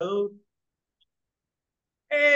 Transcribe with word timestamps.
Hey, 0.00 0.28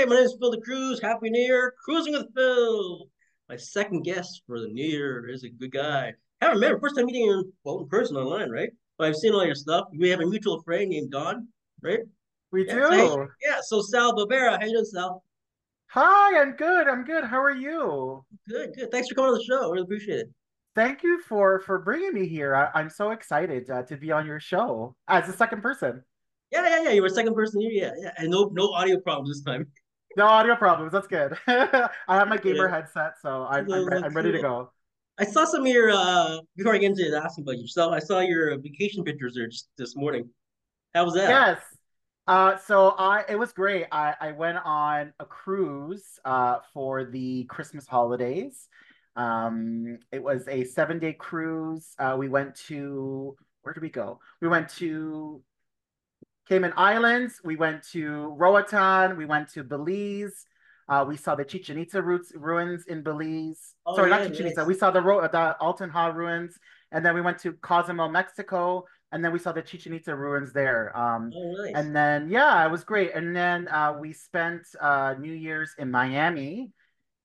my 0.06 0.14
name 0.14 0.24
is 0.24 0.36
Phil 0.38 0.50
the 0.50 0.60
Cruz. 0.60 1.00
Happy 1.00 1.28
New 1.30 1.40
Year, 1.40 1.74
cruising 1.84 2.12
with 2.12 2.26
Phil. 2.34 3.08
My 3.48 3.56
second 3.56 4.02
guest 4.02 4.42
for 4.46 4.60
the 4.60 4.68
New 4.68 4.84
Year 4.84 5.28
is 5.28 5.44
a 5.44 5.48
good 5.48 5.72
guy. 5.72 6.12
Haven't 6.40 6.60
met 6.60 6.72
him. 6.72 6.80
First 6.80 6.96
time 6.96 7.06
meeting 7.06 7.26
him 7.28 7.52
well 7.64 7.80
in 7.80 7.88
person 7.88 8.16
online, 8.16 8.50
right? 8.50 8.70
But 8.96 9.08
I've 9.08 9.16
seen 9.16 9.34
all 9.34 9.44
your 9.44 9.54
stuff. 9.56 9.88
We 9.96 10.08
have 10.10 10.20
a 10.20 10.26
mutual 10.26 10.62
friend 10.62 10.90
named 10.90 11.10
Don, 11.10 11.48
right? 11.82 12.00
We 12.52 12.66
Yeah. 12.66 12.90
Hey, 12.90 13.08
do. 13.08 13.28
yeah. 13.44 13.58
So 13.62 13.82
Sal 13.82 14.14
Barbera, 14.14 14.58
how 14.60 14.64
you 14.64 14.72
doing, 14.72 14.84
Sal? 14.84 15.24
Hi, 15.88 16.40
I'm 16.40 16.52
good. 16.52 16.86
I'm 16.86 17.04
good. 17.04 17.24
How 17.24 17.42
are 17.42 17.54
you? 17.54 18.24
Good, 18.48 18.74
good. 18.76 18.90
Thanks 18.92 19.08
for 19.08 19.14
coming 19.14 19.32
on 19.32 19.38
the 19.38 19.44
show. 19.44 19.70
Really 19.70 19.82
appreciate 19.84 20.20
it. 20.20 20.30
Thank 20.74 21.02
you 21.02 21.20
for 21.22 21.60
for 21.60 21.78
bringing 21.80 22.12
me 22.12 22.28
here. 22.28 22.54
I, 22.54 22.68
I'm 22.78 22.90
so 22.90 23.10
excited 23.10 23.68
uh, 23.68 23.82
to 23.84 23.96
be 23.96 24.12
on 24.12 24.26
your 24.26 24.38
show 24.38 24.94
as 25.08 25.28
a 25.28 25.32
second 25.32 25.62
person. 25.62 26.04
Yeah, 26.50 26.66
yeah, 26.68 26.82
yeah. 26.84 26.90
You 26.90 27.02
were 27.02 27.08
second 27.08 27.34
person 27.34 27.60
here. 27.60 27.70
Yeah, 27.72 27.92
yeah. 27.98 28.12
And 28.18 28.30
no, 28.30 28.50
no 28.52 28.72
audio 28.72 28.98
problems 29.00 29.30
this 29.30 29.42
time. 29.44 29.66
No 30.16 30.26
audio 30.26 30.56
problems. 30.56 30.92
That's 30.92 31.06
good. 31.06 31.38
I 31.46 31.90
have 32.08 32.28
my 32.28 32.36
gamer 32.38 32.66
Yeah. 32.66 32.68
headset, 32.68 33.14
so 33.22 33.46
I'm 33.48 33.68
I'm, 33.72 33.86
re 33.86 33.98
I'm 34.02 34.14
ready 34.14 34.32
to 34.32 34.38
go. 34.38 34.72
I 35.18 35.24
saw 35.24 35.44
some 35.44 35.62
of 35.62 35.66
your 35.66 35.90
uh 35.90 36.38
before 36.56 36.74
I 36.74 36.78
get 36.78 36.90
into 36.92 37.20
asking 37.22 37.44
about 37.44 37.58
yourself, 37.58 37.92
I 37.92 37.98
saw 37.98 38.20
your 38.20 38.56
vacation 38.58 39.04
pictures 39.04 39.34
there 39.34 39.48
just 39.48 39.68
this 39.76 39.96
morning. 39.96 40.30
How 40.94 41.04
was 41.04 41.14
that? 41.14 41.28
Yes. 41.28 41.58
Uh, 42.26 42.56
so 42.58 42.90
I 42.98 43.24
it 43.28 43.38
was 43.38 43.52
great. 43.52 43.86
I 43.90 44.14
I 44.20 44.32
went 44.32 44.58
on 44.64 45.12
a 45.18 45.24
cruise 45.24 46.04
uh 46.24 46.58
for 46.74 47.04
the 47.04 47.44
Christmas 47.44 47.86
holidays. 47.86 48.68
Um, 49.16 49.98
it 50.12 50.22
was 50.22 50.46
a 50.48 50.64
seven 50.64 50.98
day 50.98 51.12
cruise. 51.14 51.94
Uh, 51.98 52.16
we 52.18 52.28
went 52.28 52.54
to 52.68 53.36
where 53.62 53.72
did 53.74 53.82
we 53.82 53.90
go? 53.90 54.20
We 54.40 54.48
went 54.48 54.68
to 54.76 55.42
Cayman 56.48 56.72
Islands. 56.76 57.40
We 57.44 57.56
went 57.56 57.82
to 57.92 58.34
Roatan. 58.36 59.16
We 59.16 59.26
went 59.26 59.52
to 59.52 59.62
Belize. 59.62 60.46
Uh, 60.88 61.04
we 61.06 61.16
saw 61.18 61.34
the 61.34 61.44
Chichen 61.44 61.76
Itza 61.78 62.00
roots, 62.00 62.32
ruins 62.34 62.86
in 62.86 63.02
Belize. 63.02 63.74
Oh 63.84 63.94
Sorry, 63.94 64.08
not 64.10 64.26
Chichen 64.26 64.46
Itza. 64.46 64.60
nice. 64.60 64.66
We 64.66 64.74
saw 64.74 64.90
the, 64.90 65.02
Ro- 65.02 65.20
the 65.20 65.56
Altun 65.60 65.90
Ha 65.90 66.06
ruins. 66.06 66.58
And 66.90 67.04
then 67.04 67.14
we 67.14 67.20
went 67.20 67.38
to 67.40 67.52
Cozumel, 67.52 68.08
Mexico. 68.08 68.84
And 69.12 69.22
then 69.22 69.32
we 69.32 69.38
saw 69.38 69.52
the 69.52 69.60
Chichen 69.60 69.92
Itza 69.92 70.14
ruins 70.16 70.54
there. 70.54 70.96
Um, 70.96 71.30
Oh 71.34 71.54
nice. 71.62 71.72
and 71.74 71.94
then, 71.94 72.30
yeah, 72.30 72.64
it 72.64 72.70
was 72.70 72.84
great. 72.84 73.14
And 73.14 73.36
then 73.36 73.68
uh, 73.68 73.94
we 74.00 74.14
spent 74.14 74.62
uh, 74.80 75.14
New 75.18 75.32
Year's 75.34 75.74
in 75.78 75.90
Miami. 75.90 76.72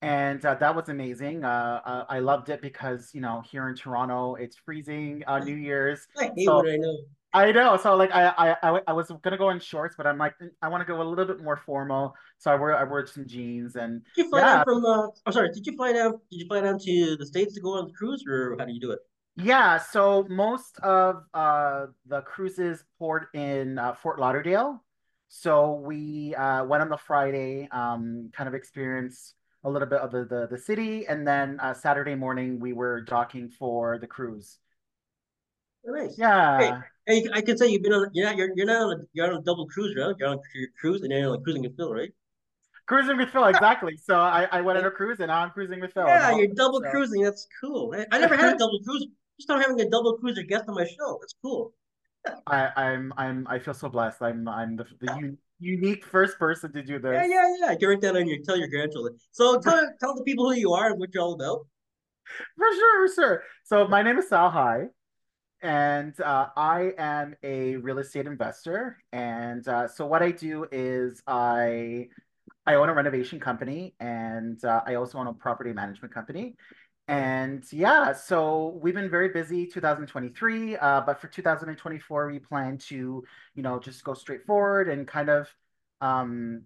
And 0.02 0.46
uh, 0.46 0.56
that 0.56 0.76
was 0.76 0.90
amazing. 0.90 1.46
Uh, 1.46 1.80
uh, 1.86 2.06
I 2.10 2.20
loved 2.20 2.50
it 2.50 2.62
because, 2.62 3.12
you 3.14 3.22
know, 3.22 3.42
here 3.50 3.70
in 3.70 3.76
Toronto, 3.76 4.36
it's 4.36 4.58
freezing 4.58 5.24
uh, 5.28 5.40
New 5.46 5.56
Year's. 5.56 6.06
I 6.18 6.24
hate 6.36 6.50
what 6.50 6.66
So 6.66 6.70
I 6.74 6.76
know. 6.76 6.98
I 7.34 7.52
know. 7.52 7.78
So 7.78 7.96
like 7.96 8.12
I 8.12 8.56
I 8.64 8.82
I, 8.88 8.94
was 8.94 9.12
gonna 9.24 9.38
go 9.38 9.50
in 9.50 9.60
shorts, 9.60 9.96
but 9.98 10.06
I'm 10.06 10.18
like 10.18 10.36
I 10.62 10.68
want 10.70 10.82
to 10.82 10.86
go 10.86 11.02
a 11.02 11.04
little 11.04 11.26
bit 11.26 11.42
more 11.42 11.58
formal. 11.58 12.16
So 12.38 12.52
I 12.52 12.56
wear 12.56 12.76
I 12.78 12.84
wore 12.84 13.06
some 13.08 13.26
jeans 13.28 13.76
and 13.76 14.04
Did 14.16 14.26
you 14.26 14.30
fly 14.30 14.44
down 14.44 14.60
yeah, 14.60 14.64
from 14.64 14.86
uh 14.86 15.08
oh 15.26 15.32
sorry, 15.32 15.50
did 15.52 15.66
you 15.66 15.76
fly 15.76 15.94
down 15.94 16.12
did 16.30 16.42
you 16.42 16.48
fly 16.48 16.62
down 16.62 16.78
to 16.80 17.18
the 17.18 17.26
States 17.26 17.56
to 17.56 17.62
go 17.62 17.74
on 17.78 17.88
the 17.88 17.94
cruise 17.94 18.24
or 18.28 18.56
how 18.60 18.66
do 18.66 18.74
you 18.74 18.80
do 18.80 18.92
it? 18.92 19.00
yeah. 19.36 19.78
So 19.80 20.26
most 20.30 20.78
of 20.80 21.24
uh 21.34 21.88
the 22.06 22.22
cruises 22.22 22.84
poured 23.00 23.28
in 23.34 23.80
uh, 23.80 23.94
Fort 23.94 24.20
Lauderdale. 24.20 24.84
So 25.30 25.74
we 25.74 26.36
uh 26.36 26.66
went 26.66 26.84
on 26.84 26.90
the 26.90 26.98
Friday, 26.98 27.68
um, 27.72 28.30
kind 28.34 28.48
of 28.48 28.54
experienced 28.54 29.36
a 29.64 29.70
little 29.70 29.88
bit 29.88 30.00
of 30.02 30.12
the 30.12 30.26
the, 30.26 30.48
the 30.52 30.58
city, 30.58 31.08
and 31.08 31.28
then 31.28 31.60
uh, 31.60 31.74
Saturday 31.74 32.16
morning 32.16 32.60
we 32.60 32.74
were 32.74 33.02
docking 33.02 33.50
for 33.50 33.98
the 33.98 34.08
cruise. 34.08 34.60
Nice. 35.86 36.18
Yeah. 36.18 36.82
hey, 37.06 37.28
I 37.34 37.42
can 37.42 37.58
say 37.58 37.68
you've 37.68 37.84
been 37.84 37.94
on 37.94 38.10
you're 38.14 38.26
not 38.26 38.38
you're, 38.38 38.50
you're 38.56 38.66
not 38.66 38.82
on 38.82 38.92
a 39.00 39.04
you're 39.14 39.32
on 39.32 39.38
a 39.38 39.42
double 39.42 39.68
cruise, 39.68 39.96
right? 39.98 40.16
You're 40.18 40.30
on 40.30 40.40
your 40.56 40.70
cruise 40.80 41.02
and 41.02 41.12
you're 41.12 41.30
like 41.30 41.44
cruising 41.44 41.64
with 41.64 41.76
Phil, 41.76 41.94
right? 41.94 42.12
Cruising 42.86 43.18
with 43.18 43.30
Phil, 43.30 43.46
exactly. 43.46 43.98
So 43.98 44.16
I, 44.16 44.48
I 44.52 44.62
went 44.62 44.78
on 44.78 44.86
a 44.86 44.92
cruise 44.92 45.20
and 45.20 45.28
now 45.28 45.40
I'm 45.40 45.52
cruising 45.52 45.80
with 45.82 45.94
Phil. 45.94 46.06
Yeah, 46.06 46.36
you're 46.38 46.48
double 46.54 46.82
so 46.82 46.90
cruising. 46.90 47.22
That's 47.22 47.48
cool. 47.62 47.94
I, 47.98 48.06
I 48.12 48.20
never 48.20 48.36
had 48.36 48.56
a 48.56 48.58
double 48.58 48.80
cruise. 48.84 49.08
Just 49.40 49.50
not 49.50 49.62
having 49.62 49.80
a 49.82 49.90
double 49.90 50.18
cruiser 50.18 50.44
guest 50.44 50.66
on 50.68 50.76
my 50.76 50.86
show. 50.86 51.18
That's 51.22 51.34
cool. 51.42 51.74
I, 52.48 52.70
I'm 52.76 53.14
I'm 53.18 53.48
I 53.50 53.60
feel 53.60 53.74
so 53.74 53.90
blessed. 53.90 54.22
I'm 54.22 54.48
I'm 54.48 54.76
the 54.78 54.86
the 55.02 55.12
un 55.12 55.38
unique 55.60 56.06
first 56.06 56.38
person 56.40 56.72
to 56.74 56.84
do 56.84 56.94
Yeah, 56.94 57.00
this. 57.00 57.28
yeah, 57.28 57.56
yeah. 57.60 57.68
I 57.68 57.76
can 57.76 57.90
write 57.90 58.02
that 58.02 58.16
on 58.16 58.28
your 58.28 58.40
tell 58.44 58.58
your 58.58 58.68
grandchildren. 58.68 59.18
So 59.32 59.60
tell 59.60 59.90
tell 60.00 60.16
the 60.16 60.24
people 60.24 60.46
who 60.50 60.56
you 60.58 60.74
are 60.74 60.92
and 60.92 61.00
what 61.00 61.14
you're 61.14 61.24
all 61.24 61.34
about. 61.34 61.68
For 62.58 62.74
sure, 62.74 63.08
for 63.08 63.14
sure. 63.14 63.44
So 63.64 63.88
my 63.88 64.02
name 64.02 64.18
is 64.18 64.30
Sal 64.30 64.50
Hai, 64.50 64.86
and 65.64 66.20
uh, 66.20 66.50
I 66.58 66.94
am 66.98 67.36
a 67.42 67.78
real 67.78 68.00
estate 68.00 68.28
investor. 68.28 68.98
And 69.14 69.68
uh, 69.68 69.88
so 69.88 70.06
what 70.06 70.22
I 70.22 70.32
do 70.32 70.68
is 70.72 71.24
I 71.26 72.10
I 72.66 72.76
own 72.76 72.90
a 72.90 72.94
renovation 72.94 73.40
company, 73.40 73.96
and 74.00 74.64
uh, 74.64 74.82
I 74.86 74.96
also 74.96 75.18
own 75.18 75.28
a 75.28 75.34
property 75.34 75.74
management 75.74 76.14
company. 76.14 76.56
And 77.08 77.64
yeah, 77.72 78.14
so 78.14 78.80
we've 78.82 78.94
been 78.94 79.10
very 79.10 79.30
busy 79.30 79.66
2023, 79.68 80.78
uh, 80.78 81.02
but 81.02 81.20
for 81.20 81.28
2024, 81.28 82.28
we 82.28 82.40
plan 82.40 82.78
to, 82.90 83.24
you 83.56 83.64
know, 83.64 83.80
just 83.80 84.04
go 84.06 84.14
straight 84.14 84.46
forward 84.46 84.88
and 84.88 85.06
kind 85.08 85.30
of 85.30 85.50
um, 86.00 86.64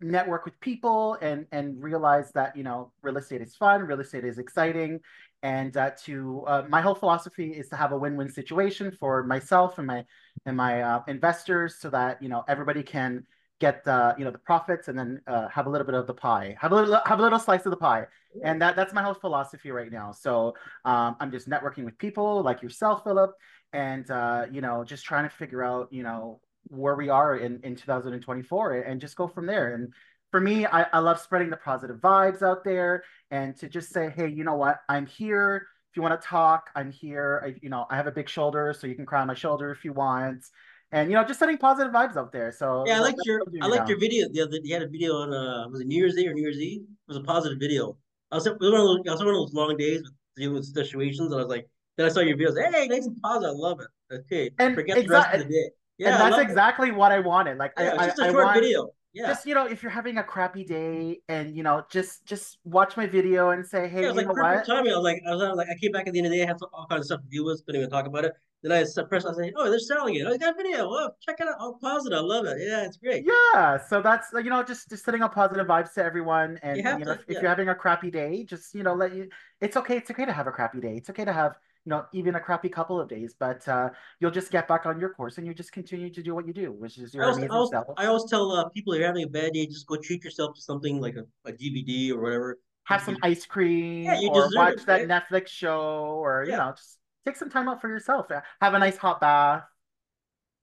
network 0.00 0.44
with 0.44 0.58
people 0.60 1.16
and 1.22 1.46
and 1.52 1.82
realize 1.82 2.30
that 2.32 2.56
you 2.56 2.62
know 2.62 2.90
real 3.02 3.16
estate 3.16 3.40
is 3.40 3.54
fun 3.54 3.82
real 3.82 4.00
estate 4.00 4.24
is 4.24 4.38
exciting 4.38 5.00
and 5.42 5.76
uh, 5.76 5.90
to 6.02 6.42
uh, 6.46 6.62
my 6.68 6.80
whole 6.80 6.94
philosophy 6.94 7.50
is 7.52 7.68
to 7.68 7.76
have 7.76 7.92
a 7.92 7.98
win-win 7.98 8.30
situation 8.30 8.90
for 8.90 9.22
myself 9.24 9.78
and 9.78 9.86
my 9.86 10.04
and 10.46 10.56
my 10.56 10.82
uh, 10.82 11.02
investors 11.08 11.76
so 11.78 11.88
that 11.90 12.22
you 12.22 12.28
know 12.28 12.44
everybody 12.48 12.82
can 12.82 13.24
get 13.60 13.84
the 13.84 14.14
you 14.18 14.24
know 14.24 14.30
the 14.30 14.38
profits 14.38 14.88
and 14.88 14.98
then 14.98 15.20
uh, 15.26 15.48
have 15.48 15.66
a 15.66 15.70
little 15.70 15.86
bit 15.86 15.94
of 15.94 16.06
the 16.06 16.14
pie 16.14 16.56
have 16.60 16.72
a 16.72 16.74
little 16.74 17.00
have 17.06 17.18
a 17.18 17.22
little 17.22 17.38
slice 17.38 17.64
of 17.66 17.70
the 17.70 17.76
pie. 17.76 18.06
And 18.42 18.60
that 18.60 18.74
that's 18.74 18.92
my 18.92 19.00
whole 19.00 19.14
philosophy 19.14 19.70
right 19.70 19.92
now. 19.92 20.10
So 20.10 20.54
um, 20.84 21.16
i'm 21.20 21.30
just 21.30 21.48
networking 21.48 21.84
with 21.84 21.96
people 21.98 22.42
like 22.42 22.62
yourself 22.62 23.04
philip 23.04 23.32
and 23.72 24.10
uh, 24.10 24.46
you 24.50 24.60
know 24.60 24.84
just 24.84 25.04
trying 25.04 25.24
to 25.24 25.34
figure 25.34 25.62
out 25.62 25.88
you 25.92 26.02
know 26.02 26.40
where 26.68 26.94
we 26.94 27.08
are 27.08 27.36
in, 27.36 27.60
in 27.62 27.76
2024 27.76 28.80
and 28.80 29.00
just 29.00 29.16
go 29.16 29.26
from 29.28 29.46
there. 29.46 29.74
And 29.74 29.92
for 30.30 30.40
me, 30.40 30.66
I, 30.66 30.86
I 30.92 30.98
love 30.98 31.20
spreading 31.20 31.50
the 31.50 31.56
positive 31.56 31.96
vibes 31.98 32.42
out 32.42 32.64
there 32.64 33.04
and 33.30 33.56
to 33.58 33.68
just 33.68 33.90
say, 33.92 34.12
hey, 34.14 34.28
you 34.28 34.44
know 34.44 34.56
what? 34.56 34.78
I'm 34.88 35.06
here. 35.06 35.66
If 35.90 35.96
you 35.96 36.02
want 36.02 36.20
to 36.20 36.26
talk, 36.26 36.70
I'm 36.74 36.90
here. 36.90 37.42
I, 37.44 37.54
you 37.62 37.68
know, 37.70 37.86
I 37.88 37.96
have 37.96 38.08
a 38.08 38.12
big 38.12 38.28
shoulder, 38.28 38.74
so 38.76 38.88
you 38.88 38.96
can 38.96 39.06
cry 39.06 39.20
on 39.20 39.28
my 39.28 39.34
shoulder 39.34 39.70
if 39.70 39.84
you 39.84 39.92
want. 39.92 40.44
And 40.90 41.10
you 41.10 41.16
know, 41.16 41.24
just 41.24 41.38
sending 41.38 41.58
positive 41.58 41.92
vibes 41.92 42.16
out 42.16 42.32
there. 42.32 42.52
So 42.52 42.84
Yeah, 42.86 42.98
I 42.98 43.00
liked 43.00 43.20
your 43.24 43.42
I 43.62 43.66
liked 43.66 43.84
now. 43.84 43.88
your 43.90 43.98
video 43.98 44.28
the 44.28 44.40
other 44.42 44.58
you 44.62 44.74
had 44.74 44.82
a 44.82 44.88
video 44.88 45.14
on 45.16 45.32
uh 45.32 45.68
was 45.68 45.80
it 45.80 45.86
New 45.86 45.96
Year's 45.96 46.14
Day 46.14 46.26
or 46.26 46.34
New 46.34 46.42
Year's 46.42 46.58
Eve? 46.58 46.82
It 46.82 47.08
was 47.08 47.16
a 47.16 47.22
positive 47.22 47.58
video. 47.58 47.96
I 48.30 48.36
was 48.36 48.46
it 48.46 48.58
was 48.58 48.70
one 48.70 48.80
of 48.80 48.86
those 48.86 48.98
I 49.08 49.10
was 49.12 49.20
one 49.20 49.28
of 49.28 49.34
those 49.34 49.54
long 49.54 49.76
days 49.76 50.02
with 50.02 50.12
dealing 50.36 50.54
with 50.54 50.66
situations 50.66 51.20
and 51.20 51.34
I 51.34 51.38
was 51.38 51.48
like 51.48 51.68
then 51.96 52.06
I 52.06 52.08
saw 52.08 52.20
your 52.20 52.36
videos, 52.36 52.56
hey, 52.72 52.88
nice 52.88 53.06
and 53.06 53.20
positive, 53.22 53.54
I 53.54 53.56
love 53.56 53.80
it. 53.80 54.14
Okay. 54.14 54.50
And 54.58 54.74
Forget 54.74 54.96
the 55.02 55.08
rest 55.08 55.32
of 55.32 55.40
the 55.40 55.46
day. 55.46 55.70
Yeah, 55.98 56.12
and 56.12 56.20
that's 56.20 56.36
loved 56.36 56.48
it. 56.48 56.50
exactly 56.50 56.90
what 56.90 57.12
I 57.12 57.20
wanted. 57.20 57.58
Like 57.58 57.72
I, 57.76 57.84
Yeah, 57.84 57.94
I, 57.98 58.06
just 58.06 58.18
a 58.18 58.30
short 58.30 58.44
want 58.44 58.54
video. 58.54 58.88
Yeah. 59.12 59.28
just 59.28 59.46
you 59.46 59.54
know, 59.54 59.66
if 59.66 59.82
you're 59.82 59.92
having 59.92 60.18
a 60.18 60.24
crappy 60.24 60.64
day 60.64 61.20
and 61.28 61.54
you 61.56 61.62
know, 61.62 61.84
just 61.88 62.26
just 62.26 62.58
watch 62.64 62.96
my 62.96 63.06
video 63.06 63.50
and 63.50 63.64
say, 63.64 63.88
Yeah, 63.88 63.88
hey, 63.88 64.02
it 64.04 64.06
was 64.06 64.16
you 64.16 64.22
like 64.22 64.36
know 64.36 64.42
what? 64.42 64.66
timing. 64.66 64.92
I 64.92 64.96
was 64.96 65.04
like, 65.04 65.22
I 65.26 65.34
was 65.34 65.56
like, 65.56 65.68
I 65.68 65.78
came 65.80 65.92
back 65.92 66.08
at 66.08 66.12
the 66.12 66.18
end 66.18 66.26
of 66.26 66.32
the 66.32 66.38
day, 66.38 66.44
I 66.44 66.46
had 66.46 66.58
some, 66.58 66.68
all 66.72 66.86
kinds 66.86 67.02
of 67.02 67.06
stuff 67.06 67.20
to 67.22 67.28
deal 67.28 67.44
with, 67.44 67.64
couldn't 67.64 67.80
even 67.80 67.90
talk 67.90 68.06
about 68.06 68.24
it. 68.24 68.32
Then 68.64 68.72
I 68.72 68.82
pressed, 69.08 69.26
I 69.26 69.28
was 69.28 69.38
like, 69.38 69.52
oh, 69.56 69.68
they're 69.68 69.78
selling 69.78 70.14
it. 70.14 70.26
Oh, 70.26 70.32
you 70.32 70.38
got 70.38 70.54
a 70.54 70.56
video. 70.56 70.88
Oh, 70.88 71.10
check 71.20 71.36
it 71.38 71.46
out. 71.46 71.56
Oh, 71.60 71.78
positive. 71.82 72.18
I 72.18 72.22
love 72.22 72.46
it. 72.46 72.56
Yeah, 72.66 72.86
it's 72.86 72.96
great. 72.96 73.24
Yeah, 73.26 73.76
so 73.76 74.00
that's 74.00 74.28
you 74.32 74.50
know 74.50 74.62
just 74.62 74.88
just 74.88 75.04
sending 75.04 75.22
out 75.22 75.34
positive 75.34 75.66
vibes 75.66 75.92
to 75.94 76.02
everyone, 76.02 76.58
and 76.62 76.80
have 76.80 76.98
you 76.98 77.04
know 77.04 77.14
to, 77.14 77.20
if, 77.20 77.26
if 77.28 77.34
yeah. 77.34 77.40
you're 77.40 77.50
having 77.50 77.68
a 77.68 77.74
crappy 77.74 78.10
day, 78.10 78.42
just 78.42 78.74
you 78.74 78.82
know 78.82 78.94
let 78.94 79.14
you. 79.14 79.28
It's 79.60 79.76
okay. 79.76 79.98
It's 79.98 80.10
okay 80.10 80.24
to 80.24 80.32
have 80.32 80.46
a 80.46 80.50
crappy 80.50 80.80
day. 80.80 80.96
It's 80.96 81.10
okay 81.10 81.26
to 81.26 81.32
have 81.32 81.56
you 81.84 81.90
know 81.90 82.04
even 82.12 82.34
a 82.34 82.40
crappy 82.40 82.68
couple 82.68 83.00
of 83.00 83.08
days, 83.08 83.34
but 83.38 83.66
uh, 83.68 83.90
you'll 84.20 84.30
just 84.30 84.50
get 84.50 84.66
back 84.66 84.86
on 84.86 84.98
your 84.98 85.10
course 85.10 85.38
and 85.38 85.46
you 85.46 85.54
just 85.54 85.72
continue 85.72 86.10
to 86.10 86.22
do 86.22 86.34
what 86.34 86.46
you 86.46 86.52
do, 86.52 86.72
which 86.72 86.98
is 86.98 87.14
I 87.14 87.18
your 87.18 87.24
always, 87.24 87.36
I 87.36 87.40
amazing 87.40 87.52
always, 87.52 87.70
self. 87.70 87.86
I 87.96 88.06
always 88.06 88.24
tell 88.30 88.52
uh, 88.52 88.68
people 88.70 88.92
if 88.92 88.98
you're 88.98 89.06
having 89.06 89.24
a 89.24 89.28
bad 89.28 89.52
day, 89.52 89.66
just 89.66 89.86
go 89.86 89.96
treat 89.96 90.24
yourself 90.24 90.54
to 90.56 90.60
something 90.60 91.00
like 91.00 91.16
a, 91.16 91.24
a 91.48 91.52
DVD 91.52 92.12
or 92.12 92.20
whatever. 92.22 92.58
Have 92.84 93.02
some 93.02 93.16
ice 93.22 93.40
yeah, 93.40 93.52
cream 93.52 94.04
you 94.20 94.28
or 94.30 94.42
deserve 94.42 94.52
it, 94.52 94.56
watch 94.56 94.86
that 94.86 95.08
right? 95.08 95.08
Netflix 95.08 95.48
show, 95.48 95.80
or 96.22 96.44
you 96.44 96.56
know 96.56 96.72
just 96.76 96.98
take 97.24 97.36
some 97.36 97.50
time 97.50 97.68
out 97.68 97.80
for 97.80 97.88
yourself. 97.88 98.30
Uh, 98.30 98.40
Have 98.60 98.74
a 98.74 98.78
nice 98.78 98.96
hot 98.96 99.20
bath 99.20 99.62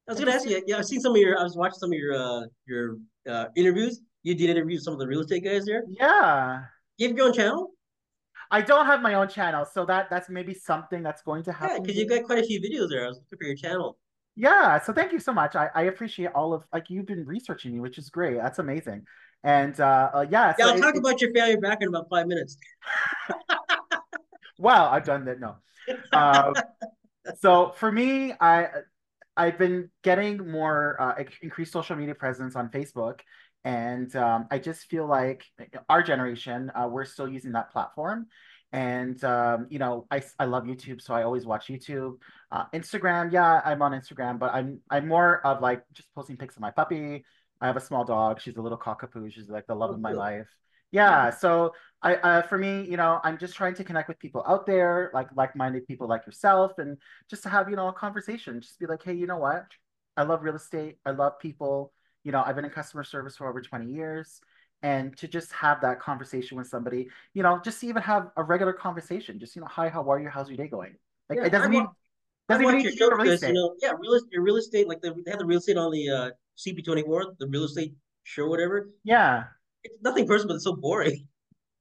I 0.07 0.11
was 0.11 0.19
gonna 0.19 0.31
ask 0.31 0.45
you 0.45 0.57
you. 0.57 0.63
Yeah, 0.67 0.77
I've 0.77 0.85
seen 0.85 0.99
some 0.99 1.13
of 1.13 1.17
your. 1.17 1.39
I 1.39 1.43
was 1.43 1.55
watching 1.55 1.79
some 1.79 1.91
of 1.91 1.97
your 1.97 2.13
uh 2.13 2.41
your 2.65 2.97
uh 3.29 3.45
interviews. 3.55 4.01
You 4.23 4.35
did 4.35 4.49
interview 4.49 4.77
some 4.77 4.93
of 4.93 4.99
the 4.99 5.07
real 5.07 5.21
estate 5.21 5.43
guys 5.43 5.65
there. 5.65 5.83
yeah. 5.87 6.63
You 6.97 7.07
have 7.07 7.17
your 7.17 7.27
own 7.27 7.33
channel? 7.33 7.71
I 8.51 8.61
don't 8.61 8.85
have 8.85 9.01
my 9.01 9.13
own 9.13 9.29
channel, 9.29 9.65
so 9.65 9.85
that 9.85 10.09
that's 10.09 10.29
maybe 10.29 10.53
something 10.53 11.01
that's 11.01 11.21
going 11.21 11.43
to 11.43 11.53
happen. 11.53 11.77
Yeah, 11.77 11.81
because 11.81 11.97
you've 11.97 12.09
got 12.09 12.23
quite 12.23 12.39
a 12.39 12.43
few 12.43 12.59
videos 12.59 12.89
there. 12.89 13.05
I 13.05 13.07
was 13.07 13.17
looking 13.17 13.37
for 13.39 13.45
your 13.45 13.55
channel. 13.55 13.97
Yeah, 14.35 14.79
so 14.81 14.93
thank 14.93 15.11
you 15.11 15.19
so 15.19 15.33
much. 15.33 15.55
I, 15.55 15.69
I 15.73 15.83
appreciate 15.83 16.31
all 16.33 16.53
of 16.53 16.63
like 16.73 16.89
you've 16.89 17.05
been 17.05 17.25
researching 17.25 17.73
me, 17.73 17.79
which 17.79 17.97
is 17.97 18.09
great. 18.09 18.37
That's 18.37 18.59
amazing. 18.59 19.05
And 19.43 19.79
uh, 19.79 20.09
uh 20.13 20.25
yeah, 20.29 20.53
Yeah, 20.57 20.65
so 20.65 20.71
I'll 20.71 20.77
it, 20.77 20.81
talk 20.81 20.95
it 20.95 20.99
about 20.99 21.21
your 21.21 21.33
family 21.33 21.57
back 21.57 21.79
in 21.81 21.87
about 21.87 22.07
five 22.09 22.27
minutes. 22.27 22.57
wow, 24.57 24.89
I've 24.91 25.05
done 25.05 25.25
that. 25.25 25.39
No. 25.39 25.55
Uh, 26.11 26.53
so 27.39 27.73
for 27.75 27.91
me, 27.91 28.33
I 28.39 28.67
I've 29.35 29.57
been 29.57 29.89
getting 30.03 30.49
more 30.49 31.01
uh, 31.01 31.23
increased 31.41 31.71
social 31.71 31.95
media 31.95 32.15
presence 32.15 32.55
on 32.55 32.69
Facebook, 32.69 33.19
and 33.63 34.13
um, 34.15 34.47
I 34.51 34.59
just 34.59 34.85
feel 34.89 35.05
like 35.07 35.43
our 35.89 36.01
generation, 36.03 36.71
uh, 36.75 36.87
we're 36.89 37.05
still 37.05 37.27
using 37.27 37.51
that 37.53 37.71
platform. 37.71 38.27
And 38.73 39.21
um, 39.25 39.67
you 39.69 39.79
know, 39.79 40.07
I, 40.09 40.23
I 40.39 40.45
love 40.45 40.63
YouTube, 40.63 41.01
so 41.01 41.13
I 41.13 41.23
always 41.23 41.45
watch 41.45 41.67
YouTube. 41.67 42.15
Uh, 42.51 42.65
Instagram, 42.73 43.31
yeah, 43.31 43.61
I'm 43.65 43.81
on 43.81 43.91
Instagram, 43.91 44.39
but 44.39 44.53
I'm 44.53 44.79
I'm 44.89 45.07
more 45.07 45.45
of 45.45 45.61
like 45.61 45.83
just 45.93 46.07
posting 46.15 46.37
pics 46.37 46.55
of 46.55 46.61
my 46.61 46.71
puppy. 46.71 47.25
I 47.59 47.67
have 47.67 47.75
a 47.77 47.81
small 47.81 48.05
dog. 48.05 48.39
She's 48.39 48.55
a 48.57 48.61
little 48.61 48.77
cockapoo. 48.77 49.31
She's 49.31 49.49
like 49.49 49.67
the 49.67 49.75
love 49.75 49.91
Oh, 49.91 49.93
of 49.93 49.99
my 49.99 50.13
cool. 50.13 50.17
life. 50.17 50.47
Yeah, 50.91 51.29
so 51.31 51.73
I 52.01 52.15
uh, 52.15 52.41
for 52.43 52.57
me, 52.57 52.83
you 52.89 52.97
know, 52.97 53.19
I'm 53.23 53.37
just 53.37 53.55
trying 53.55 53.75
to 53.75 53.83
connect 53.83 54.07
with 54.09 54.19
people 54.19 54.43
out 54.47 54.65
there, 54.65 55.11
like 55.13 55.27
like-minded 55.35 55.87
people 55.87 56.07
like 56.07 56.25
yourself, 56.25 56.73
and 56.77 56.97
just 57.29 57.43
to 57.43 57.49
have, 57.49 57.69
you 57.69 57.75
know, 57.75 57.87
a 57.89 57.93
conversation. 57.93 58.61
Just 58.61 58.79
be 58.79 58.87
like, 58.87 59.03
hey, 59.03 59.13
you 59.13 59.27
know 59.27 59.37
what? 59.37 59.65
I 60.17 60.23
love 60.23 60.43
real 60.43 60.55
estate. 60.55 60.97
I 61.05 61.11
love 61.11 61.39
people. 61.39 61.93
You 62.23 62.31
know, 62.31 62.43
I've 62.45 62.55
been 62.55 62.65
in 62.65 62.71
customer 62.71 63.03
service 63.03 63.37
for 63.37 63.47
over 63.47 63.61
20 63.61 63.87
years. 63.87 64.41
And 64.83 65.15
to 65.17 65.27
just 65.27 65.51
have 65.51 65.79
that 65.81 65.99
conversation 65.99 66.57
with 66.57 66.65
somebody, 66.67 67.07
you 67.35 67.43
know, 67.43 67.59
just 67.63 67.81
to 67.81 67.87
even 67.87 68.01
have 68.01 68.31
a 68.35 68.43
regular 68.43 68.73
conversation, 68.73 69.37
just, 69.39 69.55
you 69.55 69.61
know, 69.61 69.67
hi, 69.67 69.89
how 69.89 70.09
are 70.09 70.19
you? 70.19 70.27
How's 70.27 70.49
your 70.49 70.57
day 70.57 70.67
going? 70.67 70.95
Like 71.29 71.37
Yeah, 71.37 71.45
it 71.45 71.51
doesn't 71.51 71.71
watch 71.71 71.83
even 71.83 71.89
I 72.49 72.53
doesn't 72.53 72.65
watch 72.65 72.75
need 72.77 72.83
your 72.83 72.93
show 72.93 73.09
real 73.09 73.21
because 73.23 73.41
you 73.43 73.53
estate. 73.53 73.53
know, 73.53 73.75
yeah, 73.81 73.91
real 73.99 74.13
estate, 74.13 74.39
real 74.39 74.55
estate, 74.57 74.87
like 74.87 75.01
the, 75.01 75.13
they 75.23 75.31
have 75.31 75.39
the 75.39 75.45
real 75.45 75.59
estate 75.59 75.77
on 75.77 75.91
the 75.91 76.09
uh, 76.09 76.29
CP24, 76.57 77.35
the 77.37 77.47
real 77.47 77.65
estate 77.65 77.93
show, 78.23 78.47
whatever. 78.47 78.89
Yeah. 79.03 79.43
It's 79.83 80.01
nothing 80.01 80.27
personal, 80.27 80.49
but 80.49 80.55
it's 80.55 80.63
so 80.63 80.75
boring. 80.75 81.27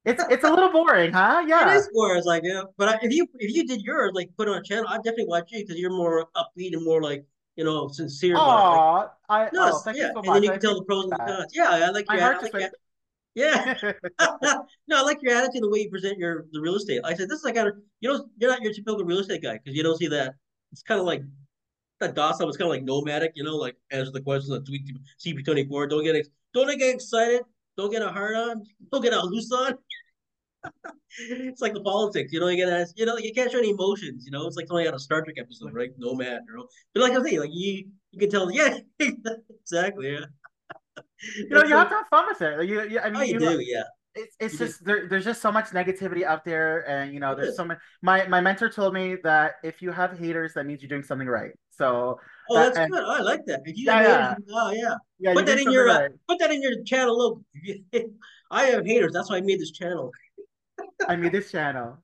It's 0.05 0.23
it's 0.29 0.43
a 0.43 0.49
little 0.49 0.71
boring, 0.71 1.13
huh? 1.13 1.43
Yeah. 1.47 1.75
is 1.75 1.89
boring. 1.93 2.17
It's 2.17 2.25
like, 2.27 2.43
yeah, 2.43 2.63
but 2.77 2.89
I, 2.89 2.99
if 3.03 3.11
you 3.11 3.27
if 3.39 3.53
you 3.55 3.67
did 3.67 3.81
yours, 3.81 4.11
like 4.13 4.29
put 4.37 4.47
it 4.47 4.51
on 4.51 4.57
a 4.57 4.63
channel, 4.63 4.85
I'd 4.87 5.03
definitely 5.03 5.27
watch 5.27 5.51
you 5.51 5.63
because 5.63 5.77
you're 5.79 5.91
more 5.91 6.27
upbeat 6.35 6.73
and 6.73 6.83
more 6.83 7.01
like 7.01 7.25
you 7.55 7.63
know 7.63 7.87
sincere 7.89 8.35
about. 8.35 8.47
Like, 8.49 9.09
Oh, 9.29 9.33
I 9.35 9.49
no, 9.53 9.69
oh, 9.73 9.79
thank 9.79 9.97
you 9.97 10.03
yeah, 10.03 10.11
so 10.13 10.21
and 10.23 10.25
then 10.25 10.33
much. 10.33 10.43
you 10.43 10.49
I 10.49 10.51
can 10.53 10.61
tell 10.61 10.75
the 10.79 10.85
pros 10.85 11.03
and 11.05 11.13
the 11.13 11.17
cons. 11.17 11.51
Yeah, 11.53 11.69
I 11.69 11.89
like 11.89 12.05
your, 12.11 12.19
I 12.19 12.21
heart 12.21 12.41
like 12.41 12.51
just 12.51 12.53
your, 12.53 12.61
went. 12.61 12.73
yeah. 13.35 13.91
no, 14.87 14.97
I 14.97 15.01
like 15.03 15.19
your 15.21 15.33
attitude, 15.35 15.63
the 15.63 15.69
way 15.69 15.79
you 15.79 15.89
present 15.89 16.17
your 16.17 16.45
the 16.51 16.61
real 16.61 16.75
estate. 16.75 17.01
I 17.03 17.13
said 17.13 17.29
this 17.29 17.39
is 17.39 17.45
like 17.45 17.57
a 17.57 17.71
you 17.99 18.09
know 18.11 18.25
you're 18.37 18.49
not 18.51 18.61
your 18.61 18.73
typical 18.73 19.03
real 19.03 19.19
estate 19.19 19.41
guy 19.43 19.53
because 19.63 19.75
you 19.75 19.83
don't 19.83 19.97
see 19.97 20.07
that. 20.07 20.35
It's 20.71 20.83
kind 20.83 20.99
of 20.99 21.05
like 21.05 21.23
that 21.99 22.15
docile. 22.15 22.47
It's 22.49 22.57
kind 22.57 22.67
of 22.67 22.71
like 22.71 22.83
nomadic, 22.83 23.33
you 23.35 23.43
know, 23.43 23.55
like 23.57 23.75
answer 23.91 24.11
the 24.11 24.21
questions 24.21 24.51
on 24.53 24.65
tweet 24.65 24.89
CP24. 25.23 25.89
Don't 25.89 26.03
get 26.03 26.15
ex- 26.15 26.29
don't 26.53 26.77
get 26.77 26.95
excited. 26.95 27.41
Don't 27.77 27.91
get 27.91 28.01
a 28.01 28.09
hard 28.09 28.35
on. 28.35 28.63
Don't 28.91 29.01
get 29.01 29.13
a 29.13 29.21
loose 29.21 29.51
on. 29.51 29.77
It's 31.19 31.61
like 31.61 31.73
the 31.73 31.81
politics, 31.81 32.31
you 32.31 32.39
know. 32.39 32.47
You 32.47 32.65
gotta, 32.65 32.87
you 32.95 33.05
know 33.05 33.17
you 33.17 33.33
can't 33.33 33.51
show 33.51 33.57
any 33.59 33.71
emotions, 33.71 34.25
you 34.25 34.31
know. 34.31 34.47
It's 34.47 34.55
like 34.55 34.67
something 34.67 34.87
out 34.87 34.93
of 34.93 35.01
Star 35.01 35.21
Trek 35.21 35.35
episode, 35.37 35.73
right? 35.73 35.89
Nomad, 35.97 36.41
you 36.47 36.55
know. 36.57 36.67
But 36.93 37.03
like 37.03 37.11
I 37.13 37.21
say, 37.23 37.39
like 37.39 37.49
you 37.53 37.89
you 38.11 38.19
can 38.19 38.29
tell, 38.29 38.51
yeah, 38.51 38.77
exactly, 38.99 40.13
yeah. 40.13 40.25
You 41.37 41.49
know, 41.49 41.63
you 41.63 41.75
have 41.75 41.89
to 41.89 41.95
have 41.95 42.07
fun 42.09 42.25
with 42.27 42.41
it. 42.41 42.67
You, 42.67 42.81
you, 42.89 42.99
I 42.99 43.09
Oh, 43.09 43.19
mean, 43.19 43.27
you 43.27 43.33
you 43.33 43.39
do, 43.39 43.59
yeah, 43.61 43.83
it's 44.15 44.35
it's 44.39 44.53
you 44.53 44.59
just 44.59 44.83
there, 44.83 45.07
there's 45.07 45.23
just 45.23 45.41
so 45.41 45.51
much 45.51 45.67
negativity 45.67 46.23
out 46.23 46.43
there 46.43 46.87
and 46.89 47.13
you 47.13 47.19
know 47.19 47.35
there's 47.35 47.55
so 47.55 47.63
much 47.63 47.77
my 48.01 48.27
my 48.27 48.41
mentor 48.41 48.69
told 48.69 48.93
me 48.93 49.15
that 49.23 49.53
if 49.63 49.81
you 49.81 49.91
have 49.91 50.17
haters 50.17 50.53
that 50.53 50.65
means 50.65 50.81
you're 50.81 50.89
doing 50.89 51.03
something 51.03 51.27
right 51.27 51.51
so 51.69 52.19
Oh, 52.49 52.55
that's 52.55 52.77
and 52.77 52.91
good. 52.91 53.03
Oh, 53.05 53.11
I 53.11 53.21
like 53.21 53.45
that. 53.45 53.61
Yeah 53.65 53.99
haters, 53.99 54.07
yeah 54.07 54.35
oh 54.51 54.71
yeah, 54.71 54.95
yeah 55.19 55.33
put 55.33 55.45
that 55.45 55.59
in 55.59 55.71
your 55.71 55.87
uh, 55.87 56.09
put 56.27 56.39
that 56.39 56.51
in 56.51 56.61
your 56.61 56.83
channel 56.83 57.17
logo. 57.17 57.41
I 58.51 58.65
have 58.65 58.85
haters. 58.85 59.13
That's 59.13 59.29
why 59.29 59.37
I 59.37 59.41
made 59.41 59.61
this 59.61 59.71
channel. 59.71 60.11
I 61.07 61.15
made 61.15 61.31
this 61.31 61.51
channel 61.51 61.97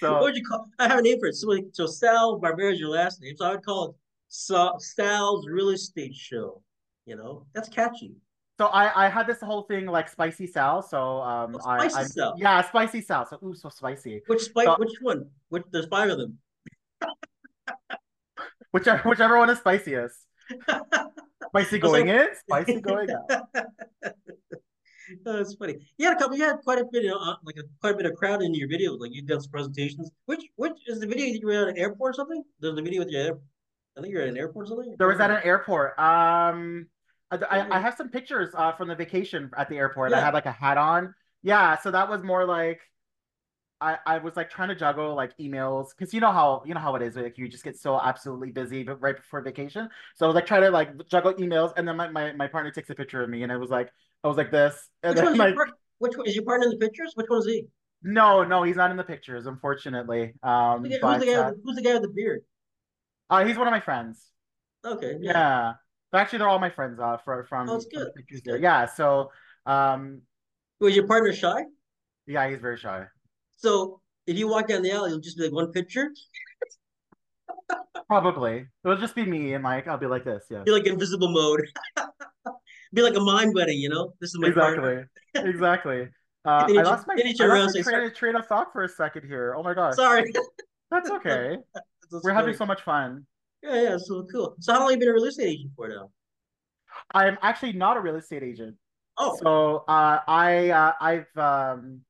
So 0.00 0.12
What 0.12 0.22
would 0.22 0.36
you 0.36 0.44
call? 0.44 0.66
I 0.78 0.88
have 0.88 0.98
a 0.98 1.02
name 1.02 1.18
for 1.20 1.28
it. 1.28 1.34
So, 1.34 1.46
so 1.72 1.86
Sal 1.86 2.40
Barbera 2.40 2.72
is 2.72 2.80
your 2.80 2.88
last 2.90 3.20
name, 3.22 3.36
so 3.36 3.44
I 3.46 3.50
would 3.52 3.64
call 3.64 3.90
it 3.90 3.94
Sal, 4.28 4.78
Sal's 4.80 5.46
Real 5.46 5.68
Estate 5.70 6.14
Show. 6.14 6.62
You 7.06 7.16
know, 7.16 7.46
that's 7.54 7.68
catchy. 7.68 8.12
so 8.58 8.66
i 8.80 8.84
i 9.04 9.08
had 9.16 9.26
this 9.26 9.40
whole 9.48 9.62
thing 9.70 9.84
like 9.96 10.08
spicy 10.08 10.46
sal 10.46 10.82
so 10.92 10.98
um 11.32 11.50
Oh, 11.56 11.60
spicy 11.60 11.96
i 12.02 12.04
Sal. 12.04 12.34
yeah 12.44 12.62
spicy 12.70 13.00
sal 13.08 13.24
so 13.30 13.34
ooh 13.44 13.54
so 13.62 13.68
spicy 13.80 14.14
Which 14.30 14.42
spike? 14.50 14.66
so 14.70 14.76
Which 14.82 14.96
one? 15.10 15.20
Which 15.52 15.64
there's 15.72 15.86
five 15.96 16.08
of 16.14 16.18
them. 16.22 16.32
whichever 18.72 19.02
whichever 19.08 19.36
one 19.42 19.50
is 19.50 19.58
spiciest 19.58 20.16
spicy 21.48 21.78
going 21.78 22.06
like, 22.08 22.20
in 22.20 22.28
spicy 22.44 22.80
going 22.80 23.10
out 23.10 23.26
that's 25.24 25.54
funny. 25.54 25.76
You 25.98 26.06
had 26.06 26.16
a 26.16 26.20
couple. 26.20 26.36
You 26.36 26.44
had 26.44 26.58
quite 26.62 26.78
a 26.78 26.84
bit 26.90 27.04
of 27.06 27.20
uh, 27.20 27.36
like 27.44 27.56
a 27.56 27.62
quite 27.80 27.94
a 27.94 27.96
bit 27.96 28.06
of 28.06 28.14
crowd 28.14 28.42
in 28.42 28.54
your 28.54 28.68
videos. 28.68 29.00
Like 29.00 29.14
you 29.14 29.22
did 29.22 29.40
some 29.40 29.50
presentations. 29.50 30.10
Which 30.26 30.44
which 30.56 30.78
is 30.86 31.00
the 31.00 31.06
video 31.06 31.26
that 31.26 31.40
you 31.40 31.46
were 31.46 31.62
at 31.62 31.68
an 31.68 31.78
airport 31.78 32.10
or 32.10 32.14
something? 32.14 32.42
There's 32.60 32.74
the 32.74 32.82
video 32.82 33.00
with 33.00 33.10
your. 33.10 33.22
Airport. 33.22 33.42
I 33.96 34.00
think 34.00 34.12
you're 34.14 34.22
at 34.22 34.28
an 34.28 34.38
airport 34.38 34.66
or 34.66 34.68
something. 34.68 34.94
There 34.98 35.08
was 35.08 35.20
at 35.20 35.30
an 35.30 35.40
airport. 35.44 35.98
Um, 35.98 36.86
I, 37.30 37.36
I 37.50 37.76
I 37.76 37.80
have 37.80 37.94
some 37.94 38.08
pictures 38.08 38.50
uh, 38.54 38.72
from 38.72 38.88
the 38.88 38.94
vacation 38.94 39.50
at 39.56 39.68
the 39.68 39.76
airport. 39.76 40.12
I 40.12 40.20
had 40.20 40.34
like 40.34 40.46
a 40.46 40.52
hat 40.52 40.78
on. 40.78 41.14
Yeah, 41.42 41.76
so 41.76 41.90
that 41.90 42.08
was 42.08 42.22
more 42.22 42.46
like 42.46 42.80
I, 43.82 43.98
I 44.06 44.18
was 44.18 44.36
like 44.36 44.48
trying 44.48 44.68
to 44.68 44.76
juggle 44.76 45.14
like 45.16 45.36
emails 45.38 45.88
because 45.90 46.14
you 46.14 46.20
know 46.20 46.30
how 46.30 46.62
you 46.64 46.72
know 46.72 46.80
how 46.80 46.94
it 46.94 47.02
is 47.02 47.16
like 47.16 47.36
you 47.36 47.48
just 47.48 47.64
get 47.64 47.76
so 47.76 48.00
absolutely 48.00 48.52
busy 48.52 48.84
but 48.84 49.02
right 49.02 49.16
before 49.16 49.42
vacation. 49.42 49.88
So 50.14 50.24
I 50.24 50.28
was 50.28 50.36
like 50.36 50.46
trying 50.46 50.62
to 50.62 50.70
like 50.70 51.08
juggle 51.08 51.34
emails 51.34 51.72
and 51.76 51.86
then 51.86 51.96
my, 51.96 52.08
my, 52.08 52.32
my 52.32 52.46
partner 52.46 52.70
takes 52.70 52.90
a 52.90 52.94
picture 52.94 53.22
of 53.24 53.28
me 53.28 53.42
and 53.42 53.50
it 53.50 53.56
was 53.56 53.70
like 53.70 53.92
I 54.24 54.28
was 54.28 54.36
like 54.36 54.50
this 54.50 54.88
and 55.02 55.14
Which 55.16 55.24
one's 55.24 55.36
your 55.38 55.54
part? 55.54 55.70
Which 55.98 56.16
one 56.16 56.26
is 56.26 56.34
your 56.34 56.44
partner 56.44 56.66
in 56.66 56.70
the 56.70 56.78
pictures? 56.78 57.12
Which 57.14 57.26
one 57.28 57.40
is 57.40 57.46
he? 57.46 57.66
no 58.04 58.42
no 58.42 58.62
he's 58.62 58.76
not 58.76 58.90
in 58.90 58.96
the 58.96 59.04
pictures 59.04 59.46
unfortunately. 59.46 60.32
Who's 60.42 60.42
the 60.42 60.48
Um 60.48 60.82
guy, 60.82 60.98
who's 61.00 61.20
the 61.20 61.26
guy 61.26 61.38
with 61.38 61.46
uh, 61.46 61.50
the, 61.50 61.60
who's 61.64 61.76
the 61.76 61.82
guy 61.82 61.92
with 61.94 62.02
the 62.02 62.08
beard? 62.08 62.40
uh 63.30 63.44
he's 63.44 63.56
one 63.56 63.66
of 63.66 63.72
my 63.72 63.80
friends. 63.80 64.28
Okay, 64.84 65.16
yeah. 65.20 65.32
Yeah. 65.32 65.72
Actually 66.14 66.40
they're 66.40 66.48
all 66.48 66.58
my 66.58 66.70
friends 66.70 66.98
uh 67.00 67.16
for, 67.24 67.42
Oh, 67.42 67.46
from 67.48 67.66
from 67.68 67.78
the 67.80 68.12
pictures 68.16 68.42
there. 68.44 68.58
Yeah, 68.58 68.86
so 68.86 69.30
um 69.66 70.22
Was 70.80 70.96
your 70.96 71.06
partner 71.06 71.32
shy? 71.32 71.64
Yeah, 72.26 72.48
he's 72.48 72.60
very 72.60 72.76
shy. 72.76 73.06
So 73.56 74.00
if 74.26 74.36
you 74.36 74.48
walk 74.48 74.68
down 74.68 74.82
the 74.82 74.90
alley, 74.92 75.10
it'll 75.10 75.20
just 75.20 75.36
be 75.36 75.44
like 75.44 75.52
one 75.52 75.72
picture. 75.72 76.10
Probably. 78.08 78.66
It'll 78.84 78.96
just 78.98 79.14
be 79.14 79.24
me 79.24 79.54
and 79.54 79.64
like 79.64 79.86
I'll 79.88 79.96
be 79.98 80.06
like 80.06 80.24
this, 80.24 80.44
yes. 80.50 80.64
Be 80.64 80.72
like 80.72 80.86
invisible 80.86 81.30
mode. 81.30 81.66
Be 82.92 83.02
like 83.02 83.16
a 83.16 83.20
mind 83.20 83.54
buddy, 83.54 83.74
you 83.74 83.88
know? 83.88 84.12
This 84.20 84.30
is 84.30 84.38
my. 84.38 84.48
Exactly. 84.48 85.04
Exactly. 85.34 86.08
Uh, 86.44 86.66
I 86.76 86.82
lost 86.82 87.06
my 87.06 87.14
I 87.14 87.46
lost 87.46 87.76
my 87.76 87.82
train 87.82 88.04
of 88.04 88.14
train 88.16 88.34
of 88.34 88.46
thought 88.48 88.72
for 88.72 88.82
a 88.82 88.88
second 88.88 89.28
here. 89.28 89.54
Oh 89.56 89.62
my 89.62 89.74
gosh. 89.74 89.94
sorry. 89.94 90.24
That's 90.90 91.08
okay. 91.10 91.56
That's 91.72 92.24
We're 92.24 92.32
having 92.32 92.54
so 92.54 92.66
much 92.66 92.82
fun. 92.82 93.26
Yeah, 93.62 93.80
yeah, 93.80 93.96
so 93.96 94.26
cool. 94.32 94.56
So 94.58 94.72
how 94.72 94.80
long 94.80 94.90
have 94.90 94.96
you 94.96 95.00
been 95.00 95.08
a 95.08 95.12
real 95.14 95.24
estate 95.26 95.46
agent 95.50 95.72
for 95.76 95.88
now? 95.88 96.10
I'm 97.14 97.38
actually 97.42 97.72
not 97.74 97.96
a 97.96 98.00
real 98.00 98.16
estate 98.16 98.42
agent. 98.42 98.76
Oh, 99.18 99.36
So 99.42 99.84
uh, 99.88 100.20
I 100.26 100.70
uh, 100.70 100.92
I've 101.00 101.36
um, 101.36 102.00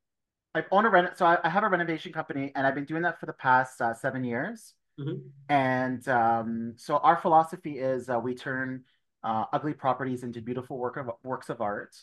I've 0.54 0.66
owned 0.70 0.86
a 0.86 0.90
rent 0.90 1.18
so 1.18 1.26
I, 1.26 1.38
I 1.44 1.48
have 1.48 1.64
a 1.64 1.68
renovation 1.68 2.12
company 2.12 2.52
and 2.54 2.66
I've 2.66 2.74
been 2.74 2.84
doing 2.84 3.02
that 3.02 3.20
for 3.20 3.26
the 3.26 3.32
past 3.32 3.80
uh, 3.80 3.94
seven 3.94 4.24
years. 4.24 4.74
mhm. 4.98 5.20
And 5.48 6.06
um, 6.08 6.74
so 6.76 6.98
our 6.98 7.16
philosophy 7.16 7.78
is 7.78 8.08
uh, 8.08 8.18
we 8.18 8.34
turn 8.34 8.84
uh, 9.24 9.44
ugly 9.52 9.74
properties 9.74 10.22
into 10.22 10.40
beautiful 10.40 10.78
work 10.78 10.96
of 10.96 11.10
works 11.22 11.48
of 11.48 11.60
art. 11.60 11.96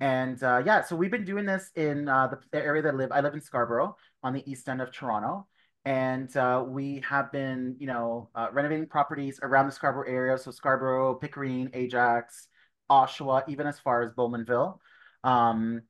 And 0.00 0.42
uh, 0.42 0.62
yeah, 0.64 0.82
so 0.82 0.96
we've 0.96 1.10
been 1.10 1.24
doing 1.26 1.44
this 1.44 1.70
in 1.76 2.08
uh, 2.08 2.28
the, 2.28 2.38
the 2.52 2.64
area 2.64 2.82
that 2.82 2.94
I 2.94 2.96
live. 2.96 3.12
I 3.12 3.20
live 3.20 3.34
in 3.34 3.40
Scarborough 3.40 3.96
on 4.22 4.32
the 4.32 4.50
east 4.50 4.68
end 4.68 4.80
of 4.80 4.92
Toronto. 4.92 5.46
And 5.84 6.34
uh, 6.36 6.64
we 6.66 7.02
have 7.08 7.32
been, 7.32 7.76
you 7.78 7.86
know, 7.86 8.28
uh, 8.34 8.48
renovating 8.52 8.86
properties 8.86 9.40
around 9.42 9.66
the 9.66 9.72
Scarborough 9.72 10.08
area. 10.08 10.38
So 10.38 10.50
Scarborough, 10.50 11.14
Pickering, 11.14 11.70
Ajax, 11.72 12.48
Oshawa, 12.90 13.42
even 13.48 13.66
as 13.66 13.78
far 13.78 14.02
as 14.02 14.12
Bowmanville. 14.12 14.78
Um, 15.24 15.82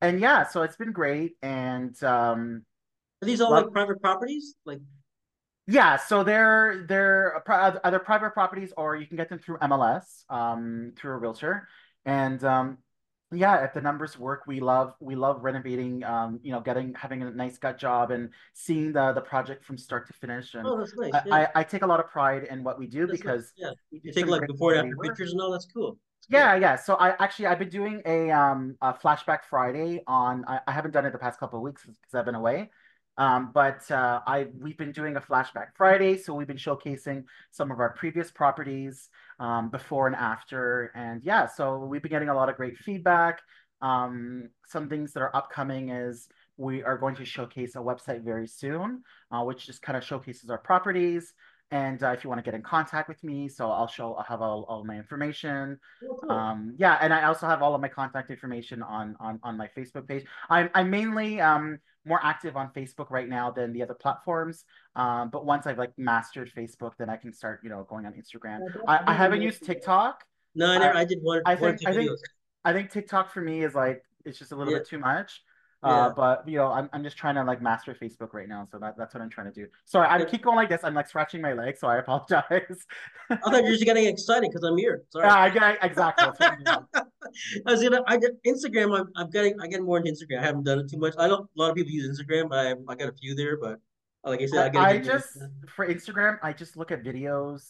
and 0.00 0.20
yeah, 0.20 0.46
so 0.46 0.62
it's 0.62 0.76
been 0.76 0.92
great. 0.92 1.32
And 1.42 2.02
um, 2.02 2.64
Are 3.22 3.26
these 3.26 3.40
all 3.40 3.50
like 3.50 3.70
private 3.72 4.00
properties? 4.00 4.54
Like, 4.64 4.80
Yeah, 5.68 5.96
so 5.96 6.22
they're 6.22 6.84
they're 6.88 7.42
either 7.84 7.98
private 7.98 8.30
properties 8.32 8.72
or 8.76 8.94
you 8.94 9.06
can 9.06 9.16
get 9.16 9.28
them 9.28 9.38
through 9.38 9.58
MLS, 9.58 10.24
um, 10.30 10.92
through 10.96 11.12
a 11.12 11.16
realtor. 11.16 11.68
And 12.04 12.42
um, 12.44 12.78
yeah, 13.32 13.64
if 13.64 13.74
the 13.74 13.80
numbers 13.80 14.16
work, 14.16 14.44
we 14.46 14.60
love 14.60 14.94
we 15.00 15.16
love 15.16 15.42
renovating, 15.42 16.04
um, 16.04 16.38
you 16.44 16.52
know, 16.52 16.60
getting 16.60 16.94
having 16.94 17.22
a 17.22 17.30
nice 17.30 17.58
gut 17.58 17.78
job 17.78 18.12
and 18.12 18.30
seeing 18.52 18.92
the 18.92 19.12
the 19.12 19.20
project 19.20 19.64
from 19.64 19.76
start 19.76 20.06
to 20.06 20.12
finish. 20.12 20.54
And 20.54 20.66
oh, 20.66 20.78
that's 20.78 20.94
nice. 20.96 21.12
I, 21.14 21.22
Yeah, 21.26 21.48
I, 21.54 21.60
I 21.60 21.64
take 21.64 21.82
a 21.82 21.86
lot 21.86 21.98
of 21.98 22.08
pride 22.08 22.44
in 22.44 22.62
what 22.62 22.78
we 22.78 22.86
do 22.86 23.06
that's 23.06 23.12
nice. 23.12 23.20
because 23.20 23.52
Yeah. 23.56 23.70
You 23.90 24.12
take 24.12 24.26
like 24.26 24.46
before 24.46 24.74
and 24.74 24.92
after 24.92 24.96
pictures 25.02 25.32
and 25.32 25.40
all. 25.40 25.50
That's 25.50 25.66
cool. 25.66 25.98
That's 26.18 26.26
cool. 26.30 26.38
Yeah, 26.38 26.54
yeah. 26.54 26.76
So 26.76 26.94
I 26.94 27.20
actually 27.22 27.46
I've 27.46 27.58
been 27.58 27.70
doing 27.70 28.02
a 28.06 28.30
um 28.30 28.76
a 28.80 28.94
flashback 28.94 29.40
Friday 29.50 30.04
on 30.06 30.44
I, 30.46 30.60
I 30.68 30.70
haven't 30.70 30.92
done 30.92 31.04
it 31.06 31.10
the 31.10 31.18
past 31.18 31.40
couple 31.40 31.58
of 31.58 31.64
weeks 31.64 31.82
because 31.84 32.14
I've 32.14 32.24
been 32.24 32.36
away. 32.36 32.70
Um, 33.18 33.50
but 33.54 33.90
uh, 33.90 34.20
I 34.26 34.48
we've 34.60 34.76
been 34.76 34.92
doing 34.92 35.16
a 35.16 35.20
flashback 35.20 35.68
Friday, 35.74 36.18
so 36.18 36.34
we've 36.34 36.46
been 36.46 36.56
showcasing 36.56 37.24
some 37.50 37.70
of 37.70 37.80
our 37.80 37.90
previous 37.94 38.30
properties 38.30 39.08
um, 39.40 39.70
before 39.70 40.06
and 40.06 40.16
after, 40.16 40.92
and 40.94 41.22
yeah, 41.24 41.46
so 41.46 41.78
we've 41.78 42.02
been 42.02 42.10
getting 42.10 42.28
a 42.28 42.34
lot 42.34 42.48
of 42.48 42.56
great 42.56 42.76
feedback. 42.76 43.40
Um, 43.80 44.50
some 44.66 44.88
things 44.88 45.12
that 45.12 45.20
are 45.20 45.34
upcoming 45.34 45.90
is 45.90 46.28
we 46.56 46.82
are 46.82 46.96
going 46.96 47.14
to 47.16 47.24
showcase 47.24 47.74
a 47.74 47.78
website 47.78 48.22
very 48.22 48.46
soon, 48.46 49.02
uh, 49.30 49.42
which 49.42 49.66
just 49.66 49.82
kind 49.82 49.96
of 49.96 50.04
showcases 50.04 50.50
our 50.50 50.58
properties. 50.58 51.34
And 51.72 52.00
uh, 52.02 52.10
if 52.10 52.22
you 52.22 52.30
want 52.30 52.38
to 52.38 52.44
get 52.44 52.54
in 52.54 52.62
contact 52.62 53.08
with 53.08 53.22
me, 53.24 53.48
so 53.48 53.70
I'll 53.70 53.88
show, 53.88 54.14
I'll 54.14 54.24
have 54.24 54.40
all, 54.40 54.64
all 54.68 54.84
my 54.84 54.96
information. 54.96 55.80
Oh, 56.04 56.18
cool. 56.20 56.30
Um, 56.30 56.74
yeah, 56.78 56.96
and 57.00 57.12
I 57.12 57.24
also 57.24 57.46
have 57.46 57.60
all 57.60 57.74
of 57.74 57.80
my 57.80 57.88
contact 57.88 58.30
information 58.30 58.82
on 58.82 59.16
on 59.18 59.40
on 59.42 59.56
my 59.56 59.68
Facebook 59.76 60.06
page. 60.06 60.24
I'm 60.48 60.70
I'm 60.74 60.90
mainly 60.90 61.40
um 61.40 61.78
more 62.04 62.20
active 62.22 62.56
on 62.56 62.70
Facebook 62.70 63.10
right 63.10 63.28
now 63.28 63.50
than 63.50 63.72
the 63.72 63.82
other 63.82 63.94
platforms. 63.94 64.64
Um, 64.94 65.28
but 65.30 65.44
once 65.44 65.66
I've 65.66 65.76
like 65.76 65.92
mastered 65.98 66.52
Facebook, 66.56 66.92
then 66.98 67.10
I 67.10 67.16
can 67.16 67.32
start, 67.32 67.60
you 67.64 67.68
know, 67.68 67.84
going 67.88 68.06
on 68.06 68.12
Instagram. 68.12 68.60
I, 68.86 69.00
I 69.08 69.12
haven't 69.12 69.42
used 69.42 69.64
TikTok. 69.64 70.22
No, 70.54 70.70
I 70.70 70.78
never. 70.78 70.96
I, 70.96 71.04
did 71.04 71.18
one. 71.20 71.42
I 71.44 71.56
one 71.56 71.76
think 71.76 71.80
two 71.80 71.88
I 71.88 71.92
think. 71.94 72.10
I 72.64 72.72
think 72.72 72.90
TikTok 72.90 73.32
for 73.32 73.40
me 73.40 73.64
is 73.64 73.74
like 73.74 74.02
it's 74.24 74.38
just 74.38 74.52
a 74.52 74.56
little 74.56 74.72
Yeah. 74.72 74.78
bit 74.80 74.88
too 74.88 74.98
much. 74.98 75.42
Uh, 75.82 75.88
Yeah. 76.08 76.12
but 76.16 76.48
you 76.48 76.56
know, 76.56 76.72
I'm 76.72 76.88
I'm 76.92 77.02
just 77.04 77.16
trying 77.18 77.34
to 77.34 77.44
like 77.44 77.60
master 77.60 77.94
Facebook 77.94 78.32
right 78.32 78.48
now, 78.48 78.66
so 78.72 78.78
that, 78.78 78.96
that's 78.96 79.14
what 79.14 79.22
I'm 79.22 79.28
trying 79.30 79.52
to 79.52 79.52
do. 79.52 79.66
Sorry, 79.84 80.08
I 80.08 80.24
keep 80.24 80.42
going 80.42 80.56
like 80.56 80.68
this. 80.70 80.80
I'm 80.82 80.94
like 80.94 81.08
scratching 81.08 81.40
my 81.42 81.52
leg, 81.52 81.76
so 81.76 81.86
I 81.86 81.98
apologize. 81.98 82.42
I 83.30 83.36
thought 83.36 83.56
you 83.58 83.62
were 83.64 83.70
just 83.72 83.84
getting 83.84 84.06
excited 84.06 84.48
because 84.50 84.64
I'm 84.64 84.76
here. 84.78 85.02
Sorry. 85.10 85.26
Yeah, 85.26 85.34
I 85.34 85.76
I- 85.82 85.86
exactly. 85.86 86.46
I 87.66 87.70
was 87.70 87.82
gonna. 87.82 88.02
I 88.06 88.16
get 88.16 88.42
Instagram. 88.44 88.98
I'm. 88.98 89.08
I'm 89.16 89.30
getting. 89.30 89.60
I 89.60 89.66
get 89.66 89.82
more 89.82 89.98
into 89.98 90.10
Instagram. 90.10 90.38
I 90.40 90.44
haven't 90.44 90.64
done 90.64 90.78
it 90.80 90.88
too 90.90 90.98
much. 90.98 91.14
I 91.18 91.28
don't. 91.28 91.42
A 91.42 91.60
lot 91.60 91.70
of 91.70 91.76
people 91.76 91.92
use 91.92 92.08
Instagram, 92.18 92.48
but 92.48 92.58
I. 92.66 92.70
I 92.88 92.94
got 92.94 93.08
a 93.08 93.12
few 93.12 93.34
there. 93.34 93.58
But 93.58 93.78
like 94.24 94.40
I 94.40 94.46
said, 94.46 94.74
I, 94.76 94.80
I, 94.80 94.88
I 94.94 94.98
just 94.98 95.28
for 95.74 95.86
Instagram, 95.86 96.38
I 96.42 96.52
just 96.52 96.76
look 96.76 96.90
at 96.90 97.02
videos. 97.04 97.62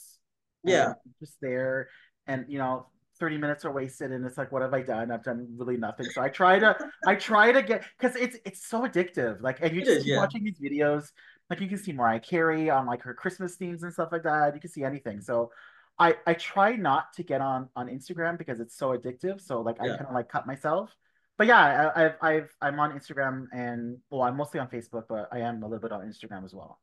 Yeah. 0.63 0.95
Just 1.21 1.37
there, 1.41 1.89
and 2.27 2.45
you 2.49 2.59
know, 2.59 2.87
30 3.19 3.39
minutes 3.39 3.65
are 3.65 3.73
wasted, 3.73 4.13
and 4.13 4.25
it's 4.25 4.39
like, 4.39 4.53
what 4.53 4.63
have 4.63 4.75
I 4.75 4.83
done? 4.83 5.11
I've 5.11 5.23
done 5.23 5.47
really 5.57 5.77
nothing. 5.77 6.07
So 6.07 6.23
I 6.23 6.29
try 6.29 6.59
to, 6.59 6.77
I 7.07 7.15
try 7.15 7.53
to 7.53 7.63
get 7.63 7.85
because 7.99 8.17
it's 8.17 8.37
it's 8.45 8.67
so 8.67 8.83
addictive. 8.83 9.41
Like, 9.41 9.59
and 9.61 9.75
you 9.75 9.81
just 9.81 9.99
is, 9.99 10.03
keep 10.05 10.13
yeah. 10.13 10.19
watching 10.19 10.45
these 10.45 10.59
videos. 10.59 11.11
Like 11.51 11.61
you 11.61 11.69
can 11.69 11.79
see 11.79 11.93
Mariah 11.93 12.21
Carey 12.21 12.71
on 12.71 12.87
like 12.87 13.03
her 13.03 13.15
Christmas 13.15 13.57
themes 13.57 13.83
and 13.83 13.93
stuff 13.93 14.11
like 14.13 14.25
that. 14.25 14.55
You 14.55 14.61
can 14.61 14.71
see 14.71 14.85
anything. 14.85 15.21
So 15.21 15.51
I 15.99 16.17
I 16.27 16.35
try 16.35 16.77
not 16.77 17.13
to 17.15 17.23
get 17.23 17.41
on 17.41 17.69
on 17.77 17.89
Instagram 17.89 18.39
because 18.39 18.61
it's 18.61 18.77
so 18.77 18.97
addictive. 18.97 19.41
So 19.41 19.61
like 19.61 19.81
I 19.81 19.89
kind 19.89 20.07
of 20.07 20.15
like 20.15 20.29
cut 20.29 20.47
myself. 20.47 20.95
But 21.39 21.47
yeah, 21.47 21.91
I, 21.95 22.05
I've 22.05 22.17
I've 22.23 22.57
I'm 22.61 22.81
on 22.81 22.99
Instagram 22.99 23.47
and 23.53 23.99
well, 24.11 24.23
I'm 24.23 24.37
mostly 24.37 24.61
on 24.61 24.69
Facebook, 24.69 25.05
but 25.09 25.29
I 25.33 25.41
am 25.41 25.63
a 25.63 25.67
little 25.67 25.81
bit 25.81 25.93
on 25.93 26.01
Instagram 26.01 26.45
as 26.45 26.55
well. 26.55 26.81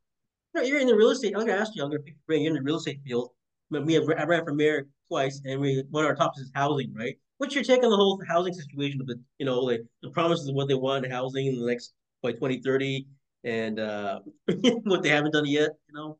No, 0.53 0.61
you're 0.61 0.79
in 0.79 0.87
the 0.87 0.95
real 0.95 1.09
estate. 1.09 1.33
I'm 1.35 1.45
gonna 1.45 1.59
ask 1.59 1.75
you. 1.75 1.83
I'm 1.83 1.89
gonna 1.89 2.01
pick 2.01 2.13
your 2.13 2.23
brain. 2.27 2.43
You're 2.43 2.51
in 2.51 2.55
the 2.55 2.61
real 2.61 2.77
estate 2.77 2.99
field. 3.03 3.31
Have. 3.73 4.09
I 4.17 4.23
ran 4.23 4.43
for 4.45 4.53
mayor 4.53 4.87
twice, 5.07 5.41
and 5.45 5.59
we 5.59 5.83
one 5.89 6.03
of 6.03 6.09
our 6.09 6.15
topics 6.15 6.41
is 6.41 6.51
housing, 6.53 6.93
right? 6.93 7.15
What's 7.37 7.55
your 7.55 7.63
take 7.63 7.83
on 7.83 7.89
the 7.89 7.95
whole 7.95 8.21
housing 8.27 8.53
situation 8.53 9.01
of 9.01 9.07
the, 9.07 9.19
you 9.37 9.45
know, 9.45 9.59
like 9.59 9.81
the 10.01 10.09
promises 10.09 10.47
of 10.47 10.55
what 10.55 10.67
they 10.67 10.75
want 10.75 11.05
in 11.05 11.11
housing 11.11 11.47
in 11.47 11.59
the 11.59 11.65
next 11.65 11.93
by 12.21 12.31
2030, 12.31 13.05
and 13.43 13.79
uh 13.79 14.19
what 14.83 15.03
they 15.03 15.09
haven't 15.09 15.31
done 15.31 15.45
yet, 15.45 15.71
you 15.87 15.95
know? 15.95 16.17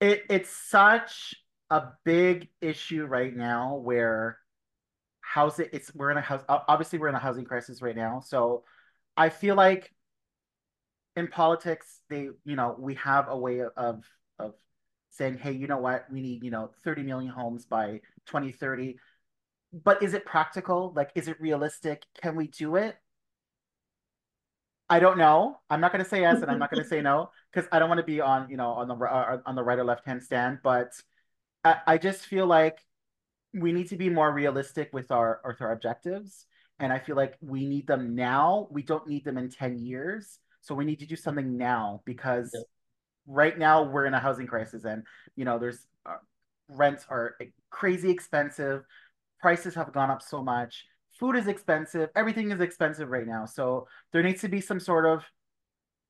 It 0.00 0.24
it's 0.28 0.50
such 0.50 1.34
a 1.70 1.84
big 2.04 2.48
issue 2.60 3.04
right 3.04 3.34
now 3.34 3.76
where 3.76 4.38
housing 5.20 5.68
it's 5.72 5.94
we're 5.94 6.10
in 6.10 6.16
a 6.16 6.20
house 6.20 6.42
obviously 6.48 6.98
we're 6.98 7.08
in 7.08 7.14
a 7.14 7.18
housing 7.18 7.44
crisis 7.44 7.80
right 7.82 7.96
now. 7.96 8.20
So 8.20 8.64
I 9.16 9.28
feel 9.28 9.54
like 9.54 9.92
in 11.16 11.28
politics 11.28 12.00
they 12.08 12.28
you 12.44 12.56
know 12.56 12.74
we 12.78 12.94
have 12.94 13.26
a 13.28 13.36
way 13.36 13.60
of 13.60 14.04
of 14.38 14.54
saying 15.10 15.38
hey 15.38 15.52
you 15.52 15.66
know 15.66 15.78
what? 15.78 16.06
We 16.10 16.20
need 16.20 16.42
you 16.42 16.50
know 16.50 16.70
30 16.84 17.02
million 17.02 17.32
homes 17.32 17.66
by 17.66 18.00
2030 18.26 18.96
but 19.72 20.02
is 20.02 20.14
it 20.14 20.24
practical? 20.24 20.92
Like 20.94 21.10
is 21.14 21.28
it 21.28 21.40
realistic? 21.40 22.04
Can 22.20 22.36
we 22.36 22.48
do 22.48 22.76
it? 22.76 22.96
I 24.88 24.98
don't 24.98 25.18
know. 25.18 25.60
I'm 25.70 25.80
not 25.80 25.92
going 25.92 26.02
to 26.02 26.08
say 26.08 26.22
yes 26.22 26.42
and 26.42 26.50
I'm 26.50 26.58
not 26.58 26.70
going 26.70 26.82
to 26.82 26.88
say 26.88 27.00
no 27.00 27.30
because 27.52 27.68
I 27.70 27.78
don't 27.78 27.88
want 27.88 28.00
to 28.00 28.04
be 28.04 28.20
on 28.20 28.50
you 28.50 28.56
know 28.56 28.70
on 28.70 28.88
the 28.88 28.94
uh, 28.96 29.38
on 29.46 29.54
the 29.54 29.62
right 29.62 29.78
or 29.78 29.84
left 29.84 30.04
hand 30.06 30.22
stand 30.22 30.58
but 30.62 30.92
I, 31.64 31.76
I 31.86 31.98
just 31.98 32.26
feel 32.26 32.46
like 32.46 32.80
we 33.54 33.72
need 33.72 33.88
to 33.88 33.96
be 33.96 34.08
more 34.08 34.32
realistic 34.32 34.90
with 34.92 35.10
our 35.10 35.40
with 35.44 35.60
our 35.60 35.72
objectives 35.72 36.46
and 36.78 36.92
i 36.92 36.98
feel 36.98 37.16
like 37.16 37.36
we 37.40 37.66
need 37.66 37.86
them 37.86 38.14
now. 38.14 38.68
We 38.70 38.82
don't 38.82 39.06
need 39.06 39.24
them 39.24 39.38
in 39.38 39.50
10 39.50 39.78
years 39.78 40.38
so 40.60 40.74
we 40.74 40.84
need 40.84 40.98
to 41.00 41.06
do 41.06 41.16
something 41.16 41.56
now 41.56 42.02
because 42.04 42.50
Yeah. 42.54 42.60
Right 43.30 43.56
now 43.56 43.84
we're 43.84 44.06
in 44.06 44.14
a 44.14 44.18
housing 44.18 44.46
crisis 44.46 44.84
and 44.84 45.04
you 45.36 45.44
know 45.44 45.58
there's 45.58 45.86
uh, 46.04 46.16
rents 46.68 47.06
are 47.08 47.36
crazy 47.70 48.10
expensive. 48.10 48.82
Prices 49.40 49.74
have 49.74 49.92
gone 49.92 50.10
up 50.10 50.20
so 50.20 50.42
much. 50.42 50.84
Food 51.18 51.36
is 51.36 51.46
expensive. 51.46 52.10
Everything 52.16 52.50
is 52.50 52.60
expensive 52.60 53.08
right 53.08 53.26
now. 53.26 53.46
So 53.46 53.86
there 54.12 54.22
needs 54.22 54.40
to 54.42 54.48
be 54.48 54.60
some 54.60 54.80
sort 54.80 55.06
of 55.06 55.24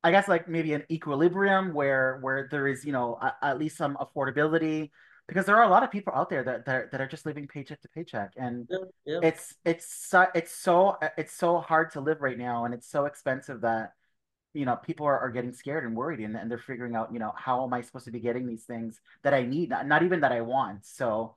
I 0.02 0.10
guess 0.10 0.28
like 0.28 0.48
maybe 0.48 0.72
an 0.72 0.84
equilibrium 0.90 1.74
where 1.74 2.18
where 2.22 2.48
there 2.50 2.66
is 2.66 2.84
you 2.84 2.92
know 2.92 3.18
a, 3.20 3.34
at 3.42 3.58
least 3.58 3.76
some 3.76 3.96
affordability 3.96 4.90
because 5.28 5.46
there 5.46 5.56
are 5.56 5.64
a 5.64 5.68
lot 5.68 5.82
of 5.82 5.90
people 5.90 6.12
out 6.14 6.30
there 6.30 6.42
that 6.42 6.64
that 6.64 6.74
are, 6.74 6.88
that 6.90 7.00
are 7.00 7.06
just 7.06 7.26
living 7.26 7.46
paycheck 7.46 7.80
to 7.82 7.88
paycheck. 7.88 8.32
And 8.36 8.66
Yeah, 8.70 8.78
yeah. 9.04 9.20
it's 9.22 9.54
it's 9.64 9.86
so, 10.08 10.26
it's 10.34 10.52
so 10.52 10.96
it's 11.18 11.34
so 11.34 11.58
hard 11.58 11.92
to 11.92 12.00
live 12.00 12.22
right 12.22 12.38
now 12.38 12.64
and 12.64 12.72
it's 12.72 12.90
so 12.90 13.04
expensive 13.04 13.60
that 13.60 13.92
you 14.54 14.64
know 14.64 14.76
people 14.76 15.06
are, 15.06 15.18
are 15.18 15.30
getting 15.30 15.52
scared 15.52 15.84
and 15.84 15.96
worried 15.96 16.20
and, 16.20 16.36
and 16.36 16.50
they're 16.50 16.58
figuring 16.58 16.94
out 16.96 17.12
you 17.12 17.18
know 17.18 17.32
how 17.36 17.64
am 17.64 17.72
I 17.72 17.80
supposed 17.82 18.06
to 18.06 18.10
be 18.10 18.20
getting 18.20 18.46
these 18.46 18.64
things 18.64 19.00
that 19.22 19.34
I 19.34 19.42
need 19.42 19.70
not, 19.70 19.86
not 19.86 20.02
even 20.02 20.20
that 20.20 20.32
I 20.32 20.40
want 20.40 20.84
so 20.84 21.34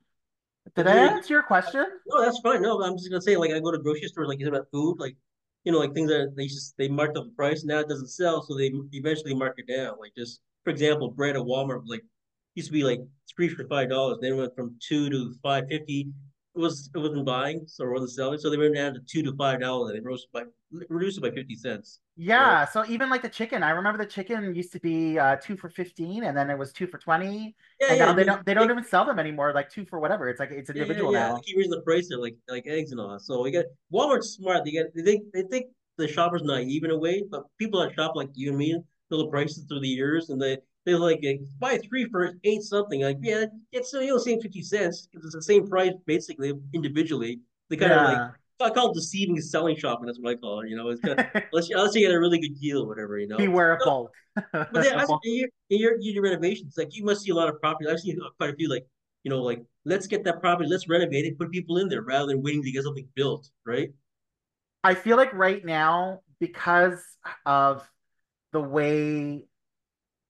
did 0.75 0.87
I 0.87 0.95
answer 0.95 1.33
your 1.33 1.43
question? 1.43 1.85
No, 2.07 2.21
that's 2.21 2.39
fine. 2.39 2.61
No, 2.61 2.81
I'm 2.81 2.97
just 2.97 3.09
gonna 3.09 3.21
say, 3.21 3.35
like, 3.35 3.51
I 3.51 3.59
go 3.59 3.71
to 3.71 3.77
grocery 3.77 4.07
stores, 4.07 4.27
like 4.27 4.39
you 4.39 4.45
said 4.45 4.53
about 4.53 4.71
food, 4.71 4.97
like, 4.99 5.15
you 5.63 5.71
know, 5.71 5.79
like 5.79 5.93
things 5.93 6.09
that 6.09 6.33
they 6.35 6.47
just 6.47 6.75
they 6.77 6.87
marked 6.87 7.17
up 7.17 7.25
the 7.25 7.31
price, 7.31 7.63
now 7.63 7.79
it 7.79 7.89
doesn't 7.89 8.07
sell, 8.07 8.41
so 8.41 8.55
they 8.55 8.71
eventually 8.93 9.33
mark 9.33 9.55
it 9.57 9.67
down. 9.67 9.95
Like, 9.99 10.13
just 10.17 10.41
for 10.63 10.69
example, 10.69 11.11
bread 11.11 11.35
at 11.35 11.41
Walmart 11.41 11.83
like 11.85 12.03
used 12.55 12.69
to 12.69 12.73
be 12.73 12.83
like 12.83 12.99
three 13.33 13.49
for 13.49 13.67
five 13.67 13.89
dollars, 13.89 14.17
then 14.21 14.33
it 14.33 14.35
went 14.35 14.55
from 14.55 14.75
two 14.85 15.09
to 15.09 15.33
five 15.43 15.65
fifty. 15.69 16.09
It 16.55 16.59
was 16.59 16.89
it 16.93 16.97
wasn't 16.99 17.25
buying, 17.25 17.63
so 17.65 17.85
it 17.85 17.91
wasn't 17.91 18.11
selling, 18.11 18.37
so 18.37 18.49
they 18.49 18.57
went 18.57 18.75
down 18.75 18.93
to 18.93 18.99
two 18.99 19.23
to 19.23 19.35
five 19.35 19.59
dollars, 19.59 19.91
and 19.91 19.99
they 19.99 20.05
rose 20.05 20.27
by 20.31 20.43
reduced 20.89 21.17
it 21.17 21.21
by 21.21 21.31
fifty 21.31 21.55
cents. 21.55 21.99
Yeah, 22.15 22.65
so 22.65 22.85
even 22.87 23.09
like 23.09 23.23
the 23.23 23.29
chicken, 23.29 23.63
I 23.63 23.71
remember 23.71 23.97
the 23.97 24.09
chicken 24.09 24.53
used 24.53 24.71
to 24.73 24.79
be 24.79 25.17
uh, 25.17 25.37
two 25.37 25.57
for 25.57 25.67
15 25.67 26.23
and 26.23 26.37
then 26.37 26.51
it 26.51 26.57
was 26.57 26.71
two 26.71 26.85
for 26.85 26.99
20 26.99 27.55
Yeah, 27.81 27.87
and 27.89 27.97
yeah, 27.97 28.05
now 28.05 28.13
they 28.13 28.21
they, 28.21 28.25
don't 28.25 28.45
they 28.45 28.53
don't 28.53 28.69
even 28.69 28.83
sell 28.83 29.03
them 29.03 29.17
anymore 29.17 29.51
like 29.51 29.71
two 29.71 29.83
for 29.85 29.99
whatever. 29.99 30.29
It's 30.29 30.39
like 30.39 30.51
it's 30.51 30.69
yeah, 30.69 30.75
yeah, 30.75 30.81
individual 30.83 31.11
yeah. 31.11 31.27
They 31.29 31.33
now. 31.33 31.39
keep 31.43 31.57
raising 31.57 31.71
the 31.71 31.81
price 31.81 32.09
there, 32.09 32.19
like 32.19 32.35
like 32.47 32.65
eggs 32.67 32.91
and 32.91 33.01
all. 33.01 33.17
So 33.17 33.41
we 33.41 33.49
got 33.49 33.65
Walmart's 33.91 34.29
smart. 34.29 34.63
They 34.63 34.71
get 34.71 34.93
they 34.95 35.01
think 35.01 35.23
they 35.33 35.41
think 35.41 35.67
the 35.97 36.07
shopper's 36.07 36.43
naive 36.43 36.83
in 36.83 36.91
a 36.91 36.97
way, 36.97 37.23
but 37.29 37.45
people 37.57 37.81
that 37.81 37.95
shop 37.95 38.15
like 38.15 38.29
you 38.35 38.49
and 38.49 38.57
me 38.59 38.73
know 39.09 39.17
the 39.17 39.27
prices 39.27 39.65
through 39.67 39.79
the 39.81 39.87
years, 39.87 40.29
and 40.29 40.39
they 40.39 40.59
they 40.85 40.93
like 40.95 41.19
eh, 41.23 41.37
buy 41.59 41.77
three 41.77 42.05
for 42.05 42.33
eight 42.43 42.61
something. 42.63 43.01
Like 43.01 43.17
yeah, 43.21 43.45
it's 43.71 43.93
you 43.93 44.07
know 44.07 44.17
same 44.17 44.41
fifty 44.41 44.61
cents. 44.61 45.07
It's 45.13 45.33
the 45.33 45.41
same 45.41 45.67
price 45.67 45.93
basically 46.05 46.53
individually. 46.73 47.39
They 47.69 47.77
kind 47.77 47.91
of 47.93 48.03
like 48.03 48.17
Yeah. 48.17 48.29
I 48.61 48.69
call 48.69 48.91
it 48.91 48.95
deceiving 48.95 49.39
selling 49.41 49.75
shopping. 49.75 50.05
That's 50.05 50.19
what 50.19 50.31
I 50.31 50.35
call 50.35 50.61
it. 50.61 50.69
You 50.69 50.77
know, 50.77 50.87
it's 50.89 51.01
kind 51.01 51.19
of, 51.19 51.25
unless 51.51 51.69
you, 51.69 51.77
unless 51.77 51.95
you 51.95 52.07
get 52.07 52.15
a 52.15 52.19
really 52.19 52.39
good 52.39 52.57
deal 52.59 52.83
or 52.83 52.87
whatever. 52.87 53.17
You 53.17 53.27
know. 53.27 53.37
Beware 53.37 53.73
of 53.73 53.79
bulk. 53.83 54.13
but 54.51 54.71
then 54.73 54.93
A 54.99 55.03
I, 55.03 55.05
bulk. 55.07 55.21
in 55.25 55.35
your, 55.35 55.49
in 55.69 55.79
your 55.79 55.93
in 55.95 56.01
your 56.13 56.23
renovations, 56.23 56.75
like 56.77 56.95
you 56.95 57.03
must 57.03 57.23
see 57.23 57.31
a 57.31 57.35
lot 57.35 57.49
of 57.49 57.59
properties. 57.59 57.89
I've 57.91 57.99
seen 57.99 58.17
quite 58.37 58.51
a 58.51 58.55
few. 58.55 58.69
Like 58.69 58.85
you 59.23 59.29
know, 59.31 59.41
like 59.41 59.63
let's 59.85 60.07
get 60.07 60.23
that 60.25 60.39
property, 60.39 60.69
let's 60.69 60.87
renovate 60.87 61.25
it, 61.25 61.37
put 61.37 61.51
people 61.51 61.77
in 61.77 61.89
there 61.89 62.03
rather 62.03 62.27
than 62.27 62.41
waiting 62.41 62.63
to 62.63 62.71
get 62.71 62.83
something 62.83 63.07
built, 63.15 63.49
right? 63.65 63.89
I 64.83 64.93
feel 64.95 65.17
like 65.17 65.33
right 65.33 65.63
now 65.63 66.21
because 66.39 67.01
of 67.45 67.89
the 68.51 68.59
way 68.61 69.45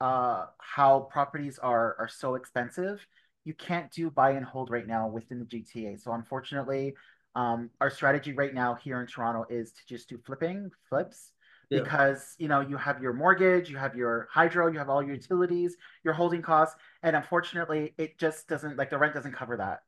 uh 0.04 0.48
how 0.60 1.02
properties 1.12 1.60
are 1.60 1.96
are 2.00 2.10
so 2.10 2.36
expensive, 2.36 3.06
you 3.46 3.54
can't 3.54 3.92
do 3.92 4.10
buy 4.10 4.32
and 4.32 4.46
hold 4.46 4.70
right 4.70 4.88
now 4.88 5.08
within 5.08 5.40
the 5.40 5.46
GTA. 5.46 5.98
So 5.98 6.12
unfortunately, 6.14 6.96
um, 7.36 7.70
our 7.82 7.90
strategy 7.90 8.34
right 8.34 8.54
now 8.54 8.76
here 8.76 9.02
in 9.02 9.08
Toronto 9.08 9.46
is 9.50 9.72
to 9.74 9.82
just 9.88 10.10
do 10.10 10.18
flipping, 10.26 10.70
flips, 10.90 11.32
Yeah. 11.70 11.84
because 11.84 12.36
you 12.38 12.48
know 12.48 12.62
you 12.62 12.78
have 12.78 13.02
your 13.02 13.14
mortgage, 13.14 13.70
you 13.70 13.78
have 13.78 13.96
your 13.96 14.28
hydro, 14.32 14.68
you 14.72 14.80
have 14.80 14.90
all 14.90 15.04
your 15.04 15.16
utilities, 15.16 15.76
your 16.04 16.14
holding 16.14 16.42
costs, 16.42 16.76
and 17.04 17.16
unfortunately, 17.16 17.94
it 17.98 18.18
just 18.20 18.48
doesn't 18.48 18.78
like 18.78 18.90
the 18.90 18.98
rent 18.98 19.14
doesn't 19.14 19.34
cover 19.34 19.58
that. 19.58 19.80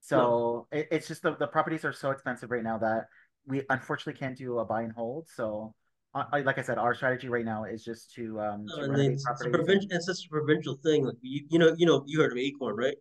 So 0.00 0.66
it, 0.72 0.88
it's 0.90 1.08
just 1.08 1.22
the, 1.22 1.36
the 1.36 1.46
properties 1.46 1.84
are 1.84 1.92
so 1.92 2.10
expensive 2.10 2.50
right 2.50 2.62
now 2.64 2.78
that 2.78 3.08
we 3.46 3.62
unfortunately 3.70 4.18
can't 4.18 4.36
do 4.36 4.58
a 4.58 4.64
buy 4.64 4.82
and 4.82 4.92
hold. 4.92 5.28
So 5.28 5.74
I, 6.12 6.40
like 6.40 6.58
I 6.58 6.62
said, 6.62 6.76
our 6.76 6.94
strategy 6.94 7.28
right 7.28 7.44
now 7.44 7.64
is 7.64 7.84
just 7.84 8.12
to 8.14 8.40
um 8.40 8.66
to 8.66 8.92
it's, 9.00 9.24
it's 9.28 9.46
a 9.46 9.50
provincial, 9.50 9.88
it's 9.92 10.06
such 10.06 10.26
a 10.26 10.28
provincial 10.28 10.76
thing. 10.82 11.04
Like 11.04 11.14
you, 11.22 11.46
you 11.48 11.58
know, 11.58 11.74
you 11.76 11.86
know, 11.86 12.02
you 12.06 12.20
heard 12.20 12.32
of 12.32 12.38
Acorn, 12.38 12.76
right? 12.76 12.96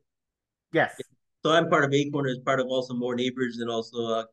Yes. 0.74 0.96
So 1.44 1.52
I'm 1.52 1.70
part 1.70 1.86
of 1.86 1.94
Acorn 1.94 2.28
as 2.30 2.38
part 2.40 2.60
of 2.60 2.68
also 2.68 2.94
more 2.94 3.16
neighbors 3.16 3.58
and 3.60 3.70
also 3.70 4.06
uh, 4.06 4.24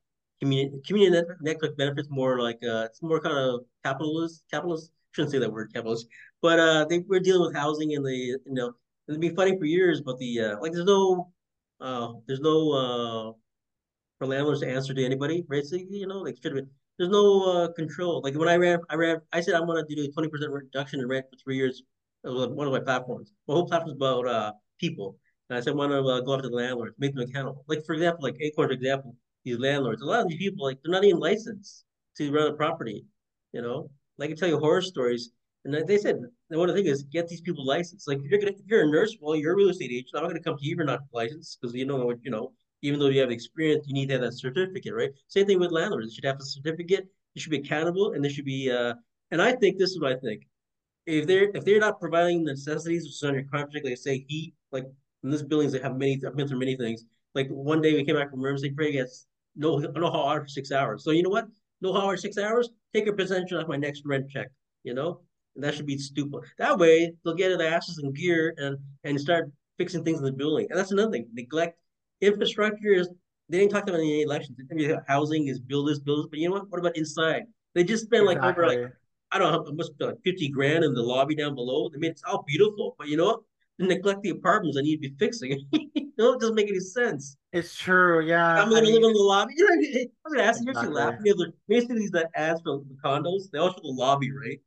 community 0.40 0.76
community 0.86 1.22
net- 1.22 1.36
network 1.40 1.76
benefits. 1.78 2.08
More 2.10 2.40
like 2.40 2.58
uh, 2.62 2.84
it's 2.84 3.02
more 3.02 3.20
kind 3.20 3.36
of 3.36 3.60
capitalist. 3.82 4.44
Capitalist 4.50 4.90
shouldn't 5.12 5.32
say 5.32 5.38
that 5.38 5.50
word 5.50 5.72
capitalist, 5.72 6.06
but 6.42 6.58
uh, 6.58 6.84
they 6.84 6.98
we're 6.98 7.20
dealing 7.20 7.46
with 7.46 7.56
housing 7.56 7.94
and 7.94 8.04
the 8.04 8.14
you 8.14 8.40
know 8.46 8.72
they've 9.08 9.18
been 9.18 9.34
fighting 9.34 9.58
for 9.58 9.64
years, 9.64 10.02
but 10.02 10.18
the 10.18 10.40
uh, 10.40 10.60
like 10.60 10.72
there's 10.72 10.84
no 10.84 11.32
uh 11.80 12.12
there's 12.26 12.40
no 12.40 12.72
uh 12.72 13.32
for 14.18 14.26
landlords 14.26 14.60
to 14.60 14.68
answer 14.68 14.92
to 14.92 15.02
anybody. 15.04 15.44
Basically, 15.48 15.86
you 15.96 16.06
know, 16.06 16.18
like 16.18 16.36
should 16.36 16.56
have 16.56 16.64
been. 16.64 16.70
There's 16.98 17.10
no 17.10 17.42
uh, 17.44 17.72
control. 17.72 18.22
Like 18.22 18.34
when 18.34 18.48
I 18.48 18.56
ran, 18.56 18.80
I 18.88 18.94
ran. 18.94 19.20
I 19.32 19.40
said 19.40 19.54
I'm 19.54 19.66
gonna 19.66 19.84
do 19.86 20.02
a 20.02 20.08
20% 20.08 20.50
reduction 20.50 21.00
in 21.00 21.08
rent 21.08 21.26
for 21.30 21.36
three 21.36 21.56
years. 21.56 21.82
It 22.24 22.28
was 22.28 22.48
one 22.48 22.66
of 22.66 22.72
my 22.72 22.80
platforms. 22.80 23.32
My 23.46 23.54
whole 23.54 23.66
platform 23.66 23.90
is 23.90 23.96
about 23.96 24.26
uh 24.26 24.52
people. 24.80 25.18
And 25.48 25.58
I 25.58 25.60
said, 25.60 25.74
I 25.74 25.76
want 25.76 25.92
to 25.92 25.98
uh, 26.00 26.20
go 26.20 26.34
after 26.34 26.48
the 26.48 26.56
landlords, 26.56 26.96
make 26.98 27.14
them 27.14 27.28
accountable. 27.28 27.64
Like 27.68 27.84
for 27.84 27.94
example, 27.94 28.24
like 28.24 28.36
Acorn, 28.40 28.68
for 28.68 28.72
example, 28.72 29.14
these 29.44 29.58
landlords, 29.58 30.02
a 30.02 30.04
lot 30.04 30.20
of 30.20 30.28
these 30.28 30.38
people 30.38 30.64
like 30.64 30.78
they're 30.82 30.92
not 30.92 31.04
even 31.04 31.20
licensed 31.20 31.84
to 32.16 32.32
run 32.32 32.48
a 32.48 32.54
property. 32.54 33.04
You 33.52 33.62
know, 33.62 33.90
like 34.18 34.28
I 34.28 34.30
can 34.30 34.36
tell 34.36 34.48
you 34.48 34.58
horror 34.58 34.82
stories. 34.82 35.30
And 35.64 35.74
they 35.86 35.98
said 35.98 36.20
the 36.48 36.58
one 36.58 36.70
is 36.70 37.02
get 37.04 37.28
these 37.28 37.40
people 37.40 37.66
licensed. 37.66 38.08
Like 38.08 38.18
if 38.18 38.30
you're 38.30 38.40
gonna 38.40 38.52
if 38.52 38.66
you're 38.66 38.84
a 38.84 38.90
nurse, 38.90 39.16
well, 39.20 39.36
you're 39.36 39.52
a 39.52 39.56
real 39.56 39.68
estate 39.68 39.90
agent. 39.90 40.10
I'm 40.14 40.22
not 40.22 40.28
gonna 40.28 40.42
come 40.42 40.56
to 40.56 40.64
you 40.64 40.72
if 40.72 40.76
you're 40.76 40.86
not 40.86 41.00
licensed 41.12 41.58
because 41.60 41.74
you 41.74 41.86
know 41.86 41.96
what 42.06 42.18
you 42.22 42.30
know. 42.30 42.52
Even 42.82 43.00
though 43.00 43.08
you 43.08 43.20
have 43.20 43.30
experience, 43.30 43.86
you 43.86 43.94
need 43.94 44.06
to 44.08 44.14
have 44.14 44.22
that 44.22 44.34
certificate, 44.34 44.94
right? 44.94 45.10
Same 45.28 45.46
thing 45.46 45.58
with 45.58 45.72
landlords. 45.72 46.08
You 46.08 46.14
should 46.14 46.24
have 46.24 46.38
a 46.40 46.44
certificate. 46.44 47.08
You 47.34 47.40
should 47.40 47.50
be 47.50 47.58
accountable, 47.58 48.12
and 48.12 48.22
there 48.22 48.30
should 48.30 48.44
be. 48.44 48.70
Uh, 48.70 48.94
and 49.30 49.42
I 49.42 49.52
think 49.52 49.78
this 49.78 49.90
is 49.90 50.00
what 50.00 50.12
I 50.12 50.16
think. 50.16 50.42
If 51.06 51.26
they're 51.26 51.50
if 51.54 51.64
they're 51.64 51.80
not 51.80 52.00
providing 52.00 52.44
the 52.44 52.52
necessities, 52.52 53.04
which 53.04 53.14
is 53.14 53.22
under 53.22 53.42
contract, 53.44 53.84
like 53.84 53.96
say 53.96 54.24
heat, 54.28 54.54
like 54.72 54.84
in 55.22 55.30
this 55.30 55.42
buildings 55.42 55.72
they 55.72 55.80
have 55.80 55.96
many. 55.96 56.20
I've 56.26 56.36
been 56.36 56.48
through 56.48 56.58
many 56.58 56.76
things. 56.76 57.04
Like 57.34 57.48
one 57.48 57.80
day 57.80 57.94
we 57.94 58.04
came 58.04 58.16
back 58.16 58.30
from 58.30 58.40
emergency, 58.40 58.70
Craig 58.70 58.94
gets 58.94 59.26
no 59.54 59.78
no 59.78 60.10
hot 60.10 60.24
water 60.24 60.42
for 60.42 60.48
six 60.48 60.72
hours. 60.72 61.04
So 61.04 61.10
you 61.10 61.22
know 61.22 61.30
what? 61.30 61.46
No 61.80 61.92
hot 61.92 62.04
water 62.04 62.16
six 62.16 62.38
hours. 62.38 62.70
Take 62.94 63.06
a 63.06 63.12
percentage 63.12 63.52
off 63.52 63.68
my 63.68 63.76
next 63.76 64.02
rent 64.04 64.30
check. 64.30 64.48
You 64.84 64.94
know, 64.94 65.20
and 65.54 65.64
that 65.64 65.74
should 65.74 65.86
be 65.86 65.98
stupid. 65.98 66.42
That 66.58 66.78
way 66.78 67.12
they'll 67.24 67.34
get 67.34 67.56
their 67.56 67.74
asses 67.74 67.98
in 68.02 68.12
gear 68.12 68.54
and 68.56 68.78
and 69.04 69.20
start 69.20 69.50
fixing 69.78 70.04
things 70.04 70.18
in 70.18 70.24
the 70.24 70.32
building. 70.32 70.66
And 70.70 70.78
that's 70.78 70.92
another 70.92 71.10
thing. 71.10 71.28
Neglect 71.32 71.78
infrastructure 72.20 72.92
is 72.92 73.08
they 73.48 73.58
didn't 73.58 73.72
talk 73.72 73.84
about 73.84 74.00
any 74.00 74.22
elections. 74.22 74.58
Housing 75.06 75.48
is 75.48 75.60
build 75.60 75.88
this, 75.88 75.98
build 75.98 76.24
this. 76.24 76.28
But 76.30 76.38
you 76.38 76.48
know 76.48 76.54
what? 76.54 76.70
What 76.70 76.80
about 76.80 76.96
inside? 76.96 77.44
They 77.74 77.84
just 77.84 78.04
spent 78.04 78.26
like 78.26 78.38
over 78.38 78.66
like 78.66 78.92
I 79.32 79.38
don't 79.38 79.52
know, 79.52 79.68
it 79.68 79.74
must 79.74 79.98
be 79.98 80.04
like 80.04 80.22
50 80.24 80.48
grand 80.50 80.84
in 80.84 80.94
the 80.94 81.02
lobby 81.02 81.34
down 81.34 81.54
below. 81.54 81.88
They 81.88 81.98
made 81.98 82.12
it 82.12 82.20
all 82.26 82.44
beautiful. 82.46 82.94
But 82.98 83.08
you 83.08 83.16
know 83.16 83.26
what? 83.26 83.40
They 83.78 83.86
neglect 83.86 84.22
the 84.22 84.30
apartments 84.30 84.78
I 84.78 84.82
need 84.82 85.02
to 85.02 85.08
be 85.10 85.14
fixing. 85.18 85.66
you 85.72 86.12
know, 86.16 86.32
it 86.32 86.40
doesn't 86.40 86.54
make 86.54 86.68
any 86.68 86.80
sense. 86.80 87.36
It's 87.52 87.76
true, 87.76 88.24
yeah. 88.24 88.62
I'm 88.62 88.70
gonna 88.70 88.80
I 88.80 88.90
live 88.90 89.02
in 89.02 89.12
the 89.12 89.18
lobby. 89.18 89.54
You 89.56 89.64
know, 89.64 90.10
I'm 90.26 90.32
gonna 90.32 90.44
ask 90.44 90.62
you, 90.62 90.70
exactly. 90.70 90.94
you're 91.24 91.36
laughing. 91.36 91.52
Basically, 91.68 91.98
these 91.98 92.12
ads 92.34 92.62
for 92.62 92.78
the 92.78 92.96
condos, 93.04 93.50
they 93.52 93.58
all 93.58 93.72
show 93.72 93.80
the 93.82 93.88
lobby, 93.88 94.30
right? 94.32 94.60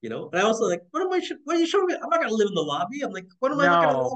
You 0.00 0.10
know, 0.10 0.30
and 0.30 0.40
I 0.40 0.44
also 0.44 0.64
like, 0.64 0.82
what 0.90 1.02
am 1.02 1.12
I? 1.12 1.20
What 1.44 1.56
are 1.56 1.60
you 1.60 1.66
showing 1.66 1.86
me? 1.86 1.94
I'm 1.94 2.08
not 2.08 2.20
gonna 2.20 2.32
live 2.32 2.48
in 2.48 2.54
the 2.54 2.62
lobby. 2.62 3.02
I'm 3.02 3.12
like, 3.12 3.26
what 3.40 3.52
am 3.52 3.58
no. 3.58 3.64
I 3.64 3.84
gonna? 3.84 4.08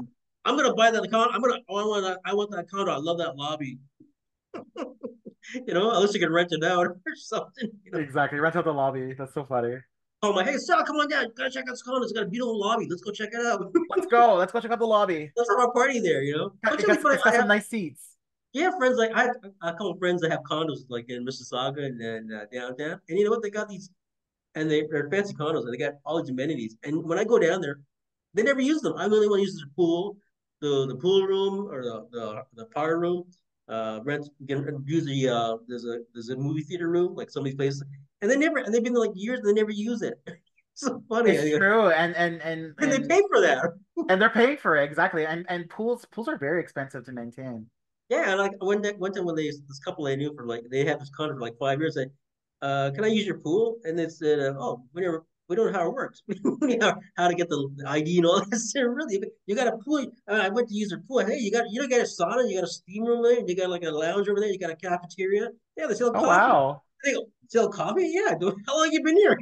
I'm 0.45 0.55
gonna 0.55 0.73
buy 0.73 0.91
that 0.91 1.11
condo. 1.11 1.33
I'm 1.33 1.41
gonna. 1.41 1.59
Oh, 1.69 1.77
I 1.77 1.85
want 1.85 2.03
that. 2.03 2.19
I 2.25 2.33
want 2.33 2.51
that 2.51 2.69
condo. 2.69 2.91
I 2.91 2.97
love 2.97 3.17
that 3.19 3.35
lobby. 3.35 3.79
you 4.55 5.73
know, 5.73 5.91
unless 5.91 6.13
you 6.13 6.19
can 6.19 6.31
rent 6.31 6.49
it 6.51 6.63
out 6.63 6.87
or 6.87 6.97
something. 7.15 7.69
You 7.83 7.91
know? 7.91 7.99
Exactly, 7.99 8.39
rent 8.39 8.55
out 8.55 8.65
the 8.65 8.73
lobby. 8.73 9.13
That's 9.17 9.33
so 9.33 9.45
funny. 9.45 9.77
Oh 10.23 10.33
my, 10.33 10.43
hey 10.43 10.57
Sal, 10.57 10.83
come 10.83 10.97
on 10.97 11.09
down. 11.09 11.25
Gotta 11.35 11.49
check 11.49 11.63
out 11.63 11.71
this 11.71 11.81
condo. 11.81 12.03
It's 12.03 12.11
got 12.11 12.23
a 12.23 12.27
beautiful 12.27 12.59
lobby. 12.59 12.87
Let's 12.89 13.01
go 13.01 13.11
check 13.11 13.29
it 13.33 13.45
out. 13.45 13.71
Let's 13.89 14.07
go. 14.07 14.35
Let's 14.35 14.51
go 14.51 14.59
check 14.59 14.71
out 14.71 14.79
the 14.79 14.85
lobby. 14.85 15.31
Let's 15.35 15.49
have 15.49 15.67
a 15.67 15.71
party 15.71 15.99
there. 15.99 16.21
You 16.21 16.37
know, 16.37 16.53
it's 16.63 16.85
got, 16.85 16.97
it's 16.97 17.23
got 17.23 17.33
some 17.33 17.47
nice 17.47 17.67
seats. 17.67 18.17
Yeah, 18.53 18.71
friends. 18.77 18.97
Like 18.97 19.11
I, 19.15 19.23
have 19.23 19.35
a 19.61 19.71
couple 19.71 19.95
friends 19.97 20.21
that 20.21 20.31
have 20.31 20.41
condos 20.41 20.79
like 20.89 21.09
in 21.09 21.25
Mississauga 21.25 21.85
and, 21.85 22.01
and 22.01 22.33
uh, 22.33 22.45
downtown, 22.51 22.99
and 23.09 23.17
you 23.17 23.25
know 23.25 23.31
what? 23.31 23.41
They 23.41 23.49
got 23.49 23.69
these 23.69 23.89
and 24.55 24.69
they, 24.69 24.85
they're 24.89 25.09
fancy 25.09 25.33
condos 25.33 25.63
and 25.63 25.73
they 25.73 25.77
got 25.77 25.93
all 26.05 26.21
these 26.21 26.29
amenities. 26.29 26.75
And 26.83 27.03
when 27.03 27.17
I 27.17 27.23
go 27.23 27.39
down 27.39 27.61
there, 27.61 27.79
they 28.33 28.43
never 28.43 28.61
use 28.61 28.81
them. 28.81 28.93
I'm 28.97 29.09
the 29.09 29.17
only 29.17 29.27
want 29.27 29.39
to 29.39 29.43
use 29.43 29.55
the 29.55 29.69
pool, 29.75 30.17
the 30.61 30.87
the 30.87 30.95
pool 30.95 31.25
room 31.25 31.67
or 31.69 31.83
the 31.83 32.07
the, 32.11 32.43
the 32.55 32.65
power 32.67 32.99
room. 32.99 33.23
Uh, 33.69 33.99
rent 34.03 34.27
can 34.47 34.83
use 34.85 35.05
the 35.05 35.29
uh, 35.29 35.55
there's 35.67 35.85
a 35.85 35.99
there's 36.13 36.29
a 36.29 36.35
movie 36.35 36.61
theater 36.61 36.89
room 36.89 37.15
like 37.15 37.29
some 37.29 37.41
of 37.41 37.45
these 37.45 37.55
places, 37.55 37.83
and 38.21 38.29
they 38.29 38.35
never 38.35 38.57
and 38.57 38.73
they've 38.73 38.83
been 38.83 38.93
there 38.93 39.03
like 39.05 39.15
years 39.15 39.39
and 39.39 39.47
they 39.47 39.53
never 39.53 39.71
use 39.71 40.01
it. 40.01 40.15
so 40.73 41.01
funny. 41.07 41.31
It's 41.31 41.57
true, 41.57 41.89
and 41.89 42.15
and 42.15 42.41
and 42.41 42.73
and, 42.79 42.93
and 42.93 43.03
they 43.03 43.07
pay 43.07 43.21
for 43.29 43.39
that, 43.41 43.63
and 44.09 44.21
they're 44.21 44.29
paying 44.29 44.57
for 44.57 44.75
it 44.75 44.83
exactly. 44.83 45.25
And 45.25 45.45
and 45.47 45.69
pools 45.69 46.05
pools 46.11 46.27
are 46.27 46.37
very 46.37 46.61
expensive 46.61 47.05
to 47.05 47.11
maintain. 47.11 47.67
Yeah, 48.09 48.31
and 48.31 48.39
like 48.39 48.61
one 48.61 48.81
day, 48.81 48.93
one 48.97 49.13
time 49.13 49.25
when 49.25 49.35
they 49.35 49.45
this 49.45 49.79
couple 49.85 50.07
I 50.07 50.15
knew 50.15 50.33
for 50.35 50.45
like 50.45 50.63
they 50.69 50.83
had 50.83 50.99
this 50.99 51.09
condo 51.09 51.35
for 51.35 51.39
like 51.39 51.57
five 51.57 51.79
years, 51.79 51.95
they 51.95 52.07
uh, 52.61 52.91
can 52.93 53.03
I 53.03 53.07
use 53.07 53.25
your 53.25 53.39
pool? 53.39 53.77
And 53.83 53.97
they 53.97 54.07
said, 54.07 54.39
uh, 54.39 54.53
oh, 54.59 54.83
we 54.93 55.01
never, 55.01 55.25
we 55.51 55.57
don't 55.57 55.73
know 55.73 55.79
how 55.79 55.87
it 55.89 55.93
works. 55.93 56.23
we 56.61 56.77
know 56.77 56.93
how 57.17 57.27
to 57.27 57.35
get 57.35 57.49
the 57.49 57.69
ID 57.85 58.19
and 58.19 58.25
all 58.25 58.41
this. 58.49 58.71
really, 58.73 59.21
you 59.45 59.53
got 59.53 59.67
a 59.67 59.77
pool. 59.83 60.05
Uh, 60.25 60.35
I 60.43 60.47
went 60.47 60.69
to 60.69 60.73
use 60.73 60.89
their 60.89 61.01
pool. 61.05 61.25
Hey, 61.25 61.39
you 61.39 61.51
got, 61.51 61.65
you 61.69 61.81
don't 61.81 61.89
got 61.89 61.99
a 61.99 62.03
sauna, 62.03 62.49
you 62.49 62.55
got 62.55 62.63
a 62.63 62.71
steam 62.71 63.03
room 63.03 63.21
there, 63.21 63.45
you 63.45 63.53
got 63.53 63.69
like 63.69 63.83
a 63.83 63.91
lounge 63.91 64.29
over 64.29 64.39
there, 64.39 64.49
you 64.49 64.57
got 64.57 64.69
a 64.69 64.77
cafeteria. 64.77 65.49
Yeah, 65.75 65.87
they 65.87 65.95
sell 65.95 66.07
oh, 66.07 66.13
coffee. 66.13 66.27
Wow. 66.27 66.81
They 67.03 67.11
go, 67.11 67.25
sell 67.49 67.67
coffee? 67.67 68.09
Yeah. 68.13 68.35
How 68.65 68.77
long 68.77 68.89
you 68.93 69.03
been 69.03 69.17
here? 69.17 69.37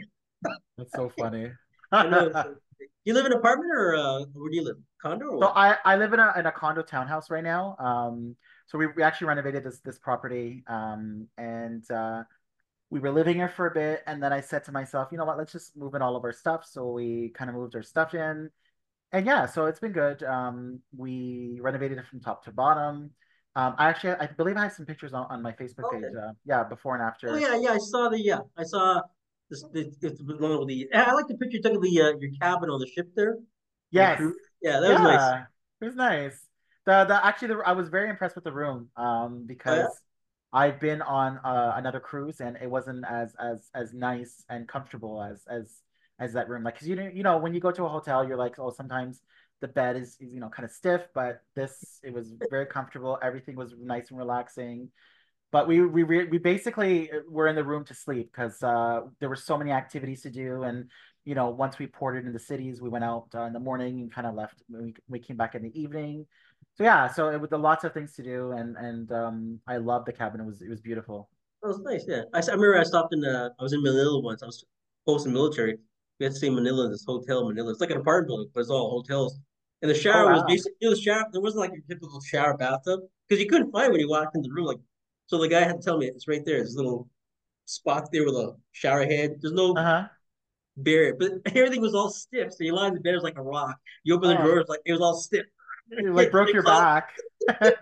That's 0.80 0.92
so 0.96 1.12
funny. 1.16 1.52
you 1.94 3.14
live 3.14 3.28
in 3.28 3.32
an 3.32 3.38
apartment 3.38 3.72
or 3.72 3.96
uh, 3.96 4.26
where 4.34 4.50
do 4.50 4.56
you 4.56 4.64
live? 4.64 4.78
Condo? 5.00 5.28
Or 5.28 5.44
so 5.44 5.48
I, 5.56 5.78
I 5.86 5.96
live 5.96 6.14
in 6.14 6.20
a 6.20 6.34
in 6.38 6.46
a 6.48 6.52
condo 6.52 6.82
townhouse 6.82 7.30
right 7.30 7.44
now. 7.44 7.76
Um, 7.78 8.36
so 8.66 8.78
we, 8.78 8.88
we 8.88 9.04
actually 9.04 9.28
renovated 9.28 9.64
this 9.64 9.80
this 9.80 10.00
property. 10.00 10.64
Um, 10.68 11.28
and 11.38 11.90
uh, 11.92 12.24
we 12.90 13.00
were 13.00 13.12
living 13.12 13.36
here 13.36 13.50
for 13.50 13.68
a 13.68 13.72
bit 13.72 14.04
and 14.08 14.22
then 14.22 14.34
i 14.34 14.42
said 14.42 14.64
to 14.64 14.72
myself 14.72 15.10
you 15.12 15.18
know 15.18 15.26
what? 15.26 15.38
Let's 15.38 15.52
just 15.52 15.78
move 15.78 15.94
in 15.96 16.02
all 16.02 16.16
of 16.16 16.24
our 16.24 16.34
stuff. 16.34 16.66
So 16.66 16.92
we 16.92 17.30
kind 17.36 17.50
of 17.50 17.56
moved 17.56 17.76
our 17.76 17.84
stuff 17.84 18.14
in. 18.14 18.50
And 19.12 19.26
yeah 19.26 19.46
so 19.46 19.66
it's 19.66 19.80
been 19.80 19.92
good. 19.92 20.24
Um, 20.24 20.80
we 20.96 21.60
renovated 21.62 21.98
it 21.98 22.06
from 22.06 22.20
top 22.20 22.44
to 22.46 22.52
bottom. 22.52 23.12
Um, 23.56 23.76
i 23.78 23.90
actually 23.90 24.14
i 24.14 24.28
believe 24.28 24.58
i 24.58 24.64
have 24.64 24.74
some 24.74 24.86
pictures 24.86 25.14
on, 25.14 25.26
on 25.30 25.42
my 25.42 25.52
facebook 25.52 25.86
okay. 25.86 25.98
page 25.98 26.12
uh, 26.16 26.32
yeah 26.46 26.64
before 26.64 26.96
and 26.96 27.04
after. 27.04 27.30
Oh 27.30 27.36
yeah 27.36 27.60
yeah 27.60 27.72
i 27.72 27.78
saw 27.78 28.08
the 28.08 28.22
yeah 28.22 28.40
i 28.58 28.64
saw 28.64 29.02
this, 29.50 29.64
this 30.00 30.22
one 30.22 30.52
of 30.52 30.68
the 30.68 30.88
i 30.94 31.12
like 31.14 31.28
the 31.28 31.36
picture 31.36 31.58
you 31.58 31.64
took 31.64 31.74
of 31.74 31.82
the 31.82 32.02
uh, 32.02 32.14
your 32.20 32.32
cabin 32.42 32.70
on 32.70 32.80
the 32.80 32.88
ship 32.88 33.10
there. 33.16 33.38
Yes. 33.92 34.22
yeah 34.62 34.80
that 34.80 34.90
was 34.92 35.00
yeah, 35.00 35.04
nice. 35.04 35.44
it 35.82 35.86
was 35.86 35.96
nice. 35.96 36.40
The, 36.86 37.06
the 37.06 37.26
actually 37.26 37.50
the, 37.50 37.58
i 37.66 37.72
was 37.72 37.90
very 37.90 38.10
impressed 38.10 38.36
with 38.36 38.44
the 38.44 38.54
room 38.54 38.90
um, 38.96 39.46
because 39.48 39.80
oh, 39.80 39.82
yeah? 39.82 39.88
I've 40.52 40.80
been 40.80 41.02
on 41.02 41.38
uh, 41.44 41.74
another 41.76 42.00
cruise 42.00 42.42
and 42.42 42.58
it 42.62 42.70
wasn't 42.70 43.06
as 43.08 43.36
as 43.40 43.70
as 43.76 43.94
nice 43.94 44.44
and 44.50 44.68
comfortable 44.68 45.22
as 45.22 45.44
as 45.50 45.82
as 46.20 46.34
that 46.34 46.50
room. 46.50 46.64
Like, 46.64 46.80
cause 46.80 46.88
you 46.88 46.96
know, 46.96 47.10
you 47.14 47.24
know, 47.24 47.38
when 47.38 47.54
you 47.54 47.60
go 47.60 47.72
to 47.72 47.86
a 47.86 47.90
hotel, 47.90 48.28
you're 48.28 48.38
like, 48.38 48.60
oh, 48.60 48.72
sometimes 48.72 49.22
the 49.62 49.68
bed 49.68 49.96
is, 49.96 50.18
is 50.20 50.34
you 50.34 50.40
know 50.40 50.50
kind 50.50 50.66
of 50.66 50.72
stiff, 50.72 51.08
but 51.14 51.42
this 51.56 52.00
it 52.04 52.14
was 52.14 52.34
very 52.50 52.66
comfortable. 52.66 53.20
Everything 53.22 53.56
was 53.56 53.74
nice 53.80 54.10
and 54.10 54.18
relaxing. 54.18 54.90
But 55.52 55.68
we 55.68 55.82
we 55.82 56.04
we 56.04 56.38
basically 56.38 57.10
were 57.28 57.48
in 57.48 57.56
the 57.56 57.64
room 57.64 57.86
to 57.86 57.94
sleep 57.94 58.32
because 58.32 58.62
uh, 58.64 59.02
there 59.20 59.30
were 59.30 59.36
so 59.36 59.58
many 59.58 59.72
activities 59.72 60.22
to 60.24 60.30
do, 60.30 60.64
and 60.64 60.90
you 61.26 61.36
know, 61.36 61.50
once 61.50 61.78
we 61.78 61.88
ported 61.88 62.26
in 62.26 62.34
the 62.34 62.40
cities, 62.40 62.82
we 62.82 62.90
went 62.90 63.04
out 63.04 63.28
uh, 63.36 63.42
in 63.42 63.54
the 63.54 63.60
morning 63.60 64.00
and 64.02 64.12
kind 64.12 64.28
of 64.28 64.36
left. 64.36 64.62
We 64.70 64.94
we 65.08 65.20
came 65.20 65.38
back 65.38 65.56
in 65.56 65.64
the 65.64 65.80
evening 65.80 66.26
so 66.76 66.84
yeah, 66.84 67.08
so 67.08 67.30
it 67.30 67.40
was 67.40 67.52
lots 67.52 67.84
of 67.84 67.94
things 67.94 68.14
to 68.14 68.24
do, 68.24 68.52
and 68.52 68.78
and 68.78 69.12
um, 69.12 69.60
I 69.68 69.78
loved 69.78 70.08
the 70.08 70.14
cabin. 70.14 70.40
It 70.42 70.46
was 70.46 70.62
it 70.62 70.70
was 70.70 70.80
beautiful. 70.80 71.30
It 71.64 71.68
was 71.68 71.80
nice. 71.80 72.06
Yeah, 72.08 72.22
I, 72.34 72.40
I 72.40 72.52
remember 72.52 72.80
I 72.80 72.84
stopped 72.84 73.14
in. 73.14 73.24
Uh, 73.26 73.50
I 73.60 73.64
was 73.64 73.74
in 73.74 73.84
Manila 73.84 74.22
once. 74.22 74.44
I 74.44 74.46
was 74.46 74.64
posting 75.06 75.34
military. 75.34 75.78
We 76.20 76.26
had 76.26 76.32
to 76.34 76.38
stay 76.38 76.48
in 76.48 76.56
Manila. 76.56 76.90
This 76.90 77.04
hotel, 77.06 77.48
Manila. 77.48 77.72
It's 77.72 77.82
like 77.82 77.92
an 77.92 77.98
apartment 77.98 78.28
building, 78.30 78.50
but 78.54 78.62
it's 78.62 78.70
all 78.70 78.92
hotels. 78.92 79.40
And 79.82 79.92
the 79.92 79.96
shower 79.96 80.24
oh, 80.24 80.28
wow. 80.28 80.34
was 80.36 80.44
basically 80.48 80.90
the 80.90 80.96
shower. 80.96 81.26
There 81.32 81.42
wasn't 81.42 81.62
like 81.62 81.72
a 81.72 81.88
typical 81.88 82.22
shower 82.22 82.56
bathtub 82.58 83.02
because 83.28 83.42
you 83.42 83.50
couldn't 83.50 83.72
find 83.72 83.92
when 83.92 84.02
you 84.02 84.10
walked 84.10 84.36
in 84.36 84.42
the 84.42 84.50
room. 84.50 84.66
Like, 84.66 84.80
so 85.28 85.38
the 85.38 85.48
guy 85.48 85.62
had 85.62 85.82
to 85.82 85.82
tell 85.82 85.98
me 85.98 86.08
it's 86.08 86.28
right 86.28 86.46
there. 86.46 86.62
This 86.62 86.76
little 86.76 87.10
spot 87.66 88.10
there 88.12 88.26
with 88.26 88.36
a 88.36 88.56
shower 88.72 89.06
head. 89.06 89.36
There's 89.42 89.54
no 89.54 89.74
uh-huh. 89.74 90.08
barrier, 90.78 91.16
but 91.18 91.32
everything 91.56 91.82
was 91.82 91.94
all 91.94 92.10
stiff. 92.10 92.54
So 92.54 92.64
you 92.64 92.74
lie 92.74 92.88
in 92.88 92.94
the 92.94 93.00
bed, 93.00 93.12
it 93.12 93.18
was 93.18 93.24
like 93.24 93.38
a 93.38 93.44
rock. 93.44 93.78
You 94.04 94.16
open 94.16 94.30
the 94.30 94.40
oh. 94.40 94.44
drawers, 94.44 94.66
like 94.68 94.82
it 94.86 94.92
was 94.92 95.02
all 95.02 95.16
stiff. 95.16 95.46
You 95.92 96.14
like 96.14 96.32
broke 96.32 96.54
your 96.54 96.64
back. 96.64 97.10
it 97.50 97.78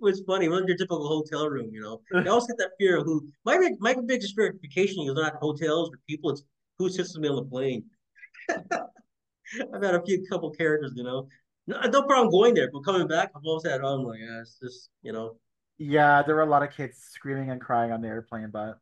was 0.00 0.22
funny. 0.26 0.46
It 0.46 0.48
wasn't 0.48 0.68
your 0.68 0.76
typical 0.76 1.06
hotel 1.06 1.48
room, 1.48 1.70
you 1.72 1.80
know. 1.80 2.00
I 2.14 2.26
always 2.28 2.46
get 2.46 2.58
that 2.58 2.72
fear 2.78 2.98
of 2.98 3.04
who 3.04 3.28
my 3.44 3.70
my 3.80 3.94
biggest 4.06 4.34
fear 4.34 4.50
of 4.50 4.56
vacationing 4.60 5.08
is 5.08 5.14
not 5.14 5.34
hotels 5.36 5.90
or 5.90 5.98
people, 6.08 6.30
it's 6.30 6.42
who 6.78 6.88
sits 6.88 7.14
with 7.14 7.22
me 7.22 7.28
on 7.28 7.36
the 7.36 7.44
plane. 7.44 7.84
I've 8.50 9.82
had 9.82 9.94
a 9.94 10.04
few 10.04 10.24
couple 10.28 10.50
characters, 10.50 10.92
you 10.94 11.04
know. 11.04 11.28
No, 11.66 11.80
no 11.80 12.02
problem 12.02 12.30
going 12.30 12.54
there, 12.54 12.70
but 12.72 12.84
coming 12.84 13.06
back, 13.06 13.30
I've 13.34 13.42
always 13.44 13.66
had, 13.66 13.80
oh 13.82 14.02
my 14.02 14.16
gosh, 14.18 14.48
just 14.62 14.90
you 15.02 15.12
know. 15.12 15.36
Yeah, 15.78 16.22
there 16.22 16.34
were 16.34 16.42
a 16.42 16.46
lot 16.46 16.62
of 16.62 16.72
kids 16.72 16.98
screaming 16.98 17.50
and 17.50 17.60
crying 17.60 17.92
on 17.92 18.00
the 18.00 18.08
airplane, 18.08 18.50
but 18.50 18.78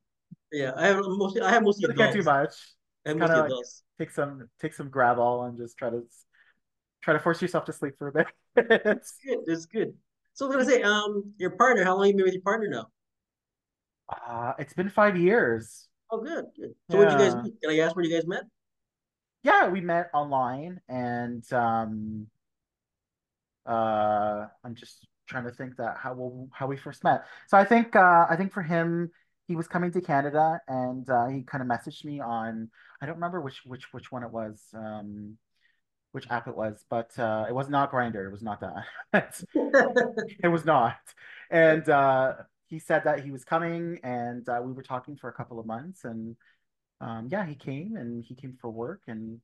yeah, 0.52 0.72
I 0.76 0.86
have 0.86 1.00
mostly 1.02 1.40
I 1.42 1.50
have 1.50 1.62
mostly. 1.62 1.92
Can't 1.94 2.12
too 2.12 2.22
much. 2.22 2.54
I 3.04 3.10
have 3.10 3.18
mostly 3.18 3.40
like 3.40 3.52
Take 3.98 4.10
some 4.10 4.48
take 4.60 4.74
some 4.74 4.90
Gravol 4.90 5.48
and 5.48 5.56
just 5.56 5.78
try 5.78 5.90
to 5.90 6.02
try 7.06 7.12
to 7.12 7.20
force 7.20 7.40
yourself 7.40 7.64
to 7.64 7.72
sleep 7.72 7.94
for 7.96 8.08
a 8.08 8.12
bit. 8.12 8.26
it's 8.56 9.14
good. 9.24 9.38
It's 9.46 9.64
good. 9.64 9.94
So 10.34 10.44
I 10.44 10.48
was 10.48 10.56
gonna 10.56 10.68
say, 10.68 10.82
um, 10.82 11.32
your 11.38 11.50
partner. 11.50 11.84
How 11.84 11.96
long 11.96 12.08
you 12.08 12.14
been 12.14 12.24
with 12.24 12.34
your 12.34 12.42
partner 12.42 12.68
now? 12.68 12.88
Uh, 14.08 14.54
it's 14.58 14.74
been 14.74 14.90
five 14.90 15.16
years. 15.16 15.86
Oh, 16.10 16.20
good, 16.20 16.46
good. 16.58 16.74
So 16.90 17.00
yeah. 17.00 17.10
did 17.10 17.12
you 17.12 17.18
guys 17.18 17.44
meet? 17.44 17.54
Can 17.62 17.70
I 17.70 17.78
ask 17.78 17.94
where 17.94 18.04
you 18.04 18.12
guys 18.12 18.26
met? 18.26 18.42
Yeah, 19.44 19.68
we 19.68 19.80
met 19.80 20.10
online, 20.12 20.80
and 20.88 21.44
um, 21.52 22.26
uh, 23.64 24.46
I'm 24.64 24.74
just 24.74 25.06
trying 25.28 25.44
to 25.44 25.52
think 25.52 25.76
that 25.76 25.96
how 25.96 26.14
will 26.14 26.48
how 26.52 26.66
we 26.66 26.76
first 26.76 27.04
met. 27.04 27.24
So 27.46 27.56
I 27.56 27.64
think 27.64 27.94
uh, 27.94 28.26
I 28.28 28.34
think 28.36 28.52
for 28.52 28.62
him, 28.62 29.12
he 29.46 29.54
was 29.54 29.68
coming 29.68 29.92
to 29.92 30.00
Canada, 30.00 30.60
and 30.66 31.08
uh, 31.08 31.28
he 31.28 31.42
kind 31.42 31.62
of 31.62 31.68
messaged 31.68 32.04
me 32.04 32.18
on 32.18 32.68
I 33.00 33.06
don't 33.06 33.14
remember 33.14 33.40
which 33.40 33.62
which 33.64 33.92
which 33.92 34.10
one 34.10 34.24
it 34.24 34.30
was. 34.32 34.60
Um, 34.74 35.38
which 36.16 36.26
app 36.30 36.48
it 36.48 36.56
was, 36.56 36.82
but 36.88 37.16
uh, 37.18 37.44
it 37.46 37.54
was 37.54 37.68
not 37.68 37.92
Grindr. 37.92 38.24
It 38.26 38.32
was 38.32 38.42
not 38.42 38.58
that. 38.62 39.42
it 40.42 40.48
was 40.48 40.64
not. 40.64 40.96
And 41.50 41.86
uh, 41.90 42.36
he 42.68 42.78
said 42.78 43.04
that 43.04 43.20
he 43.20 43.30
was 43.30 43.44
coming, 43.44 44.00
and 44.02 44.48
uh, 44.48 44.62
we 44.64 44.72
were 44.72 44.82
talking 44.82 45.14
for 45.14 45.28
a 45.28 45.32
couple 45.34 45.60
of 45.60 45.66
months, 45.66 46.04
and 46.04 46.34
um, 47.02 47.28
yeah, 47.30 47.44
he 47.44 47.54
came, 47.54 47.96
and 47.96 48.24
he 48.24 48.34
came 48.34 48.56
for 48.58 48.70
work, 48.70 49.02
and 49.06 49.40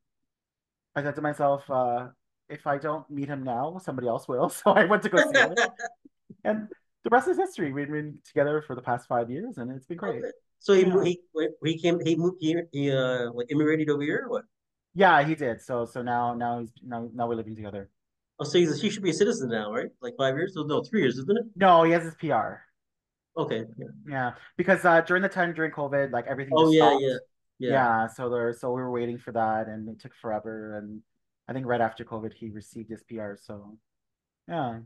I 0.96 1.02
said 1.02 1.14
to 1.16 1.20
myself, 1.20 1.70
uh, 1.70 2.08
if 2.48 2.66
I 2.66 2.78
don't 2.78 3.08
meet 3.10 3.28
him 3.28 3.44
now, 3.44 3.78
somebody 3.84 4.08
else 4.08 4.26
will. 4.26 4.48
So 4.64 4.70
I 4.70 4.86
went 4.86 5.02
to 5.02 5.10
go 5.10 5.18
see 5.18 5.38
him, 5.38 5.54
and 6.42 6.68
the 7.04 7.10
rest 7.10 7.28
is 7.28 7.36
history. 7.36 7.70
We've 7.74 7.90
been 7.90 8.16
together 8.24 8.64
for 8.66 8.74
the 8.74 8.82
past 8.82 9.06
five 9.06 9.30
years, 9.30 9.58
and 9.58 9.70
it's 9.70 9.84
been 9.84 9.98
great. 9.98 10.24
So 10.58 10.72
he 10.72 10.86
yeah. 10.86 11.04
he 11.04 11.20
he 11.66 11.78
came 11.78 12.00
he 12.00 12.16
moved 12.16 12.38
here 12.40 12.68
he 12.72 12.90
uh 12.90 13.30
like 13.32 13.50
immigrated 13.50 13.90
over 13.90 14.02
here 14.02 14.22
or 14.24 14.30
what? 14.30 14.44
Yeah, 14.94 15.22
he 15.22 15.34
did. 15.34 15.60
So 15.62 15.84
so 15.84 16.02
now 16.02 16.34
now 16.34 16.60
he's 16.60 16.72
now 16.84 17.08
now 17.14 17.28
we're 17.28 17.34
living 17.34 17.56
together. 17.56 17.90
Oh, 18.38 18.44
so 18.44 18.58
he's 18.58 18.80
he 18.80 18.90
should 18.90 19.02
be 19.02 19.10
a 19.10 19.14
citizen 19.14 19.50
now, 19.50 19.72
right? 19.72 19.88
Like 20.00 20.14
five 20.18 20.34
years? 20.36 20.54
No, 20.56 20.82
three 20.82 21.00
years, 21.00 21.18
isn't 21.18 21.38
it? 21.38 21.44
No, 21.56 21.82
he 21.84 21.92
has 21.92 22.02
his 22.02 22.14
PR. 22.16 22.60
Okay. 23.36 23.64
Yeah. 23.78 23.86
Yeah, 24.06 24.32
because 24.56 24.84
uh, 24.84 25.00
during 25.02 25.22
the 25.22 25.28
time 25.28 25.54
during 25.54 25.72
COVID, 25.72 26.12
like 26.12 26.26
everything. 26.26 26.54
Oh 26.56 26.70
yeah, 26.70 26.88
stopped. 26.88 27.02
yeah, 27.02 27.16
yeah. 27.58 27.70
Yeah. 27.70 28.06
So 28.08 28.28
there, 28.28 28.52
so 28.52 28.68
we 28.72 28.80
were 28.82 28.90
waiting 28.90 29.18
for 29.18 29.32
that, 29.32 29.68
and 29.68 29.88
it 29.88 30.00
took 30.00 30.12
forever. 30.20 30.76
And 30.76 31.00
I 31.48 31.52
think 31.52 31.66
right 31.66 31.80
after 31.80 32.04
COVID, 32.04 32.32
he 32.34 32.50
received 32.50 32.90
his 32.90 33.02
PR. 33.04 33.34
So, 33.40 33.78
yeah. 34.48 34.80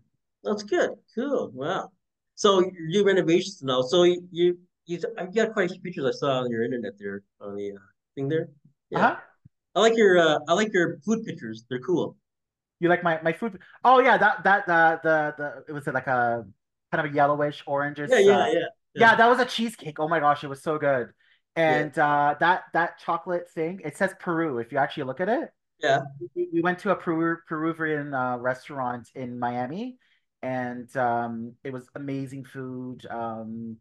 That's 0.45 0.63
good. 0.63 0.91
Cool. 1.15 1.51
Wow. 1.53 1.91
So 2.37 2.61
you 2.61 2.93
do 2.93 3.05
renovations 3.05 3.63
now. 3.63 3.83
So 3.83 4.05
you 4.05 4.29
you 4.31 4.59
you 4.85 5.01
got 5.35 5.53
quite 5.53 5.71
a 5.71 5.73
few 5.73 5.81
pictures 5.81 6.05
I 6.05 6.11
saw 6.13 6.41
on 6.43 6.51
your 6.51 6.63
internet 6.63 6.93
there 6.99 7.23
on 7.41 7.57
the 7.57 7.73
uh, 7.73 7.79
thing 8.15 8.29
there. 8.29 8.49
Yeah. 8.91 8.99
Uh-huh. 8.99 9.17
I 9.77 9.81
like 9.81 9.97
your 9.97 10.19
uh, 10.19 10.39
I 10.49 10.55
like 10.55 10.73
your 10.73 10.99
food 11.05 11.25
pictures. 11.25 11.65
They're 11.69 11.79
cool. 11.81 12.17
You 12.81 12.89
like 12.89 13.05
my 13.05 13.21
my 13.23 13.33
food? 13.33 13.59
Oh 13.85 14.01
yeah, 14.01 14.17
that 14.17 14.43
that 14.45 14.67
the 14.67 15.01
the 15.03 15.35
the 15.37 15.65
it 15.69 15.73
was 15.73 15.87
like 15.87 16.07
a 16.07 16.47
kind 16.91 17.07
of 17.07 17.13
a 17.13 17.15
yellowish 17.15 17.63
orangish. 17.69 18.09
Yeah, 18.09 18.19
yeah, 18.19 18.39
uh, 18.39 18.47
yeah, 18.47 18.53
yeah. 18.55 18.61
Yeah, 18.95 19.15
that 19.17 19.29
was 19.29 19.39
a 19.39 19.45
cheesecake. 19.45 20.01
Oh 20.01 20.09
my 20.09 20.19
gosh, 20.19 20.43
it 20.43 20.49
was 20.49 20.63
so 20.63 20.79
good. 20.79 21.11
And 21.55 21.93
yeah. 21.95 22.07
uh, 22.07 22.35
that 22.41 22.65
that 22.73 22.99
chocolate 22.99 23.51
thing, 23.51 23.83
it 23.85 23.97
says 23.97 24.15
Peru. 24.19 24.59
If 24.59 24.73
you 24.73 24.79
actually 24.79 25.05
look 25.05 25.21
at 25.21 25.29
it, 25.29 25.51
yeah. 25.83 26.01
We, 26.35 26.49
we 26.53 26.61
went 26.63 26.79
to 26.81 26.91
a 26.91 26.97
Peru, 26.97 27.37
Peruvian 27.47 28.15
uh, 28.15 28.39
restaurant 28.39 29.11
in 29.15 29.39
Miami, 29.39 29.99
and 30.43 30.95
um, 30.97 31.53
it 31.65 31.73
was 31.73 31.89
amazing 31.95 32.45
food. 32.45 33.07
Um, 33.11 33.77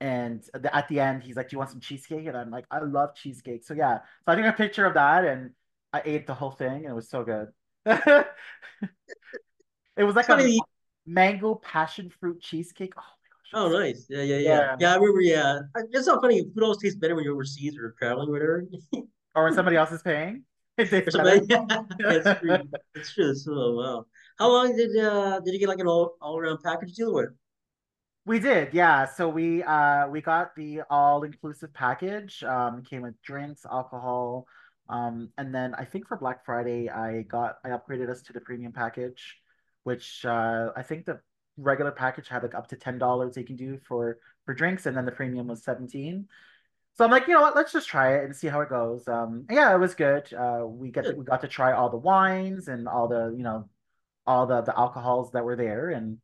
and 0.00 0.42
at 0.54 0.88
the 0.88 1.00
end, 1.00 1.22
he's 1.22 1.36
like, 1.36 1.48
"Do 1.50 1.54
you 1.54 1.58
want 1.58 1.70
some 1.70 1.80
cheesecake?" 1.80 2.26
And 2.26 2.36
I'm 2.36 2.50
like, 2.50 2.66
"I 2.70 2.80
love 2.80 3.14
cheesecake." 3.14 3.64
So 3.64 3.74
yeah, 3.74 3.98
so 4.24 4.32
I 4.32 4.36
took 4.36 4.46
a 4.46 4.52
picture 4.52 4.86
of 4.86 4.94
that, 4.94 5.24
and 5.24 5.50
I 5.92 6.02
ate 6.04 6.26
the 6.26 6.34
whole 6.34 6.50
thing, 6.50 6.84
and 6.84 6.86
it 6.86 6.94
was 6.94 7.08
so 7.10 7.24
good. 7.24 7.48
it 7.86 8.26
was 9.98 10.16
like 10.16 10.28
a 10.28 10.50
mango 11.06 11.54
passion 11.54 12.10
fruit 12.20 12.40
cheesecake. 12.40 12.94
Oh! 12.96 13.02
Oh, 13.52 13.68
nice. 13.68 14.06
Yeah, 14.08 14.22
yeah, 14.22 14.36
yeah, 14.36 14.48
yeah. 14.50 14.76
Yeah, 14.78 14.92
I 14.92 14.96
remember. 14.96 15.20
Yeah, 15.20 15.58
it's 15.92 16.06
so 16.06 16.20
funny. 16.20 16.42
Food 16.42 16.62
always 16.62 16.78
tastes 16.78 16.98
better 16.98 17.14
when 17.16 17.24
you're 17.24 17.34
overseas 17.34 17.76
or 17.76 17.94
traveling, 17.98 18.28
or 18.28 18.32
whatever. 18.32 18.64
or 19.34 19.44
when 19.44 19.54
somebody 19.54 19.76
else 19.76 19.92
is 19.92 20.02
paying. 20.02 20.44
It 20.78 20.88
tastes 20.88 21.14
yeah, 21.14 21.82
it's 21.98 22.38
true. 22.40 22.68
It's 22.94 23.12
true. 23.12 23.34
So 23.34 23.74
wow. 23.74 24.06
How 24.38 24.48
long 24.50 24.74
did 24.74 24.96
uh 24.96 25.40
did 25.40 25.52
you 25.52 25.60
get 25.60 25.68
like 25.68 25.80
an 25.80 25.86
all 25.86 26.16
all 26.22 26.38
around 26.38 26.62
package 26.62 26.94
deal 26.94 27.12
with? 27.12 27.30
We 28.26 28.38
did, 28.38 28.74
yeah. 28.74 29.06
So 29.06 29.28
we 29.28 29.62
uh 29.62 30.08
we 30.08 30.20
got 30.20 30.54
the 30.54 30.82
all 30.90 31.22
inclusive 31.24 31.72
package. 31.72 32.42
Um, 32.44 32.82
came 32.82 33.02
with 33.02 33.20
drinks, 33.22 33.64
alcohol, 33.64 34.46
um, 34.88 35.30
and 35.38 35.54
then 35.54 35.74
I 35.74 35.84
think 35.84 36.06
for 36.06 36.16
Black 36.16 36.44
Friday 36.44 36.88
I 36.90 37.22
got 37.22 37.56
I 37.64 37.70
upgraded 37.70 38.10
us 38.10 38.22
to 38.22 38.32
the 38.32 38.40
premium 38.40 38.72
package, 38.72 39.38
which 39.84 40.24
uh 40.24 40.70
I 40.76 40.82
think 40.82 41.06
the 41.06 41.20
regular 41.56 41.90
package 41.90 42.28
had 42.28 42.42
like 42.42 42.54
up 42.54 42.68
to 42.68 42.76
ten 42.76 42.98
dollars 42.98 43.34
they 43.34 43.42
can 43.42 43.56
do 43.56 43.78
for 43.88 44.18
for 44.44 44.54
drinks, 44.54 44.86
and 44.86 44.96
then 44.96 45.06
the 45.06 45.12
premium 45.12 45.48
was 45.48 45.64
seventeen. 45.64 46.28
So 46.94 47.04
I'm 47.04 47.10
like, 47.10 47.26
you 47.26 47.34
know 47.34 47.40
what? 47.40 47.56
Let's 47.56 47.72
just 47.72 47.88
try 47.88 48.16
it 48.18 48.24
and 48.24 48.36
see 48.36 48.48
how 48.48 48.60
it 48.60 48.68
goes. 48.68 49.08
Um, 49.08 49.46
yeah, 49.50 49.74
it 49.74 49.78
was 49.78 49.94
good. 49.94 50.32
Uh, 50.34 50.66
we 50.66 50.90
get 50.90 51.04
to, 51.06 51.14
we 51.14 51.24
got 51.24 51.40
to 51.40 51.48
try 51.48 51.72
all 51.72 51.88
the 51.88 51.96
wines 51.96 52.68
and 52.68 52.86
all 52.86 53.08
the 53.08 53.34
you 53.36 53.42
know 53.42 53.68
all 54.26 54.46
the 54.46 54.60
the 54.62 54.78
alcohols 54.78 55.32
that 55.32 55.44
were 55.44 55.56
there, 55.56 55.90
and 55.90 56.18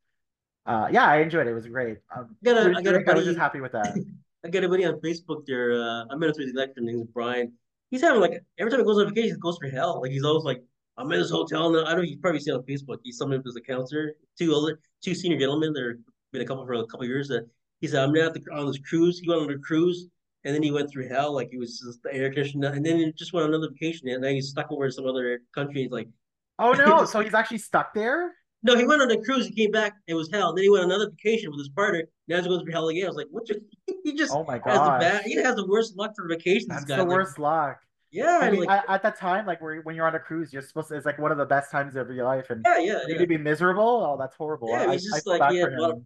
uh, 0.67 0.89
yeah, 0.91 1.05
I 1.07 1.19
enjoyed 1.19 1.47
it. 1.47 1.51
It 1.51 1.55
was 1.55 1.67
great. 1.67 1.99
Um, 2.15 2.37
I 2.43 2.45
got 2.45 2.67
a, 2.67 2.77
I 2.77 2.83
got 2.83 2.95
a 2.95 3.01
buddy, 3.01 3.11
I 3.11 3.15
was 3.15 3.25
just 3.25 3.39
happy 3.39 3.61
with 3.61 3.73
that. 3.73 3.97
I 4.45 4.49
got 4.49 4.65
a 4.65 4.69
buddy 4.69 4.85
on 4.85 5.01
Facebook 5.01 5.47
there. 5.47 5.73
Uh, 5.73 6.05
I 6.11 6.17
met 6.17 6.29
him 6.29 6.35
through 6.35 6.47
the 6.47 6.53
election. 6.53 6.87
His 6.87 6.97
name's 6.97 7.09
Brian. 7.13 7.53
He's 7.91 8.03
having 8.03 8.21
like 8.21 8.43
every 8.59 8.71
time 8.71 8.81
he 8.81 8.87
goes 8.87 8.99
on 8.99 9.09
vacation, 9.09 9.37
he 9.37 9.41
goes 9.41 9.59
for 9.59 9.69
hell. 9.69 10.01
Like 10.03 10.11
he's 10.11 10.25
always 10.25 10.45
like, 10.45 10.63
I'm 10.99 11.11
in 11.13 11.21
this 11.21 11.31
hotel 11.31 11.71
now. 11.71 11.85
I 11.85 11.95
know 11.95 12.03
you've 12.03 12.21
probably 12.21 12.41
seen 12.41 12.55
on 12.55 12.63
Facebook. 12.63 12.99
He's 13.05 13.17
somebody 13.17 13.41
who's 13.45 13.57
a 13.57 13.61
counselor. 13.61 14.13
Two 14.39 14.55
other, 14.55 14.81
two 15.03 15.15
senior 15.15 15.39
gentlemen. 15.39 15.73
They're 15.73 15.99
been 16.33 16.43
a 16.43 16.45
couple 16.45 16.67
for 16.67 16.75
a 16.75 16.87
couple 16.87 17.07
years. 17.07 17.29
That 17.29 17.47
he 17.81 17.87
said, 17.87 18.03
I'm 18.03 18.13
now 18.13 18.31
the, 18.31 18.41
on 18.53 18.67
this 18.67 18.79
cruise. 18.79 19.21
He 19.21 19.29
went 19.29 19.43
on 19.43 19.51
a 19.51 19.59
cruise, 19.59 20.09
and 20.45 20.55
then 20.55 20.63
he 20.63 20.71
went 20.71 20.91
through 20.91 21.09
hell. 21.09 21.33
Like 21.33 21.49
he 21.51 21.59
was 21.59 21.79
just 21.79 22.03
the 22.03 22.13
air 22.13 22.29
conditioner, 22.29 22.69
and 22.69 22.85
then 22.85 22.99
he 22.99 23.13
just 23.13 23.33
went 23.33 23.45
on 23.45 23.55
another 23.55 23.71
vacation, 23.73 24.09
and 24.09 24.23
now 24.23 24.29
he's 24.29 24.49
stuck 24.49 24.71
over 24.73 24.87
in 24.87 24.93
some 24.93 25.07
other 25.07 25.41
country. 25.55 25.83
He's 25.83 25.93
like, 25.93 26.09
Oh 26.59 26.73
no! 26.73 27.05
so 27.07 27.21
he's 27.21 27.35
actually 27.35 27.59
stuck 27.59 27.95
there. 27.95 28.33
No, 28.63 28.77
he 28.77 28.85
went 28.85 29.03
on 29.03 29.11
a 29.11 29.23
cruise. 29.23 29.47
He 29.47 29.55
came 29.55 29.71
back. 29.71 29.95
It 30.07 30.15
was 30.15 30.31
hell. 30.33 30.53
Then 30.55 30.65
he 30.65 30.71
went 30.71 30.85
on 30.85 30.91
another 30.91 31.11
vacation 31.11 31.51
with 31.51 31.59
his 31.59 31.69
partner. 31.69 32.05
Now 32.27 32.39
he's 32.39 32.47
going 32.47 32.65
through 32.65 32.73
hell 32.73 32.89
again. 32.89 33.05
I 33.05 33.09
was 33.09 33.17
like, 33.17 33.29
"What? 33.31 33.49
he 34.05 34.15
just 34.15 34.33
oh 34.33 34.45
my 34.45 34.59
god, 34.59 34.69
has 34.69 34.81
the 34.81 34.99
bad. 34.99 35.25
He 35.25 35.35
has 35.37 35.55
the 35.55 35.67
worst 35.67 35.97
luck 35.97 36.13
for 36.17 36.27
vacations. 36.29 36.69
That's 36.69 36.87
the 36.87 37.05
worst 37.05 37.39
like, 37.39 37.69
luck. 37.69 37.79
Yeah, 38.11 38.39
I 38.41 38.51
mean, 38.51 38.65
like, 38.65 38.83
at, 38.89 39.03
that 39.03 39.19
time, 39.19 39.47
like 39.47 39.61
when 39.61 39.95
you're 39.95 40.07
on 40.07 40.15
a 40.15 40.19
cruise, 40.19 40.53
you're 40.53 40.63
supposed 40.63 40.89
to. 40.89 40.95
It's 40.95 41.05
like 41.05 41.19
one 41.19 41.33
of 41.33 41.39
the 41.39 41.45
best 41.45 41.71
times 41.71 41.97
of 41.97 42.11
your 42.11 42.25
life, 42.25 42.51
and 42.51 42.65
yeah, 42.65 42.79
yeah, 42.79 43.01
yeah. 43.07 43.19
to 43.19 43.27
be 43.27 43.37
miserable. 43.37 43.83
Oh, 43.83 44.17
that's 44.19 44.35
horrible. 44.37 44.71
Yeah, 44.71 44.91
he's 44.91 45.05
just 45.05 45.29
I 45.29 45.39
like 45.39 45.53
he 45.53 45.59
had, 45.59 45.73
a 45.73 45.81
lot 45.81 45.91
of, 45.91 46.03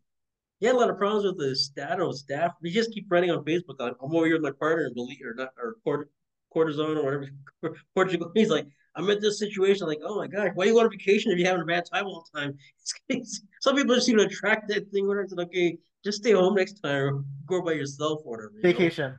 he 0.58 0.66
had 0.66 0.74
a 0.74 0.78
lot 0.78 0.90
of 0.90 0.98
problems 0.98 1.24
with 1.24 1.38
the 1.38 1.54
staff. 1.54 1.98
Or 2.00 2.12
staff. 2.12 2.52
He 2.62 2.70
just 2.70 2.92
keep 2.92 3.06
writing 3.10 3.30
on 3.30 3.44
Facebook 3.44 3.80
on, 3.80 3.94
"I'm 4.02 4.14
over 4.14 4.26
here 4.26 4.34
with 4.34 4.42
my 4.42 4.50
partner 4.50 4.86
and 4.86 4.94
believe 4.94 5.18
or 5.24 5.34
not 5.34 5.50
or 5.56 5.76
court, 5.84 6.10
cortisone 6.54 6.96
or 6.96 7.04
whatever 7.04 7.28
Portugal." 7.94 8.32
He's 8.34 8.50
like, 8.50 8.66
I'm 8.96 9.09
in 9.09 9.20
this 9.20 9.38
situation 9.38 9.87
like, 9.87 10.00
oh 10.05 10.16
my 10.16 10.26
gosh, 10.26 10.50
why 10.55 10.64
do 10.64 10.70
you 10.70 10.74
go 10.76 10.83
on 10.83 10.90
vacation 10.90 11.31
if 11.31 11.38
you're 11.38 11.48
having 11.48 11.62
a 11.62 11.66
bad 11.66 11.85
time 11.92 12.07
all 12.07 12.26
the 12.33 12.40
time? 12.40 12.59
It's, 13.09 13.42
some 13.61 13.76
people 13.76 13.94
just 13.94 14.07
seem 14.07 14.16
to 14.18 14.24
attract 14.24 14.68
that 14.68 14.90
thing 14.90 15.07
where 15.07 15.20
it's 15.20 15.33
like, 15.33 15.48
okay, 15.48 15.79
just 16.05 16.18
stay 16.18 16.33
home 16.33 16.55
next 16.55 16.81
time 16.81 17.03
or 17.03 17.24
go 17.46 17.62
by 17.62 17.72
yourself 17.72 18.22
or 18.24 18.37
whatever. 18.37 18.53
Vacation. 18.62 19.12
Know? 19.12 19.18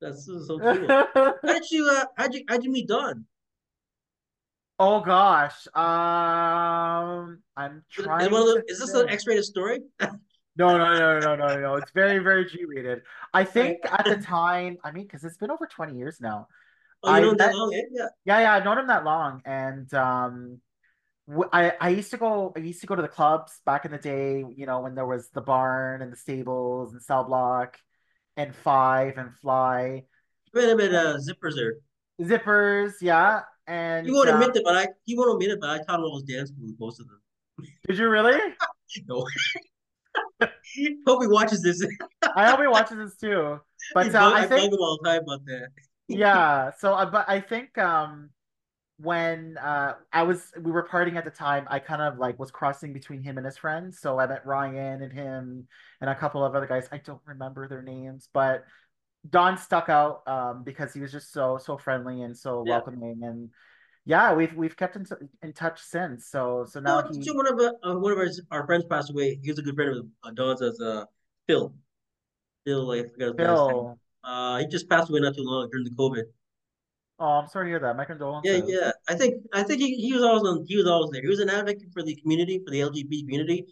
That's 0.00 0.26
so 0.26 0.58
cool. 0.58 0.86
how 0.88 1.34
did 1.42 1.70
you 1.70 1.88
uh 1.90 2.04
how'd 2.16 2.34
you 2.34 2.44
how'd 2.48 2.64
you 2.64 2.70
meet 2.70 2.88
Don? 2.88 3.24
Oh 4.78 5.00
gosh. 5.00 5.66
Um 5.74 7.38
I'm 7.56 7.82
trying 7.90 8.32
is, 8.32 8.62
is 8.68 8.78
this 8.80 8.94
an 8.94 9.08
X 9.08 9.26
rated 9.26 9.44
story? 9.44 9.80
No, 10.58 10.78
no, 10.78 10.94
no, 10.94 11.18
no, 11.18 11.36
no, 11.36 11.60
no. 11.60 11.74
It's 11.74 11.90
very, 11.90 12.18
very 12.18 12.46
G 12.46 12.64
rated. 12.64 13.02
I 13.34 13.44
think 13.44 13.78
at 13.84 14.06
the 14.06 14.16
time, 14.16 14.78
I 14.82 14.90
mean, 14.90 15.04
because 15.04 15.22
it's 15.22 15.36
been 15.36 15.50
over 15.50 15.66
20 15.66 15.94
years 15.94 16.18
now. 16.18 16.48
Oh, 17.06 17.16
you 17.16 17.22
know 17.22 17.34
that 17.34 17.54
long? 17.54 17.72
Yeah. 17.72 18.06
Yeah, 18.24 18.40
yeah. 18.40 18.54
I've 18.54 18.64
known 18.64 18.78
him 18.78 18.86
that 18.88 19.04
long, 19.04 19.42
and 19.44 19.92
um, 19.94 20.60
I 21.52 21.72
I 21.80 21.88
used 21.90 22.10
to 22.10 22.16
go. 22.16 22.52
I 22.56 22.60
used 22.60 22.80
to 22.80 22.86
go 22.86 22.94
to 22.94 23.02
the 23.02 23.08
clubs 23.08 23.60
back 23.64 23.84
in 23.84 23.92
the 23.92 23.98
day. 23.98 24.44
You 24.54 24.66
know, 24.66 24.80
when 24.80 24.94
there 24.94 25.06
was 25.06 25.28
the 25.30 25.40
barn 25.40 26.02
and 26.02 26.12
the 26.12 26.16
stables 26.16 26.92
and 26.92 27.02
cell 27.02 27.24
block, 27.24 27.78
and 28.36 28.54
five 28.54 29.18
and 29.18 29.34
fly. 29.36 30.04
Wait 30.52 30.68
a 30.68 30.76
minute, 30.76 30.94
uh, 30.94 31.18
zippers 31.18 31.54
there. 31.54 31.74
Zippers, 32.20 32.94
yeah, 33.00 33.42
and 33.66 34.06
you 34.06 34.14
won't 34.14 34.28
uh, 34.28 34.34
admit 34.34 34.56
it, 34.56 34.62
but 34.64 34.76
I 34.76 34.88
he 35.04 35.16
won't 35.16 35.32
admit 35.32 35.54
it, 35.54 35.60
but 35.60 35.70
I 35.70 35.78
taught 35.84 36.00
him 36.00 36.06
all 36.06 36.20
his 36.20 36.24
dance 36.24 36.52
moves, 36.58 36.74
most 36.78 37.00
of 37.00 37.06
them. 37.06 37.20
Did 37.86 37.98
you 37.98 38.08
really? 38.08 38.38
no. 39.06 39.26
hope 41.06 41.22
he 41.22 41.28
watches 41.28 41.62
this. 41.62 41.86
I 42.34 42.50
hope 42.50 42.60
he 42.60 42.66
watches 42.66 42.98
this 42.98 43.16
too. 43.16 43.60
But 43.94 44.12
uh, 44.16 44.18
I, 44.18 44.40
I 44.40 44.46
think 44.48 44.72
all 44.72 44.98
the 45.00 45.08
time 45.08 45.22
about 45.22 45.44
that 45.44 45.68
yeah. 46.08 46.70
So, 46.78 46.94
uh, 46.94 47.10
but 47.10 47.28
I 47.28 47.40
think 47.40 47.76
um, 47.78 48.30
when 48.98 49.56
uh, 49.58 49.94
I 50.12 50.22
was 50.22 50.52
we 50.60 50.70
were 50.70 50.86
partying 50.86 51.16
at 51.16 51.24
the 51.24 51.30
time, 51.30 51.66
I 51.68 51.78
kind 51.78 52.02
of 52.02 52.18
like 52.18 52.38
was 52.38 52.50
crossing 52.50 52.92
between 52.92 53.22
him 53.22 53.36
and 53.38 53.44
his 53.44 53.56
friends. 53.56 54.00
So 54.00 54.18
I 54.18 54.26
met 54.26 54.46
Ryan 54.46 55.02
and 55.02 55.12
him 55.12 55.68
and 56.00 56.10
a 56.10 56.14
couple 56.14 56.44
of 56.44 56.54
other 56.54 56.66
guys. 56.66 56.88
I 56.92 56.98
don't 56.98 57.20
remember 57.26 57.68
their 57.68 57.82
names, 57.82 58.28
but 58.32 58.64
Don 59.28 59.58
stuck 59.58 59.88
out 59.88 60.22
um, 60.26 60.62
because 60.64 60.92
he 60.92 61.00
was 61.00 61.12
just 61.12 61.32
so 61.32 61.58
so 61.58 61.76
friendly 61.76 62.22
and 62.22 62.36
so 62.36 62.64
yeah. 62.66 62.72
welcoming 62.72 63.20
and. 63.22 63.50
Yeah, 64.08 64.34
we've 64.34 64.54
we've 64.54 64.76
kept 64.76 64.94
in, 64.94 65.04
t- 65.04 65.16
in 65.42 65.52
touch 65.52 65.82
since. 65.82 66.28
So 66.28 66.64
so 66.68 66.78
now 66.78 67.02
well, 67.02 67.10
he... 67.12 67.28
one 67.32 67.48
of 67.48 67.58
uh, 67.58 67.98
one 67.98 68.12
of 68.12 68.18
our, 68.18 68.28
our 68.52 68.64
friends 68.64 68.84
passed 68.88 69.10
away. 69.10 69.40
He 69.42 69.50
was 69.50 69.58
a 69.58 69.62
good 69.62 69.74
friend 69.74 69.96
of 69.96 70.06
uh, 70.22 70.30
Don's 70.30 70.62
as 70.62 70.80
uh, 70.80 71.06
Phil. 71.48 71.74
Phil, 72.64 72.88
I 72.92 73.02
forgot 73.02 73.26
his 73.26 73.34
Phil. 73.36 73.98
Uh, 74.26 74.58
he 74.58 74.66
just 74.66 74.88
passed 74.88 75.08
away 75.08 75.20
not 75.20 75.36
too 75.36 75.44
long 75.44 75.68
during 75.70 75.84
the 75.84 75.90
COVID. 75.90 76.24
Oh, 77.18 77.24
I'm 77.24 77.46
sorry 77.48 77.66
to 77.66 77.70
hear 77.70 77.78
that. 77.80 77.96
My 77.96 78.04
condolences. 78.04 78.62
Yeah, 78.68 78.80
yeah. 78.80 78.90
I 79.08 79.14
think 79.14 79.42
I 79.52 79.62
think 79.62 79.80
he, 79.80 79.94
he 79.94 80.12
was 80.12 80.22
always 80.22 80.42
on, 80.42 80.66
he 80.68 80.76
was 80.76 80.86
always 80.86 81.10
there. 81.12 81.22
He 81.22 81.28
was 81.28 81.40
an 81.40 81.48
advocate 81.48 81.88
for 81.92 82.02
the 82.02 82.14
community, 82.16 82.60
for 82.62 82.70
the 82.70 82.80
LGBT 82.80 83.20
community, 83.20 83.64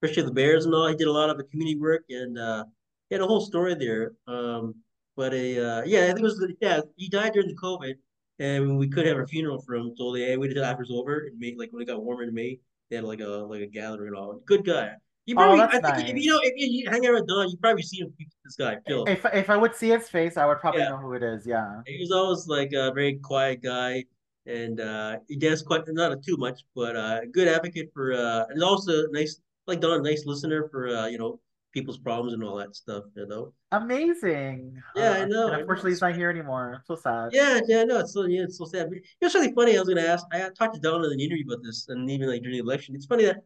especially 0.00 0.22
the 0.22 0.32
Bears 0.32 0.64
and 0.64 0.74
all. 0.74 0.88
He 0.88 0.94
did 0.94 1.08
a 1.08 1.12
lot 1.12 1.28
of 1.28 1.36
the 1.36 1.44
community 1.44 1.78
work 1.78 2.04
and 2.08 2.38
uh, 2.38 2.64
he 3.08 3.16
had 3.16 3.22
a 3.22 3.26
whole 3.26 3.40
story 3.40 3.74
there. 3.74 4.12
Um, 4.26 4.76
but 5.16 5.34
a 5.34 5.58
uh, 5.58 5.82
yeah, 5.84 6.04
I 6.04 6.06
think 6.06 6.20
it 6.20 6.22
was 6.22 6.46
yeah. 6.60 6.80
He 6.96 7.08
died 7.08 7.34
during 7.34 7.48
the 7.48 7.56
COVID, 7.56 7.94
and 8.38 8.78
we 8.78 8.88
could 8.88 9.06
have 9.06 9.18
a 9.18 9.26
funeral 9.26 9.60
for 9.60 9.74
him. 9.74 9.92
So 9.96 10.14
they 10.14 10.36
waited 10.36 10.54
till 10.54 10.64
after 10.64 10.82
it 10.82 10.88
was 10.88 10.98
over 10.98 11.26
and 11.26 11.38
made 11.38 11.58
like 11.58 11.72
when 11.72 11.82
it 11.82 11.86
got 11.86 12.02
warmer 12.02 12.22
in 12.22 12.32
May, 12.32 12.58
they 12.88 12.96
had 12.96 13.04
like 13.04 13.20
a 13.20 13.26
like 13.26 13.60
a 13.60 13.66
gathering 13.66 14.08
and 14.08 14.16
all. 14.16 14.40
Good 14.46 14.64
guy. 14.64 14.92
You 15.26 15.36
Oh, 15.36 15.40
probably, 15.40 15.60
that's 15.60 15.88
I 15.88 15.92
think 15.92 16.08
if 16.08 16.22
you 16.24 16.30
know 16.32 16.40
if 16.42 16.52
you, 16.56 16.90
hang 16.90 17.06
out 17.06 17.14
with 17.14 17.26
Don, 17.28 17.48
you 17.50 17.56
probably 17.58 17.82
seen 17.82 18.04
him, 18.04 18.14
this 18.44 18.56
guy 18.56 18.78
Phil. 18.86 19.04
If 19.06 19.24
if 19.26 19.50
I 19.50 19.56
would 19.56 19.74
see 19.74 19.88
his 19.90 20.08
face, 20.08 20.36
I 20.36 20.46
would 20.46 20.58
probably 20.60 20.80
Yeah, 20.80 20.90
know 20.90 20.96
who 20.96 21.12
it 21.14 21.22
is. 21.22 21.46
Yeah. 21.46 21.82
he 21.86 21.98
was 21.98 22.10
always 22.10 22.46
like 22.46 22.72
a 22.72 22.92
very 22.92 23.14
quiet 23.16 23.62
guy, 23.62 24.04
and 24.46 24.80
uh, 24.80 25.18
he 25.28 25.36
does 25.36 25.62
quite 25.62 25.82
not 25.88 26.12
a 26.12 26.16
too 26.16 26.36
much, 26.36 26.62
but 26.74 26.96
uh, 26.96 27.20
good 27.32 27.48
advocate 27.48 27.90
for 27.94 28.12
uh, 28.12 28.46
and 28.48 28.62
also 28.62 29.06
nice 29.12 29.40
like 29.66 29.80
Don, 29.80 30.02
nice 30.02 30.26
listener 30.26 30.68
for 30.70 30.88
uh, 30.88 31.06
you 31.06 31.18
know 31.18 31.40
people's 31.72 31.98
problems 31.98 32.32
and 32.34 32.42
all 32.42 32.56
that 32.56 32.74
stuff. 32.74 33.04
You 33.14 33.26
know. 33.26 33.52
Amazing. 33.72 34.82
Yeah, 34.96 35.12
I 35.12 35.22
Uh, 35.22 35.26
know, 35.26 35.46
I 35.46 35.50
know. 35.50 35.58
unfortunately, 35.60 35.92
he's 35.92 36.00
not 36.00 36.14
here 36.16 36.30
anymore. 36.30 36.74
I'm 36.74 36.82
so 36.86 36.96
sad. 36.96 37.30
Yeah, 37.32 37.60
yeah, 37.68 37.84
no, 37.84 37.98
it's 38.00 38.12
so 38.12 38.24
yeah, 38.26 38.42
it's 38.42 38.58
so 38.58 38.64
sad. 38.64 38.90
But 38.90 38.98
was 39.20 39.34
really 39.34 39.52
funny. 39.52 39.76
I 39.76 39.80
was 39.80 39.88
gonna 39.88 40.00
ask. 40.00 40.24
I 40.32 40.48
talked 40.50 40.74
to 40.74 40.80
Don 40.80 41.04
in 41.04 41.12
an 41.12 41.20
interview 41.20 41.44
about 41.46 41.62
this, 41.62 41.88
and 41.88 42.10
even 42.10 42.28
like 42.28 42.42
during 42.42 42.56
the 42.56 42.62
election. 42.62 42.94
It's 42.96 43.06
funny 43.06 43.24
that 43.26 43.44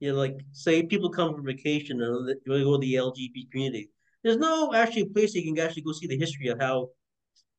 you 0.00 0.12
know, 0.12 0.18
like 0.18 0.36
say 0.52 0.82
people 0.82 1.10
come 1.10 1.34
for 1.34 1.42
vacation 1.42 2.00
and 2.02 2.28
they 2.28 2.34
want 2.50 2.60
to 2.60 2.64
go 2.64 2.72
to 2.74 2.78
the 2.78 2.94
LGBT 2.94 3.50
community. 3.50 3.90
There's 4.22 4.36
no 4.36 4.72
actually 4.74 5.06
place 5.06 5.34
you 5.34 5.42
can 5.42 5.58
actually 5.64 5.82
go 5.82 5.92
see 5.92 6.06
the 6.06 6.18
history 6.18 6.48
of 6.48 6.60
how 6.60 6.90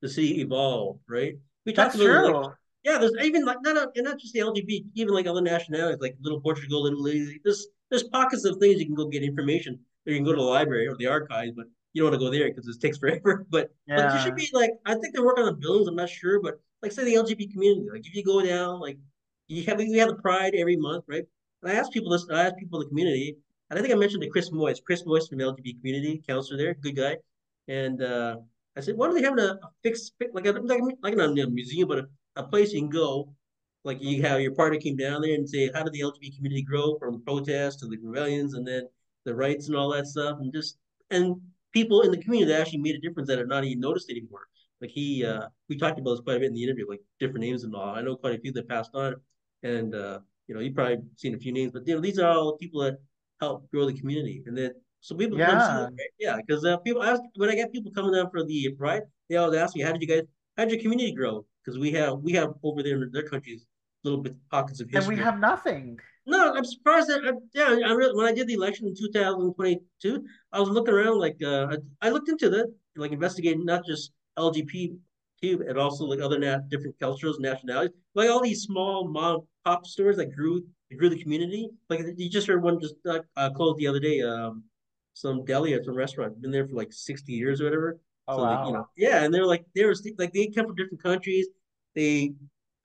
the 0.01 0.09
city 0.09 0.41
evolved, 0.41 1.01
right? 1.07 1.33
We 1.65 1.73
talked 1.73 1.93
That's 1.93 2.03
about 2.03 2.25
it, 2.25 2.31
like 2.31 2.43
true. 2.43 2.53
yeah, 2.83 2.97
there's 2.97 3.13
even 3.21 3.45
like 3.45 3.57
not 3.61 3.89
and 3.95 4.05
not 4.05 4.19
just 4.19 4.33
the 4.33 4.39
LGBT, 4.39 4.85
even 4.95 5.13
like 5.13 5.27
other 5.27 5.41
nationalities, 5.41 5.99
like 6.01 6.15
Little 6.21 6.41
Portugal, 6.41 6.83
Little 6.83 7.05
Italy. 7.07 7.39
There's 7.43 7.67
there's 7.89 8.03
pockets 8.03 8.45
of 8.45 8.57
things 8.57 8.79
you 8.79 8.85
can 8.85 8.95
go 8.95 9.07
get 9.07 9.23
information, 9.23 9.79
or 10.05 10.11
you 10.11 10.17
can 10.17 10.25
go 10.25 10.31
to 10.31 10.37
the 10.37 10.43
library 10.43 10.87
or 10.87 10.95
the 10.97 11.07
archives, 11.07 11.53
but 11.55 11.65
you 11.93 12.01
don't 12.01 12.11
want 12.11 12.21
to 12.21 12.25
go 12.25 12.31
there 12.31 12.49
because 12.49 12.67
it 12.67 12.79
takes 12.79 12.97
forever. 13.03 13.45
But 13.49 13.71
but 13.87 14.09
there 14.09 14.19
should 14.19 14.35
be 14.35 14.49
like 14.53 14.71
I 14.85 14.93
think 14.95 15.13
they're 15.13 15.25
working 15.25 15.43
on 15.43 15.53
the 15.53 15.59
buildings. 15.59 15.87
I'm 15.87 15.95
not 15.95 16.09
sure, 16.09 16.41
but 16.41 16.59
like 16.81 16.91
say 16.91 17.03
the 17.03 17.15
LGBT 17.15 17.51
community, 17.51 17.87
like 17.91 18.05
if 18.05 18.15
you 18.15 18.23
go 18.23 18.41
down, 18.41 18.79
like 18.79 18.97
you 19.47 19.63
have 19.63 19.77
we 19.77 19.97
have 19.97 20.09
the 20.09 20.15
Pride 20.15 20.53
every 20.55 20.77
month, 20.77 21.03
right? 21.07 21.25
And 21.61 21.71
I 21.71 21.75
asked 21.75 21.91
people 21.91 22.11
this, 22.11 22.25
I 22.31 22.45
asked 22.45 22.57
people 22.57 22.79
in 22.79 22.85
the 22.85 22.89
community, 22.89 23.37
and 23.69 23.77
I 23.77 23.81
think 23.81 23.93
I 23.93 23.97
mentioned 23.97 24.23
to 24.23 24.29
Chris 24.29 24.51
Moise, 24.51 24.79
Chris 24.79 25.05
Moise 25.05 25.27
from 25.27 25.37
the 25.37 25.45
LGBT 25.45 25.79
community, 25.79 26.23
counselor 26.27 26.57
there, 26.57 26.73
good 26.73 26.95
guy, 26.95 27.17
and 27.67 28.01
uh, 28.01 28.37
I 28.75 28.81
said, 28.81 28.95
why 28.95 29.07
don't 29.07 29.15
they 29.15 29.23
have 29.23 29.37
a, 29.37 29.59
a 29.61 29.69
fixed 29.83 30.13
like 30.33 30.45
a 30.45 30.51
like, 30.51 30.81
like 31.01 31.15
not 31.15 31.37
a 31.37 31.47
museum, 31.47 31.87
but 31.87 31.99
a, 31.99 32.07
a 32.37 32.43
place 32.43 32.71
you 32.71 32.81
can 32.81 32.89
go 32.89 33.33
like 33.83 34.01
you 34.01 34.21
have 34.21 34.41
your 34.41 34.53
partner 34.53 34.79
came 34.79 34.97
down 34.97 35.21
there 35.21 35.35
and 35.35 35.49
say, 35.49 35.71
how 35.73 35.83
did 35.83 35.93
the 35.93 36.01
LGBT 36.01 36.35
community 36.35 36.61
grow 36.61 36.97
from 36.97 37.21
protests 37.23 37.77
to 37.77 37.87
the 37.87 37.97
rebellions 37.97 38.53
and 38.53 38.67
then 38.67 38.87
the 39.25 39.33
rights 39.33 39.67
and 39.67 39.75
all 39.75 39.89
that 39.89 40.07
stuff, 40.07 40.39
and 40.39 40.51
just 40.53 40.77
and 41.11 41.35
people 41.71 42.01
in 42.01 42.11
the 42.11 42.17
community 42.17 42.51
that 42.51 42.61
actually 42.61 42.79
made 42.79 42.95
a 42.95 42.99
difference 42.99 43.27
that 43.27 43.39
are 43.39 43.45
not 43.45 43.63
even 43.63 43.79
noticed 43.79 44.09
anymore. 44.09 44.47
Like 44.81 44.91
he, 44.91 45.25
uh, 45.25 45.47
we 45.67 45.77
talked 45.77 45.99
about 45.99 46.11
this 46.11 46.21
quite 46.21 46.37
a 46.37 46.39
bit 46.39 46.47
in 46.47 46.53
the 46.53 46.63
interview, 46.63 46.87
like 46.89 47.01
different 47.19 47.41
names 47.41 47.63
and 47.63 47.75
all. 47.75 47.95
I 47.95 48.01
know 48.01 48.15
quite 48.15 48.35
a 48.35 48.39
few 48.39 48.51
that 48.53 48.67
passed 48.69 48.91
on, 48.93 49.15
and 49.63 49.93
uh, 49.93 50.19
you 50.49 50.55
know, 50.55 50.61
you've 50.61 50.73
probably 50.73 50.97
seen 51.15 51.35
a 51.35 51.37
few 51.37 51.53
names, 51.53 51.71
but 51.71 51.87
you 51.87 51.93
know, 51.93 52.01
these 52.01 52.17
are 52.17 52.31
all 52.31 52.57
people 52.57 52.81
that 52.81 52.97
help 53.39 53.69
grow 53.71 53.85
the 53.85 53.93
community, 53.93 54.43
and 54.47 54.57
then 54.57 54.71
so 54.99 55.15
people 55.15 55.37
can 55.37 55.47
come 55.47 55.61
see 55.61 55.67
Yeah. 55.67 55.83
right? 55.83 56.13
Yeah, 56.19 56.37
because 56.37 56.65
uh, 56.65 56.77
people 56.77 57.03
ask 57.03 57.21
when 57.35 57.49
I 57.49 57.55
get 57.55 57.71
people 57.71 57.91
coming 57.91 58.13
down 58.13 58.29
for 58.31 58.43
the 58.43 58.69
pride, 58.77 59.03
they 59.29 59.37
always 59.37 59.57
ask 59.57 59.75
me, 59.75 59.81
how 59.83 59.93
did 59.93 60.01
you 60.01 60.07
guys, 60.07 60.23
how 60.57 60.65
did 60.65 60.73
your 60.73 60.81
community 60.81 61.13
grow? 61.13 61.45
Because 61.63 61.79
we 61.79 61.91
have 61.91 62.19
we 62.19 62.33
have 62.33 62.49
over 62.63 62.81
there 62.83 63.01
in 63.03 63.11
their 63.11 63.27
countries 63.29 63.65
little 64.03 64.21
bit 64.21 64.35
pockets 64.49 64.79
of 64.79 64.89
history, 64.89 65.15
And 65.15 65.19
we 65.19 65.23
have 65.23 65.39
nothing. 65.39 65.99
No, 66.25 66.53
I'm 66.53 66.63
surprised 66.65 67.09
that 67.09 67.21
I, 67.25 67.31
yeah, 67.53 67.87
I 67.87 67.91
really, 67.91 68.15
when 68.15 68.25
I 68.25 68.31
did 68.31 68.47
the 68.47 68.53
election 68.53 68.87
in 68.87 68.95
2022, 68.95 70.23
I 70.53 70.59
was 70.59 70.69
looking 70.69 70.93
around 70.93 71.17
like 71.19 71.37
uh, 71.43 71.67
I, 71.71 72.07
I 72.07 72.09
looked 72.09 72.29
into 72.29 72.49
that, 72.49 72.73
like 72.95 73.11
investigating 73.11 73.65
not 73.65 73.85
just 73.85 74.11
LGBT 74.37 74.93
and 75.41 75.77
also 75.77 76.05
like 76.05 76.21
other 76.21 76.39
nat 76.39 76.69
different 76.69 76.99
cultures, 76.99 77.39
nationalities, 77.39 77.95
like 78.15 78.29
all 78.29 78.41
these 78.41 78.61
small 78.63 79.07
mom 79.07 79.41
pop 79.65 79.85
stores 79.85 80.17
that 80.17 80.33
grew 80.35 80.65
grew 80.97 81.09
the 81.09 81.21
community. 81.21 81.69
Like 81.89 82.01
you 82.17 82.29
just 82.29 82.47
heard 82.47 82.63
one 82.63 82.79
just 82.79 82.95
uh, 83.07 83.19
uh, 83.35 83.49
closed 83.51 83.77
the 83.77 83.87
other 83.87 83.99
day. 83.99 84.21
Um, 84.21 84.63
some 85.13 85.43
deli 85.43 85.73
or 85.73 85.83
some 85.83 85.95
restaurant 85.95 86.41
been 86.41 86.51
there 86.51 86.67
for 86.67 86.75
like 86.75 86.93
60 86.93 87.33
years 87.33 87.59
or 87.61 87.65
whatever. 87.65 87.99
Oh 88.27 88.35
So 88.35 88.41
like 88.41 88.59
you 88.65 88.71
wow. 88.71 88.71
know, 88.73 88.87
yeah, 88.95 89.23
and 89.23 89.33
they're 89.33 89.45
like 89.45 89.65
they 89.75 89.85
were 89.85 89.95
like 90.17 90.33
they 90.33 90.47
come 90.47 90.67
from 90.67 90.75
different 90.75 91.03
countries. 91.03 91.47
They 91.95 92.33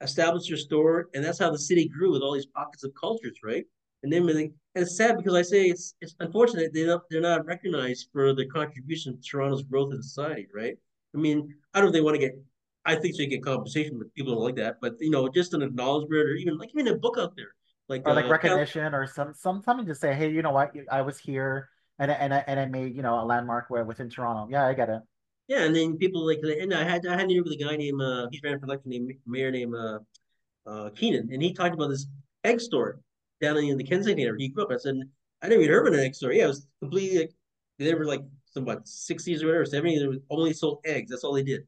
established 0.01 0.49
your 0.49 0.57
store, 0.57 1.09
and 1.13 1.23
that's 1.23 1.39
how 1.39 1.51
the 1.51 1.59
city 1.59 1.87
grew 1.87 2.11
with 2.11 2.21
all 2.21 2.33
these 2.33 2.45
pockets 2.45 2.83
of 2.83 2.93
cultures, 2.99 3.39
right? 3.43 3.65
And 4.03 4.11
then 4.11 4.27
and 4.29 4.51
it's 4.75 4.97
sad 4.97 5.17
because 5.17 5.33
I 5.33 5.41
say 5.41 5.65
it's 5.65 5.95
it's 6.01 6.15
unfortunate 6.19 6.73
they 6.73 6.85
don't 6.85 7.01
they're 7.09 7.21
not 7.21 7.45
recognized 7.45 8.09
for 8.11 8.33
their 8.35 8.47
contribution 8.47 9.15
to 9.15 9.21
Toronto's 9.21 9.63
growth 9.63 9.93
in 9.93 10.01
society, 10.01 10.47
right? 10.53 10.77
I 11.15 11.17
mean, 11.17 11.53
I 11.73 11.79
don't 11.79 11.85
know 11.85 11.89
if 11.89 11.93
they 11.93 12.01
want 12.01 12.15
to 12.15 12.19
get. 12.19 12.35
I 12.85 12.95
think 12.95 13.17
they 13.17 13.25
get 13.27 13.43
compensation, 13.43 13.97
but 13.97 14.13
people 14.13 14.33
don't 14.35 14.43
like 14.43 14.55
that. 14.57 14.77
But 14.81 14.95
you 14.99 15.09
know, 15.09 15.27
just 15.29 15.53
an 15.53 15.61
acknowledgement, 15.61 16.13
or 16.29 16.33
even 16.35 16.57
like 16.57 16.69
even 16.73 16.87
a 16.87 16.95
book 16.97 17.17
out 17.19 17.33
there, 17.35 17.53
like 17.89 18.03
Or 18.05 18.13
like 18.13 18.25
uh, 18.25 18.29
recognition 18.29 18.93
or 18.93 19.07
some 19.07 19.33
some 19.33 19.61
something 19.63 19.87
to 19.87 19.95
say, 19.95 20.13
hey, 20.13 20.29
you 20.31 20.41
know 20.41 20.51
what? 20.51 20.71
I 20.91 21.01
was 21.01 21.17
here 21.17 21.69
and 21.99 22.11
I- 22.11 22.15
and 22.15 22.33
I 22.33 22.43
and 22.47 22.59
I 22.59 22.65
made, 22.65 22.95
you 22.95 23.01
know, 23.01 23.19
a 23.21 23.25
landmark 23.25 23.65
where 23.69 23.83
within 23.85 24.09
Toronto. 24.09 24.47
Yeah, 24.51 24.67
I 24.67 24.73
get 24.73 24.89
it. 24.89 25.01
yeah, 25.47 25.63
and 25.63 25.75
then 25.75 25.97
people 25.97 26.25
like, 26.25 26.39
and 26.43 26.73
I 26.73 26.83
had 26.83 27.05
I 27.07 27.11
had 27.11 27.21
an 27.25 27.31
interview 27.31 27.43
with 27.43 27.53
a 27.59 27.63
guy 27.63 27.75
named 27.75 28.01
uh, 28.01 28.27
he's 28.31 28.41
ran 28.43 28.59
for 28.59 28.65
election 28.65 28.89
named 28.91 29.11
mayor 29.25 29.51
named 29.51 29.75
uh, 29.75 29.99
uh, 30.67 30.89
Keenan, 30.91 31.29
and 31.31 31.41
he 31.41 31.53
talked 31.53 31.73
about 31.75 31.89
this 31.89 32.07
egg 32.43 32.59
store 32.61 32.99
down 33.41 33.57
in 33.57 33.77
the 33.77 33.83
Kensington 33.83 34.23
area. 34.23 34.35
He 34.39 34.49
grew 34.49 34.63
up. 34.63 34.71
I 34.71 34.77
said, 34.77 34.95
I 35.41 35.47
never 35.47 35.61
even 35.61 35.73
heard 35.73 35.87
of 35.87 35.93
an 35.93 35.99
egg 35.99 36.15
store. 36.15 36.31
Yeah, 36.33 36.45
it 36.45 36.47
was 36.47 36.67
completely 36.81 37.19
like 37.19 37.31
they 37.79 37.93
were 37.93 38.05
like 38.05 38.21
some 38.45 38.65
what 38.65 38.87
sixties 38.87 39.43
or 39.43 39.47
whatever, 39.47 39.65
seventies. 39.65 40.01
They 40.01 40.19
only 40.29 40.53
sold 40.53 40.79
eggs. 40.85 41.11
That's 41.11 41.23
all 41.23 41.33
they 41.33 41.43
did. 41.43 41.61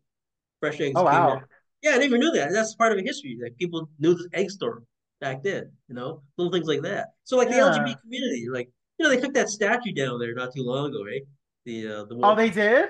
Fresh 0.59 0.81
eggs 0.81 0.95
Oh 0.95 1.03
wow. 1.03 1.47
Yeah, 1.83 1.91
I 1.91 1.97
never 1.99 2.17
knew 2.17 2.31
that. 2.31 2.51
That's 2.51 2.75
part 2.75 2.91
of 2.91 2.97
the 2.97 3.03
history. 3.03 3.37
Like 3.41 3.57
people 3.57 3.89
knew 3.99 4.15
the 4.15 4.27
egg 4.33 4.49
store 4.51 4.83
back 5.21 5.43
then. 5.43 5.71
You 5.87 5.95
know, 5.95 6.23
little 6.37 6.51
things 6.51 6.67
like 6.67 6.81
that. 6.83 7.09
So 7.23 7.37
like 7.37 7.49
the 7.49 7.59
LGBT 7.59 8.01
community, 8.01 8.47
like 8.51 8.69
you 8.97 9.03
know, 9.03 9.09
they 9.09 9.21
took 9.21 9.33
that 9.35 9.49
statue 9.49 9.93
down 9.93 10.19
there 10.19 10.33
not 10.33 10.53
too 10.55 10.63
long 10.63 10.89
ago, 10.89 11.03
right? 11.05 11.21
The 11.65 11.87
uh, 11.87 12.05
the 12.05 12.15
Oh, 12.21 12.35
one, 12.35 12.35
they 12.35 12.49
did? 12.51 12.89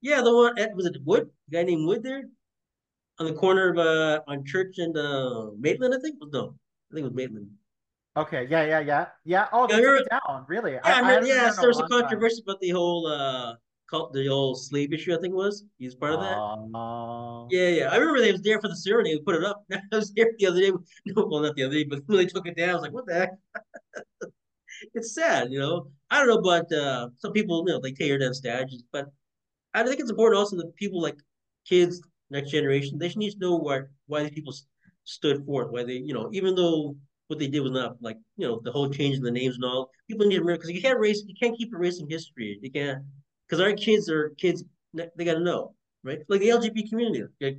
yeah, 0.00 0.20
the 0.22 0.34
one 0.34 0.58
at 0.58 0.74
was 0.76 0.86
it 0.86 0.96
Wood? 1.04 1.30
The 1.48 1.58
guy 1.58 1.64
named 1.64 1.86
Wood 1.86 2.02
there 2.02 2.24
on 3.18 3.26
the 3.26 3.34
corner 3.34 3.70
of 3.70 3.78
uh 3.78 4.20
on 4.28 4.44
Church 4.44 4.78
and 4.78 4.96
uh 4.96 5.50
Maitland, 5.58 5.94
I 5.94 6.00
think. 6.00 6.16
No, 6.32 6.56
I 6.90 6.94
think 6.94 7.04
it 7.06 7.10
was 7.10 7.14
Maitland. 7.14 7.50
Okay. 8.16 8.46
Yeah, 8.50 8.64
yeah, 8.64 8.80
yeah. 8.80 9.06
Yeah. 9.24 9.48
Oh, 9.52 9.66
Yeah, 9.68 9.76
they 9.76 9.80
took 9.80 9.96
it 9.96 10.08
down. 10.10 10.44
Really? 10.48 10.78
I, 10.78 10.90
Yeah, 10.90 10.98
I 11.00 11.02
I 11.02 11.12
haven't 11.12 11.28
Yeah, 11.28 11.42
there 11.42 11.50
so 11.50 11.60
a 11.60 11.62
there 11.62 11.68
was 11.70 11.80
a 11.80 11.84
long 11.84 11.88
time. 11.94 11.94
controversy 11.94 12.42
about 12.42 12.60
the 12.60 12.70
whole 12.70 13.06
uh 13.06 13.54
cult, 13.88 14.12
the 14.12 14.28
old 14.28 14.60
slave 14.62 14.92
issue. 14.92 15.14
I 15.14 15.20
think 15.20 15.32
it 15.32 15.36
was 15.36 15.64
he's 15.78 15.94
part 15.94 16.14
of 16.14 16.20
that. 16.20 16.36
Oh. 16.36 17.48
Yeah, 17.50 17.68
yeah. 17.68 17.88
I 17.90 17.96
remember 17.96 18.20
they 18.20 18.32
was 18.32 18.42
there 18.42 18.60
for 18.60 18.68
the 18.68 18.76
ceremony. 18.76 19.16
We 19.16 19.22
put 19.22 19.36
it 19.36 19.44
up. 19.44 19.64
I 19.72 19.96
was 19.96 20.12
there 20.12 20.32
the 20.38 20.46
other 20.46 20.60
day. 20.60 20.72
No, 21.06 21.26
well, 21.26 21.40
not 21.40 21.56
the 21.56 21.64
other 21.64 21.74
day, 21.74 21.84
but 21.84 22.00
when 22.06 22.18
they 22.18 22.26
took 22.26 22.46
it 22.46 22.56
down, 22.56 22.70
I 22.70 22.72
was 22.74 22.82
like, 22.82 22.92
"What 22.92 23.06
the 23.06 23.14
heck?" 23.14 23.30
It's 24.94 25.14
sad, 25.14 25.50
you 25.50 25.58
know. 25.58 25.90
I 26.10 26.18
don't 26.18 26.28
know, 26.28 26.42
but 26.42 26.72
uh, 26.72 27.08
some 27.18 27.32
people, 27.32 27.64
you 27.66 27.72
know, 27.72 27.80
they 27.80 27.92
tear 27.92 28.18
down 28.18 28.34
statues. 28.34 28.84
But 28.92 29.06
I 29.74 29.82
think 29.82 30.00
it's 30.00 30.10
important 30.10 30.38
also 30.38 30.56
that 30.56 30.74
people 30.76 31.00
like 31.00 31.16
kids, 31.66 32.00
next 32.30 32.50
generation, 32.50 32.98
they 32.98 33.08
should 33.08 33.18
need 33.18 33.32
to 33.32 33.38
know 33.38 33.56
why 33.56 33.80
why 34.06 34.22
these 34.22 34.32
people 34.32 34.54
stood 35.04 35.44
for 35.44 35.62
it. 35.62 35.72
Why 35.72 35.84
they, 35.84 35.94
you 35.94 36.14
know, 36.14 36.28
even 36.32 36.54
though 36.54 36.96
what 37.28 37.38
they 37.38 37.46
did 37.46 37.60
was 37.60 37.72
not 37.72 37.96
like, 38.00 38.16
you 38.36 38.46
know, 38.46 38.60
the 38.64 38.72
whole 38.72 38.88
change 38.90 39.16
in 39.16 39.22
the 39.22 39.30
names 39.30 39.56
and 39.56 39.64
all. 39.64 39.90
People 40.08 40.26
need 40.26 40.36
to 40.36 40.40
remember 40.40 40.58
because 40.58 40.70
you 40.70 40.82
can't 40.82 40.96
erase, 40.96 41.22
you 41.26 41.34
can't 41.40 41.56
keep 41.56 41.72
erasing 41.72 42.08
history. 42.08 42.58
You 42.62 42.70
can't 42.70 43.02
because 43.48 43.60
our 43.60 43.72
kids 43.72 44.08
are 44.10 44.30
kids. 44.30 44.64
They 44.94 45.24
got 45.24 45.34
to 45.34 45.40
know, 45.40 45.74
right? 46.04 46.20
Like 46.28 46.40
the 46.40 46.48
LGBT 46.48 46.88
community. 46.88 47.24
Like 47.40 47.58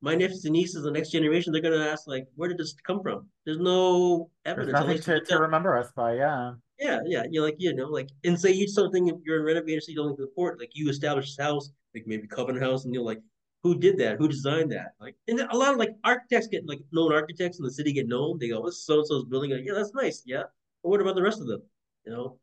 my 0.00 0.14
nephews 0.14 0.44
and 0.44 0.52
nieces, 0.52 0.82
the 0.82 0.90
next 0.90 1.10
generation, 1.10 1.52
they're 1.52 1.62
gonna 1.62 1.84
ask 1.84 2.06
like, 2.06 2.26
where 2.36 2.48
did 2.48 2.58
this 2.58 2.74
come 2.86 3.02
from? 3.02 3.26
There's 3.44 3.58
no 3.58 4.30
evidence 4.44 4.72
There's 4.72 4.86
nothing 4.86 5.02
to, 5.02 5.24
to 5.24 5.38
remember 5.38 5.76
us 5.76 5.90
by. 5.94 6.14
Yeah. 6.14 6.52
yeah, 6.78 7.00
yeah. 7.04 7.24
You're 7.30 7.44
like, 7.44 7.56
you 7.58 7.74
know, 7.74 7.86
like, 7.86 8.08
and 8.24 8.38
say 8.38 8.52
you 8.52 8.68
something, 8.68 9.08
if 9.08 9.16
you're 9.24 9.38
in 9.38 9.44
renovator, 9.44 9.80
so 9.80 9.90
you 9.90 9.96
don't 9.96 10.08
like 10.08 10.16
the 10.16 10.28
port, 10.34 10.60
like 10.60 10.70
you 10.74 10.88
establish 10.88 11.34
this 11.34 11.44
house, 11.44 11.70
like 11.94 12.04
maybe 12.06 12.28
Covenant 12.28 12.64
House, 12.64 12.84
and 12.84 12.94
you're 12.94 13.02
like, 13.02 13.20
who 13.64 13.76
did 13.76 13.98
that? 13.98 14.18
Who 14.18 14.28
designed 14.28 14.70
that? 14.70 14.92
Like, 15.00 15.16
and 15.26 15.40
a 15.40 15.56
lot 15.56 15.72
of 15.72 15.78
like 15.78 15.90
architects 16.04 16.46
get 16.46 16.68
like 16.68 16.80
known 16.92 17.12
architects 17.12 17.58
in 17.58 17.64
the 17.64 17.72
city 17.72 17.92
get 17.92 18.06
known. 18.06 18.38
They 18.38 18.48
go, 18.48 18.60
what's 18.60 18.84
so 18.84 18.98
and 18.98 19.06
so's 19.06 19.24
building? 19.24 19.50
Like, 19.50 19.64
yeah, 19.64 19.74
that's 19.74 19.94
nice. 19.94 20.22
Yeah. 20.24 20.44
But 20.82 20.90
what 20.90 21.00
about 21.00 21.16
the 21.16 21.22
rest 21.22 21.40
of 21.40 21.48
them? 21.48 21.62
You 22.06 22.12
know? 22.12 22.38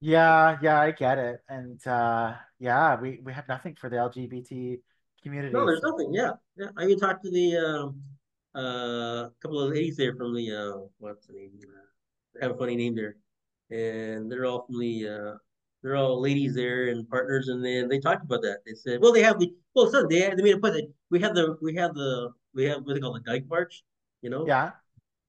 Yeah, 0.00 0.58
yeah, 0.62 0.80
I 0.80 0.90
get 0.92 1.18
it. 1.18 1.40
And 1.48 1.84
uh 1.86 2.34
yeah, 2.58 3.00
we 3.00 3.20
we 3.22 3.32
have 3.32 3.48
nothing 3.48 3.74
for 3.74 3.88
the 3.88 3.96
LGBT 3.96 4.78
community. 5.22 5.52
No, 5.52 5.66
there's 5.66 5.82
nothing. 5.82 6.12
Yeah. 6.12 6.32
Yeah. 6.56 6.68
I 6.76 6.84
even 6.84 6.98
talked 6.98 7.24
to 7.24 7.30
the 7.30 7.56
um 7.56 8.02
uh 8.54 9.28
couple 9.42 9.60
of 9.60 9.72
ladies 9.72 9.96
there 9.96 10.14
from 10.14 10.34
the 10.34 10.52
uh 10.52 10.86
what's 10.98 11.26
the 11.26 11.34
name? 11.34 11.50
Uh, 11.62 11.80
they 12.34 12.46
have 12.46 12.54
a 12.54 12.58
funny 12.58 12.76
name 12.76 12.94
there. 12.94 13.16
And 13.70 14.30
they're 14.30 14.46
all 14.46 14.66
from 14.66 14.78
the 14.78 15.08
uh 15.08 15.36
they're 15.82 15.96
all 15.96 16.20
ladies 16.20 16.54
there 16.54 16.88
and 16.88 17.08
partners 17.08 17.48
and 17.48 17.64
then 17.64 17.88
they 17.88 17.98
talked 17.98 18.24
about 18.24 18.42
that. 18.42 18.58
They 18.66 18.74
said, 18.74 19.00
well 19.00 19.12
they 19.12 19.22
have 19.22 19.38
the 19.40 19.52
well 19.74 19.90
so 19.90 20.06
they 20.06 20.20
they 20.20 20.42
made 20.42 20.54
a 20.54 20.58
point 20.58 20.74
that 20.74 20.88
we 21.10 21.20
have 21.20 21.34
the 21.34 21.56
we 21.60 21.74
have 21.74 21.94
the 21.94 22.30
we 22.54 22.64
have 22.64 22.82
what 22.84 22.94
they 22.94 23.00
call 23.00 23.12
the 23.14 23.20
Dyke 23.20 23.46
March, 23.48 23.82
you 24.22 24.30
know? 24.30 24.46
yeah. 24.46 24.70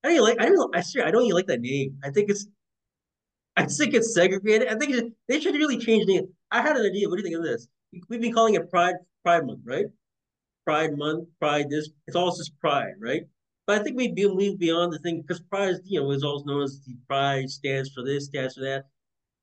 I 0.04 0.16
don't 0.16 0.24
like 0.24 0.40
I 0.40 0.46
don't 0.46 0.76
I 0.76 0.82
swear 0.82 1.08
I 1.08 1.12
don't 1.12 1.24
even 1.24 1.36
like 1.36 1.48
that 1.48 1.62
name. 1.62 1.98
I 2.04 2.12
think 2.12 2.30
it's 2.30 2.48
I 3.60 3.66
think 3.66 3.94
it's 3.94 4.14
segregated. 4.14 4.70
I 4.70 4.76
think 4.76 4.94
it, 4.94 5.14
they 5.28 5.42
should 5.42 5.56
really 5.56 5.78
change 5.78 6.06
the. 6.06 6.22
I 6.50 6.62
had 6.62 6.78
an 6.78 6.86
idea. 6.86 7.10
What 7.10 7.18
do 7.18 7.24
you 7.24 7.28
think 7.28 7.36
of 7.36 7.44
this? 7.44 7.68
We've 8.08 8.22
been 8.22 8.34
calling 8.34 8.56
it 8.56 8.72
Pride 8.72 8.96
Pride 9.26 9.46
Month, 9.46 9.60
right? 9.66 9.88
Pride 10.66 10.98
Month, 10.98 11.28
Pride 11.42 11.70
this. 11.70 11.90
It's 12.08 12.16
all 12.16 12.34
just 12.34 12.58
Pride, 12.62 12.94
right? 13.02 13.24
But 13.68 13.82
I 13.82 13.84
think 13.84 13.98
we 13.98 14.14
move 14.14 14.60
beyond 14.60 14.94
the 14.94 15.00
thing 15.00 15.22
because 15.22 15.42
Pride, 15.42 15.76
you 15.84 16.00
know, 16.00 16.10
is 16.12 16.24
always 16.24 16.46
known 16.46 16.64
as 16.64 16.80
the 16.86 16.96
Pride 17.06 17.50
stands 17.50 17.90
for 17.90 18.02
this, 18.02 18.28
stands 18.28 18.56
for 18.56 18.62
that, 18.62 18.86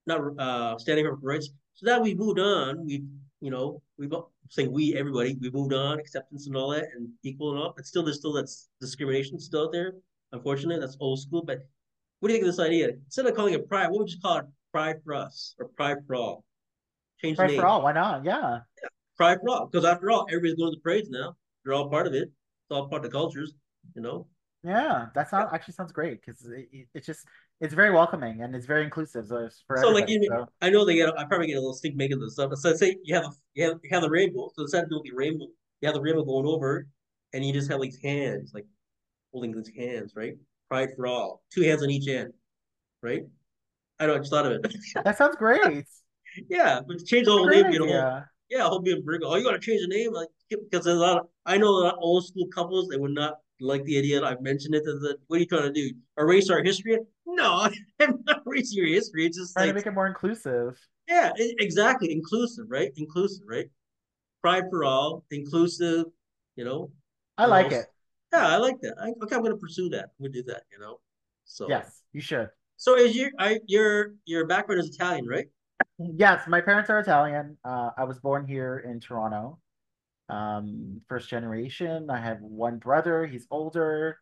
not 0.06 0.20
uh 0.38 0.78
standing 0.78 1.04
for 1.04 1.16
rights. 1.16 1.50
So 1.74 1.84
that 1.84 2.00
we 2.00 2.14
moved 2.14 2.40
on. 2.40 2.86
We, 2.86 3.04
you 3.42 3.50
know, 3.50 3.82
we've 3.98 4.14
saying 4.48 4.72
we 4.72 4.96
everybody 4.96 5.36
we 5.42 5.50
moved 5.50 5.74
on, 5.74 6.00
acceptance 6.00 6.46
and 6.46 6.56
all 6.56 6.70
that, 6.70 6.84
and 6.96 7.10
equal 7.22 7.50
and 7.52 7.60
all. 7.60 7.74
But 7.76 7.84
still, 7.84 8.02
there's 8.02 8.16
still 8.16 8.32
that's 8.32 8.70
discrimination 8.80 9.38
still 9.38 9.64
out 9.64 9.72
there. 9.72 9.92
Unfortunately, 10.32 10.80
that's 10.80 10.96
old 11.00 11.20
school. 11.20 11.42
But 11.44 11.66
what 12.20 12.28
do 12.28 12.34
you 12.34 12.40
think 12.40 12.48
of 12.48 12.56
this 12.56 12.64
idea? 12.64 12.90
Instead 13.04 13.26
of 13.26 13.34
calling 13.34 13.54
it 13.54 13.68
Pride, 13.68 13.90
what 13.90 14.00
would 14.00 14.10
you 14.10 14.20
call 14.20 14.38
it? 14.38 14.46
Pride 14.72 14.96
for 15.04 15.14
us 15.14 15.54
or 15.58 15.68
Pride 15.68 15.98
for 16.06 16.16
all? 16.16 16.44
Change 17.22 17.36
Pride 17.36 17.56
for 17.56 17.66
all. 17.66 17.82
Why 17.82 17.92
not? 17.92 18.24
Yeah. 18.24 18.60
yeah. 18.82 18.88
Pride 19.16 19.38
for 19.42 19.50
all. 19.50 19.66
Because 19.66 19.84
after 19.84 20.10
all, 20.10 20.26
everybody's 20.28 20.56
going 20.56 20.72
to 20.72 20.76
the 20.76 20.82
parades 20.82 21.08
now. 21.10 21.36
They're 21.64 21.74
all 21.74 21.88
part 21.88 22.06
of 22.06 22.14
it. 22.14 22.24
It's 22.24 22.70
all 22.70 22.88
part 22.88 23.04
of 23.04 23.10
the 23.10 23.16
cultures, 23.16 23.54
you 23.94 24.02
know? 24.02 24.26
Yeah, 24.66 25.06
that 25.14 25.30
sounds 25.30 25.50
actually 25.52 25.74
sounds 25.74 25.92
great 25.92 26.20
because 26.20 26.44
it, 26.44 26.88
it's 26.92 27.06
just 27.06 27.24
it's 27.60 27.72
very 27.72 27.92
welcoming 27.92 28.42
and 28.42 28.52
it's 28.54 28.66
very 28.66 28.82
inclusive. 28.82 29.26
So, 29.28 29.48
for 29.68 29.76
so 29.76 29.90
like 29.90 30.08
you, 30.08 30.26
so. 30.28 30.48
I 30.60 30.70
know 30.70 30.84
they 30.84 30.96
get 30.96 31.16
I 31.16 31.24
probably 31.24 31.46
get 31.46 31.54
a 31.54 31.60
little 31.60 31.72
stink 31.72 31.94
making 31.94 32.18
this 32.18 32.32
stuff. 32.32 32.50
So 32.56 32.74
say 32.74 32.96
you 33.04 33.14
have 33.14 33.26
a, 33.26 33.30
you 33.54 33.64
have 33.68 33.78
you 33.84 33.90
have 33.92 34.02
the 34.02 34.10
rainbow. 34.10 34.50
So 34.56 34.62
instead 34.62 34.82
of 34.82 34.90
doing 34.90 35.02
the 35.04 35.14
rainbow, 35.14 35.46
you 35.80 35.86
have 35.86 35.94
the 35.94 36.00
rainbow 36.00 36.24
going 36.24 36.46
over, 36.46 36.88
and 37.32 37.44
you 37.44 37.52
just 37.52 37.70
have 37.70 37.78
like 37.78 37.92
hands 38.02 38.50
like 38.54 38.66
holding 39.32 39.52
these 39.52 39.70
hands, 39.76 40.14
right? 40.16 40.34
Pride 40.68 40.88
for 40.96 41.06
all, 41.06 41.42
two 41.52 41.62
hands 41.62 41.82
on 41.82 41.90
each 41.90 42.08
end, 42.08 42.32
right? 43.02 43.22
I 43.98 44.06
know 44.06 44.14
I 44.14 44.18
just 44.18 44.30
thought 44.30 44.46
of 44.46 44.52
it. 44.52 44.76
that 45.04 45.16
sounds 45.16 45.36
great. 45.36 45.84
yeah, 46.48 46.80
but 46.86 47.04
change 47.04 47.26
the 47.26 47.32
whole 47.32 47.48
name, 47.48 47.70
you 47.70 47.78
know. 47.78 47.86
Yeah. 47.86 48.22
Yeah, 48.48 48.66
I 48.66 48.68
hope 48.68 48.86
you 48.86 49.02
bring. 49.02 49.22
Oh, 49.24 49.34
you 49.34 49.42
got 49.42 49.52
to 49.52 49.58
change 49.58 49.80
the 49.80 49.88
name, 49.88 50.12
like 50.12 50.28
because 50.48 50.84
there's 50.84 50.96
a 50.96 51.00
lot. 51.00 51.18
Of, 51.18 51.26
I 51.46 51.56
know 51.56 51.68
a 51.68 51.82
lot 51.82 51.94
of 51.94 51.98
old 52.00 52.26
school 52.26 52.46
couples 52.54 52.88
they 52.88 52.96
would 52.96 53.10
not 53.10 53.38
like 53.60 53.82
the 53.84 53.98
idea. 53.98 54.20
That 54.20 54.26
I've 54.26 54.40
mentioned 54.40 54.74
it. 54.74 54.84
That 54.84 55.16
what 55.26 55.36
are 55.36 55.40
you 55.40 55.46
trying 55.46 55.62
to 55.62 55.72
do? 55.72 55.90
Erase 56.16 56.48
our 56.48 56.62
history? 56.62 56.96
No, 57.26 57.68
I'm 58.00 58.22
not 58.24 58.42
erasing 58.46 58.78
your 58.78 58.86
history. 58.86 59.26
It's 59.26 59.36
just 59.36 59.54
trying 59.54 59.66
like, 59.66 59.72
to 59.72 59.78
make 59.80 59.86
it 59.86 59.94
more 59.94 60.06
inclusive. 60.06 60.78
Yeah, 61.08 61.32
exactly. 61.36 62.12
Inclusive, 62.12 62.66
right? 62.68 62.92
Inclusive, 62.96 63.46
right? 63.48 63.66
Pride 64.42 64.64
for 64.70 64.84
all, 64.84 65.24
inclusive. 65.32 66.04
You 66.54 66.64
know. 66.64 66.92
I 67.38 67.46
like 67.46 67.72
it. 67.72 67.86
Yeah, 68.36 68.48
I 68.48 68.56
like 68.56 68.80
that. 68.82 68.94
I, 69.00 69.08
okay, 69.22 69.34
I'm 69.34 69.42
going 69.42 69.52
to 69.52 69.58
pursue 69.58 69.88
that. 69.90 70.10
We 70.18 70.28
do 70.28 70.42
that. 70.44 70.64
You 70.72 70.78
know. 70.78 71.00
So 71.44 71.68
yes, 71.68 72.02
you 72.12 72.20
should. 72.20 72.48
So 72.76 72.96
is 72.96 73.16
your 73.16 73.30
I, 73.38 73.60
your 73.66 74.14
your 74.26 74.46
background 74.46 74.80
is 74.82 74.88
Italian, 74.94 75.26
right? 75.26 75.46
Yes, 75.98 76.46
my 76.46 76.60
parents 76.60 76.90
are 76.90 76.98
Italian. 76.98 77.56
Uh, 77.64 77.90
I 77.96 78.04
was 78.04 78.18
born 78.18 78.46
here 78.46 78.84
in 78.86 79.00
Toronto. 79.00 79.58
Um, 80.28 81.00
first 81.08 81.28
generation. 81.28 82.10
I 82.10 82.20
have 82.20 82.40
one 82.40 82.78
brother. 82.78 83.26
He's 83.26 83.46
older. 83.50 84.18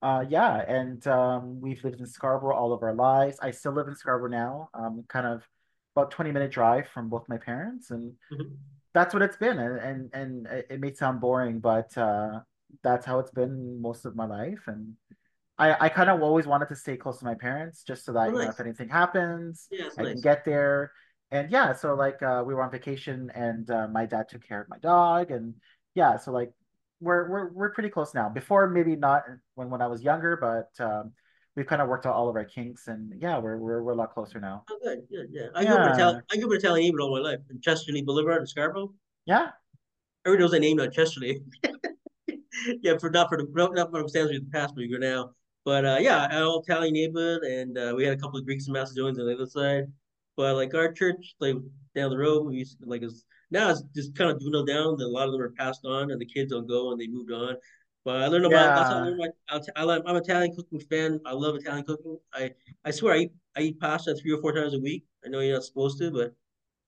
Uh, 0.00 0.24
yeah, 0.28 0.64
and 0.66 1.06
um, 1.06 1.60
we've 1.60 1.82
lived 1.84 2.00
in 2.00 2.06
Scarborough 2.06 2.56
all 2.56 2.72
of 2.72 2.82
our 2.82 2.94
lives. 2.94 3.38
I 3.42 3.50
still 3.50 3.72
live 3.72 3.88
in 3.88 3.96
Scarborough 3.96 4.30
now. 4.30 4.70
Um, 4.74 5.04
kind 5.08 5.26
of 5.26 5.42
about 5.94 6.10
twenty 6.10 6.32
minute 6.32 6.50
drive 6.50 6.88
from 6.88 7.08
both 7.08 7.28
my 7.28 7.36
parents, 7.36 7.90
and 7.90 8.12
mm-hmm. 8.32 8.54
that's 8.94 9.12
what 9.12 9.22
it's 9.22 9.36
been. 9.36 9.58
And 9.58 9.78
and 9.78 10.10
and 10.14 10.64
it 10.70 10.80
may 10.80 10.94
sound 10.94 11.20
boring, 11.20 11.60
but 11.60 11.96
uh, 11.98 12.40
that's 12.82 13.06
how 13.06 13.18
it's 13.18 13.30
been 13.30 13.80
most 13.80 14.04
of 14.04 14.16
my 14.16 14.26
life. 14.26 14.64
And 14.66 14.94
I, 15.58 15.86
I 15.86 15.88
kind 15.88 16.10
of 16.10 16.22
always 16.22 16.46
wanted 16.46 16.68
to 16.68 16.76
stay 16.76 16.96
close 16.96 17.18
to 17.18 17.24
my 17.24 17.34
parents 17.34 17.84
just 17.84 18.04
so 18.04 18.12
that 18.12 18.28
you 18.28 18.34
know, 18.34 18.40
if 18.40 18.60
anything 18.60 18.88
happens, 18.88 19.68
yeah, 19.70 19.88
I 19.98 20.02
nice. 20.02 20.12
can 20.12 20.20
get 20.22 20.44
there. 20.44 20.92
And 21.30 21.50
yeah, 21.50 21.72
so 21.72 21.94
like 21.94 22.22
uh, 22.22 22.42
we 22.46 22.54
were 22.54 22.62
on 22.62 22.70
vacation 22.70 23.30
and 23.34 23.70
uh, 23.70 23.88
my 23.88 24.06
dad 24.06 24.28
took 24.28 24.46
care 24.46 24.60
of 24.60 24.68
my 24.68 24.78
dog 24.78 25.30
and 25.30 25.54
yeah, 25.94 26.16
so 26.16 26.32
like 26.32 26.52
we're 27.00 27.28
we're 27.28 27.52
we're 27.52 27.70
pretty 27.70 27.90
close 27.90 28.14
now. 28.14 28.28
Before 28.28 28.68
maybe 28.68 28.96
not 28.96 29.24
when 29.54 29.70
when 29.70 29.82
I 29.82 29.86
was 29.86 30.02
younger, 30.02 30.36
but 30.36 30.70
um, 30.84 31.12
we've 31.56 31.66
kind 31.66 31.82
of 31.82 31.88
worked 31.88 32.06
out 32.06 32.14
all 32.14 32.28
of 32.28 32.36
our 32.36 32.44
kinks 32.44 32.88
and 32.88 33.12
yeah, 33.20 33.38
we're 33.38 33.56
we're, 33.58 33.82
we're 33.82 33.92
a 33.92 33.96
lot 33.96 34.12
closer 34.12 34.40
now. 34.40 34.64
Oh, 34.70 34.78
good, 34.82 35.02
yeah, 35.10 35.22
yeah. 35.30 35.46
I 35.54 35.62
yeah. 35.62 35.68
grew 35.68 35.76
up 35.76 35.86
in 35.86 35.94
Italian. 35.94 36.22
I 36.32 36.36
grew 36.36 36.46
up 36.54 36.58
Italian 36.58 37.00
all 37.00 37.10
my 37.10 37.30
life 37.30 37.40
in 37.50 37.60
Chester 37.60 37.92
Le 37.92 38.02
Boulevard 38.02 38.40
in 38.40 38.46
Scarborough. 38.46 38.92
Yeah. 39.26 39.50
Everybody 40.24 40.42
knows 40.42 40.50
that 40.52 40.60
name 40.60 40.76
now, 40.76 40.86
Chester 40.86 41.20
Le. 41.20 41.34
yeah, 42.82 42.98
for 42.98 43.10
not 43.10 43.28
for 43.28 43.38
the 43.38 43.46
not 43.54 43.90
for 43.90 44.02
the 44.02 44.08
stands 44.08 44.34
of 44.34 44.44
the 44.44 44.50
past, 44.50 44.74
but 44.74 44.82
you 44.82 44.98
go 44.98 44.98
now. 44.98 45.30
But 45.64 45.84
uh, 45.84 45.98
yeah, 46.00 46.28
all 46.40 46.60
Italian 46.60 46.94
neighborhood, 46.94 47.42
and 47.42 47.78
uh, 47.78 47.94
we 47.96 48.04
had 48.04 48.18
a 48.18 48.20
couple 48.20 48.38
of 48.38 48.44
Greeks 48.44 48.66
and 48.66 48.74
Macedonians 48.74 49.18
on 49.18 49.26
the 49.26 49.34
other 49.34 49.46
side. 49.46 49.84
But 50.36 50.56
like 50.56 50.74
our 50.74 50.92
church, 50.92 51.34
like 51.40 51.56
down 51.94 52.10
the 52.10 52.18
road, 52.18 52.46
we 52.46 52.56
used 52.56 52.80
to, 52.80 52.88
like 52.88 53.02
it's 53.02 53.24
now 53.50 53.70
it's 53.70 53.82
just 53.94 54.16
kind 54.16 54.30
of 54.30 54.40
dwindled 54.40 54.66
down. 54.66 55.00
A 55.00 55.06
lot 55.06 55.26
of 55.26 55.32
them 55.32 55.40
are 55.40 55.50
passed 55.50 55.84
on, 55.84 56.10
and 56.10 56.20
the 56.20 56.26
kids 56.26 56.50
don't 56.50 56.66
go, 56.66 56.90
and 56.90 57.00
they 57.00 57.06
moved 57.06 57.30
on. 57.30 57.56
But 58.04 58.22
I 58.22 58.26
learned 58.26 58.46
about. 58.46 58.70
Yeah. 58.70 58.74
That's 58.74 58.90
how 58.90 58.96
I 58.96 59.02
learned 59.02 59.18
my. 59.18 59.92
I, 59.94 59.96
I'm 59.96 60.16
an 60.16 60.16
Italian 60.16 60.56
cooking 60.56 60.80
fan. 60.80 61.20
I 61.24 61.32
love 61.32 61.54
Italian 61.54 61.84
cooking. 61.84 62.18
I 62.34 62.50
I 62.84 62.90
swear 62.90 63.14
I 63.14 63.18
eat 63.18 63.32
I 63.56 63.60
eat 63.60 63.80
pasta 63.80 64.14
three 64.16 64.32
or 64.32 64.40
four 64.40 64.52
times 64.52 64.74
a 64.74 64.80
week. 64.80 65.04
I 65.24 65.28
know 65.28 65.40
you're 65.40 65.54
not 65.54 65.64
supposed 65.64 65.98
to, 65.98 66.10
but 66.10 66.34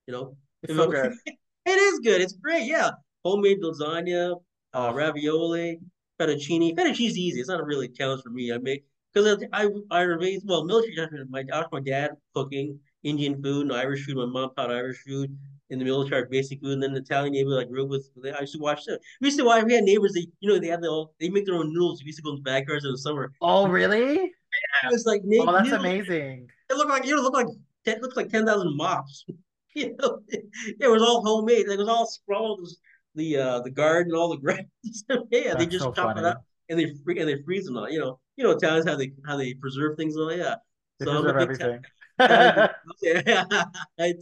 you 0.07 0.12
know, 0.12 0.37
it's 0.62 0.74
so 0.74 0.90
good. 0.90 1.12
it 1.27 1.70
is 1.70 2.00
good. 2.00 2.20
It's 2.20 2.33
great. 2.33 2.66
Yeah, 2.66 2.90
homemade 3.24 3.62
lasagna, 3.62 4.40
uh, 4.74 4.92
ravioli, 4.94 5.78
fettuccine. 6.20 6.76
Fettuccine 6.76 7.08
is 7.08 7.18
easy. 7.18 7.40
It's 7.40 7.48
not 7.48 7.60
a 7.60 7.64
really 7.64 7.88
challenge 7.88 8.22
for 8.22 8.30
me. 8.30 8.52
I 8.52 8.58
make 8.58 8.84
because 9.12 9.44
I 9.52 9.68
I 9.90 10.02
raised 10.02 10.46
well 10.46 10.64
military. 10.64 11.24
My 11.28 11.44
my 11.72 11.80
dad 11.80 12.12
cooking 12.34 12.78
Indian 13.02 13.40
food 13.42 13.62
and 13.62 13.72
Irish 13.72 14.04
food. 14.04 14.16
My 14.16 14.26
mom 14.26 14.50
taught 14.56 14.70
Irish 14.70 15.02
food 15.06 15.37
in 15.70 15.78
the 15.78 15.84
military, 15.84 16.26
basic 16.30 16.60
food, 16.60 16.72
and 16.72 16.82
then 16.82 16.92
the 16.92 17.00
Italian 17.00 17.32
neighbor 17.32 17.50
like 17.50 17.70
grew 17.70 17.84
up 17.84 17.90
with. 17.90 18.08
I 18.37 18.40
used 18.40 18.54
to 18.54 18.58
watch 18.58 18.84
them. 18.84 18.98
We 19.20 19.28
used 19.28 19.38
to 19.38 19.44
watch. 19.44 19.64
We 19.64 19.74
had 19.74 19.84
neighbors. 19.84 20.12
They 20.12 20.26
you 20.40 20.48
know 20.48 20.58
they 20.58 20.68
had 20.68 20.82
the 20.82 20.88
all. 20.88 21.14
They 21.20 21.28
make 21.28 21.46
their 21.46 21.54
own 21.54 21.72
noodles. 21.72 22.02
We 22.02 22.06
used 22.06 22.18
to 22.18 22.22
go 22.22 22.30
in 22.30 22.37
the 22.37 22.42
backyards 22.42 22.84
in 22.84 22.92
the 22.92 22.98
summer. 22.98 23.32
Oh 23.40 23.68
really? 23.68 24.14
Yeah, 24.14 24.88
it 24.88 24.92
was 24.92 25.06
like 25.06 25.22
oh 25.24 25.52
that's 25.52 25.64
noodles. 25.64 25.80
amazing. 25.80 26.48
It 26.70 26.76
looked 26.76 26.90
like 26.90 27.04
you 27.04 27.14
know 27.14 27.22
look 27.22 27.34
like 27.34 27.46
it 27.84 28.02
looked 28.02 28.16
like 28.16 28.30
ten 28.30 28.46
thousand 28.46 28.76
mops. 28.76 29.24
you 29.74 29.96
know, 29.98 30.20
it 30.28 30.90
was 30.90 31.02
all 31.02 31.22
homemade. 31.24 31.66
It 31.68 31.78
was 31.78 31.88
all 31.88 32.06
sprawled. 32.06 32.68
The 33.14 33.37
uh 33.37 33.61
the 33.61 33.70
garden, 33.70 34.14
all 34.14 34.29
the 34.29 34.37
grass. 34.42 34.64
yeah, 35.31 35.55
they 35.55 35.66
just 35.66 35.85
so 35.85 35.92
chop 35.92 36.16
funny. 36.16 36.20
it 36.20 36.27
up 36.27 36.44
and 36.68 36.79
they 36.79 36.94
free 37.05 37.18
and 37.18 37.29
they 37.29 37.42
freeze 37.42 37.66
them. 37.66 37.77
All, 37.77 37.90
you 37.90 38.00
know, 38.00 38.18
you 38.37 38.44
know 38.44 38.50
Italians 38.50 38.87
how 38.87 38.96
they 38.96 39.12
how 39.27 39.37
they 39.37 39.55
preserve 39.55 39.96
things. 39.96 40.16
All 40.16 40.35
yeah. 40.35 40.57
They 40.98 41.07
so 41.07 41.22
preserve 41.22 41.40
everything. 41.40 41.85
I 42.18 42.70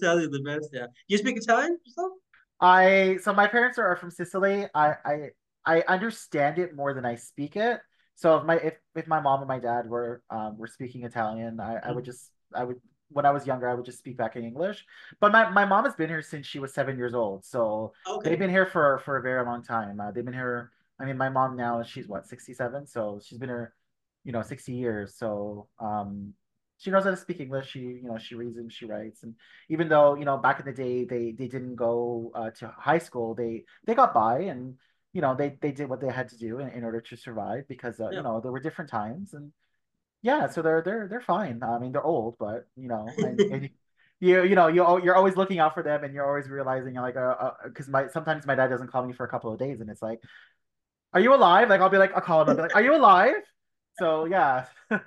tell 0.01 0.21
you 0.21 0.29
the 0.29 0.43
best. 0.45 0.71
Yeah, 0.73 0.87
you 1.09 1.19
speak 1.19 1.37
Italian 1.37 1.79
yourself? 1.85 2.13
I 2.61 3.19
so 3.23 3.33
my 3.33 3.47
parents 3.47 3.79
are 3.79 3.97
from 3.97 4.11
Sicily. 4.11 4.67
I 4.75 4.95
I 5.05 5.29
I 5.65 5.85
understand 5.89 6.59
it 6.59 6.75
more 6.75 6.95
than 6.95 7.05
I 7.05 7.17
speak 7.17 7.57
it. 7.57 7.81
So 8.15 8.37
if 8.37 8.45
my 8.45 8.57
if, 8.57 8.75
if 8.95 9.07
my 9.07 9.21
mom 9.21 9.41
and 9.41 9.49
my 9.49 9.59
dad 9.59 9.89
were 9.89 10.23
um 10.31 10.57
were 10.57 10.67
speaking 10.67 11.05
Italian, 11.05 11.61
I, 11.61 11.77
I 11.77 11.93
would 11.93 12.05
mm-hmm. 12.05 12.11
just 12.11 12.31
I 12.55 12.65
would 12.65 12.81
when 13.13 13.27
I 13.27 13.31
was 13.31 13.47
younger 13.47 13.69
I 13.69 13.75
would 13.75 13.85
just 13.85 13.99
speak 13.99 14.17
back 14.17 14.37
in 14.37 14.45
English. 14.45 14.85
But 15.21 15.33
my, 15.33 15.51
my 15.51 15.65
mom 15.65 15.85
has 15.85 15.95
been 15.95 16.09
here 16.09 16.23
since 16.23 16.47
she 16.47 16.59
was 16.59 16.73
seven 16.73 16.97
years 16.97 17.15
old, 17.15 17.45
so 17.45 17.93
okay. 18.09 18.31
they've 18.31 18.39
been 18.39 18.51
here 18.51 18.67
for 18.67 19.01
for 19.05 19.17
a 19.17 19.23
very 19.23 19.45
long 19.45 19.63
time. 19.63 20.01
Uh, 20.01 20.11
they've 20.11 20.25
been 20.25 20.35
here. 20.35 20.71
I 20.99 21.05
mean, 21.05 21.17
my 21.17 21.29
mom 21.29 21.57
now 21.57 21.83
she's 21.83 22.09
what 22.09 22.27
sixty 22.27 22.55
seven, 22.55 22.87
so 22.87 23.21
she's 23.25 23.39
been 23.39 23.49
here, 23.49 23.75
you 24.25 24.33
know, 24.33 24.43
sixty 24.43 24.73
years. 24.73 25.15
So 25.17 25.69
um, 25.79 26.35
she 26.79 26.91
knows 26.91 27.05
how 27.05 27.11
to 27.11 27.17
speak 27.17 27.41
English. 27.41 27.71
She, 27.71 27.81
you 27.81 28.05
know, 28.05 28.19
she 28.19 28.35
reads 28.35 28.57
and 28.57 28.73
she 28.73 28.87
writes. 28.87 29.23
And 29.23 29.35
even 29.69 29.89
though, 29.89 30.17
you 30.17 30.25
know, 30.25 30.37
back 30.37 30.59
in 30.59 30.67
the 30.67 30.73
day 30.73 31.05
they 31.05 31.33
they 31.33 31.47
didn't 31.47 31.77
go 31.77 32.33
uh, 32.35 32.51
to 32.59 32.75
high 32.77 32.99
school, 32.99 33.35
they 33.35 33.65
they 33.87 33.95
got 33.95 34.13
by 34.13 34.41
and 34.41 34.75
you 35.13 35.21
know 35.21 35.35
they 35.35 35.57
they 35.61 35.73
did 35.73 35.89
what 35.89 36.01
they 36.01 36.11
had 36.11 36.29
to 36.31 36.39
do 36.39 36.59
in, 36.59 36.69
in 36.71 36.85
order 36.85 37.01
to 37.01 37.17
survive 37.17 37.69
because 37.69 38.01
uh, 38.01 38.09
yeah. 38.11 38.19
you 38.19 38.23
know 38.23 38.41
there 38.41 38.53
were 38.53 38.61
different 38.61 38.91
times 38.91 39.35
and 39.35 39.53
yeah, 40.23 40.49
so 40.49 40.63
they're 40.63 40.83
they're 40.83 41.09
they're 41.09 41.21
fine. 41.21 41.63
I 41.63 41.79
mean, 41.79 41.93
they're 41.93 42.05
old, 42.05 42.37
but 42.39 42.67
you 42.77 42.89
know, 42.89 43.09
and, 43.19 43.41
and 43.53 43.71
you 44.21 44.43
you 44.45 44.55
know 44.55 44.69
you 44.69 45.03
you're 45.03 45.17
always 45.17 45.37
looking 45.37 45.59
out 45.59 45.75
for 45.75 45.83
them 45.83 46.05
and 46.05 46.15
you're 46.15 46.27
always 46.27 46.49
realizing 46.49 46.95
like 46.95 47.17
uh 47.17 47.51
because 47.65 47.89
uh, 47.89 47.91
my 47.91 48.07
sometimes 48.09 48.47
my 48.47 48.55
dad 48.55 48.69
doesn't 48.69 48.89
call 48.89 49.05
me 49.05 49.13
for 49.13 49.25
a 49.25 49.29
couple 49.29 49.53
of 49.53 49.59
days 49.59 49.81
and 49.81 49.91
it's 49.91 50.03
like, 50.03 50.21
are 51.13 51.21
you 51.21 51.35
alive? 51.35 51.69
Like 51.69 51.81
I'll 51.81 51.91
be 51.91 51.99
like 51.99 52.15
I'll 52.15 52.21
call 52.21 52.43
him 52.43 52.51
and 52.51 52.57
be 52.57 52.63
like, 52.63 52.77
are 52.77 52.83
you 52.83 52.95
alive? 52.95 53.35
So 53.99 54.25
yeah. 54.27 54.67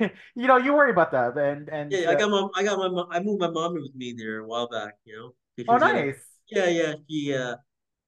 you 0.00 0.46
know, 0.48 0.56
you 0.56 0.74
worry 0.74 0.90
about 0.90 1.12
that, 1.12 1.36
and 1.38 1.68
and 1.68 1.92
yeah, 1.92 2.08
uh, 2.08 2.12
I 2.12 2.14
got 2.16 2.30
my, 2.30 2.48
I 2.56 2.64
got 2.64 2.78
my, 2.78 2.88
mom, 2.88 3.06
I 3.12 3.20
moved 3.20 3.40
my 3.40 3.50
mom 3.50 3.74
with 3.74 3.94
me 3.94 4.12
there 4.16 4.40
a 4.40 4.46
while 4.46 4.68
back. 4.68 4.94
You 5.04 5.16
know. 5.16 5.64
Oh, 5.68 5.76
nice. 5.76 6.16
yeah, 6.50 6.66
yeah. 6.66 6.94
She 7.08 7.34
uh, 7.34 7.56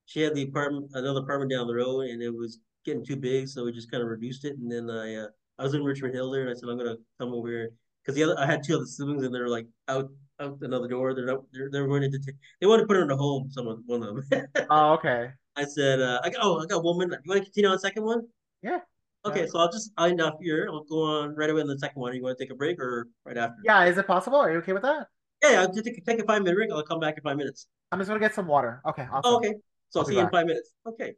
she 0.07 0.21
had 0.21 0.35
the 0.35 0.43
apartment, 0.43 0.91
another 0.95 1.21
apartment 1.21 1.53
down 1.53 1.69
the 1.69 1.75
road, 1.75 2.07
and 2.07 2.23
it 2.23 2.35
was 2.35 2.59
getting 2.85 3.05
too 3.05 3.17
big, 3.17 3.49
so 3.49 3.65
we 3.65 3.73
just 3.73 3.91
kind 3.91 4.03
of 4.03 4.09
reduced 4.09 4.45
it. 4.45 4.57
And 4.59 4.71
then 4.71 4.91
I, 4.91 5.15
uh, 5.15 5.29
I 5.61 5.63
was 5.65 5.75
in 5.75 5.85
Richmond 5.85 6.15
Hill 6.15 6.31
there, 6.31 6.41
and 6.41 6.51
I 6.51 6.55
said 6.55 6.69
I'm 6.69 6.79
gonna 6.79 6.97
come 7.21 7.35
over 7.35 7.49
here 7.49 7.71
because 8.03 8.17
the 8.17 8.25
other, 8.25 8.39
I 8.39 8.47
had 8.47 8.65
two 8.65 8.77
other 8.77 8.87
siblings, 8.87 9.23
and 9.23 9.35
they're 9.35 9.49
like 9.49 9.67
out 9.89 10.09
out 10.41 10.57
another 10.63 10.89
door. 10.89 11.15
They're 11.15 11.27
not, 11.27 11.43
they're 11.53 11.69
they're 11.71 11.87
going 11.87 12.11
to 12.11 12.19
t- 12.19 12.33
they 12.61 12.67
want 12.67 12.81
to 12.81 12.87
put 12.87 12.97
her 12.97 13.03
in 13.03 13.11
a 13.11 13.17
home. 13.17 13.51
Someone 13.51 13.83
one 13.87 14.03
of 14.03 14.31
them. 14.31 14.47
oh, 14.71 14.95
okay. 14.95 15.31
I 15.57 15.65
said, 15.65 16.01
uh, 16.01 16.21
I 16.25 16.31
got, 16.31 16.41
oh, 16.43 16.61
I 16.63 16.67
got 16.67 16.83
one 16.83 16.97
minute. 16.97 17.21
You 17.25 17.31
want 17.31 17.41
to 17.41 17.45
continue 17.45 17.69
on 17.69 17.75
the 17.75 17.81
second 17.81 18.05
one? 18.05 18.23
Yeah. 18.63 18.79
Okay, 19.27 19.47
so 19.47 19.59
I'll 19.59 19.71
just 19.71 19.93
end 19.99 20.23
up 20.23 20.39
here. 20.41 20.67
I'll 20.73 20.85
go 20.85 21.03
on 21.03 21.35
right 21.37 21.51
away 21.51 21.61
in 21.61 21.67
the 21.67 21.79
second 21.79 22.01
one. 22.01 22.15
You 22.15 22.23
want 22.23 22.39
to 22.39 22.43
take 22.45 22.51
a 22.51 22.57
break 22.57 22.81
or 22.81 23.09
right 23.27 23.37
after? 23.37 23.57
Yeah, 23.63 23.85
is 23.85 23.99
it 23.99 24.07
possible? 24.07 24.39
Are 24.39 24.51
you 24.51 24.59
okay 24.59 24.73
with 24.73 24.83
that? 24.83 25.09
Yeah, 25.43 25.51
yeah. 25.51 25.61
I'll 25.61 25.73
take, 25.73 26.07
take 26.07 26.21
a 26.21 26.25
five 26.25 26.43
minute 26.43 26.57
break. 26.57 26.71
I'll 26.73 26.83
come 26.83 27.01
back 27.01 27.19
in 27.19 27.23
five 27.23 27.37
minutes. 27.37 27.67
I'm 27.93 27.99
just 27.99 28.09
gonna 28.09 28.21
get 28.21 28.35
some 28.35 28.47
water. 28.47 28.81
Okay. 28.89 29.03
Awesome. 29.03 29.21
Oh, 29.25 29.37
okay. 29.37 29.55
So 29.91 30.01
I'll, 30.01 30.07
I'll 30.07 30.09
see 30.09 30.15
you 30.15 30.21
in 30.21 30.31
five 30.31 30.47
minutes. 30.47 30.73
Okay. 30.87 31.13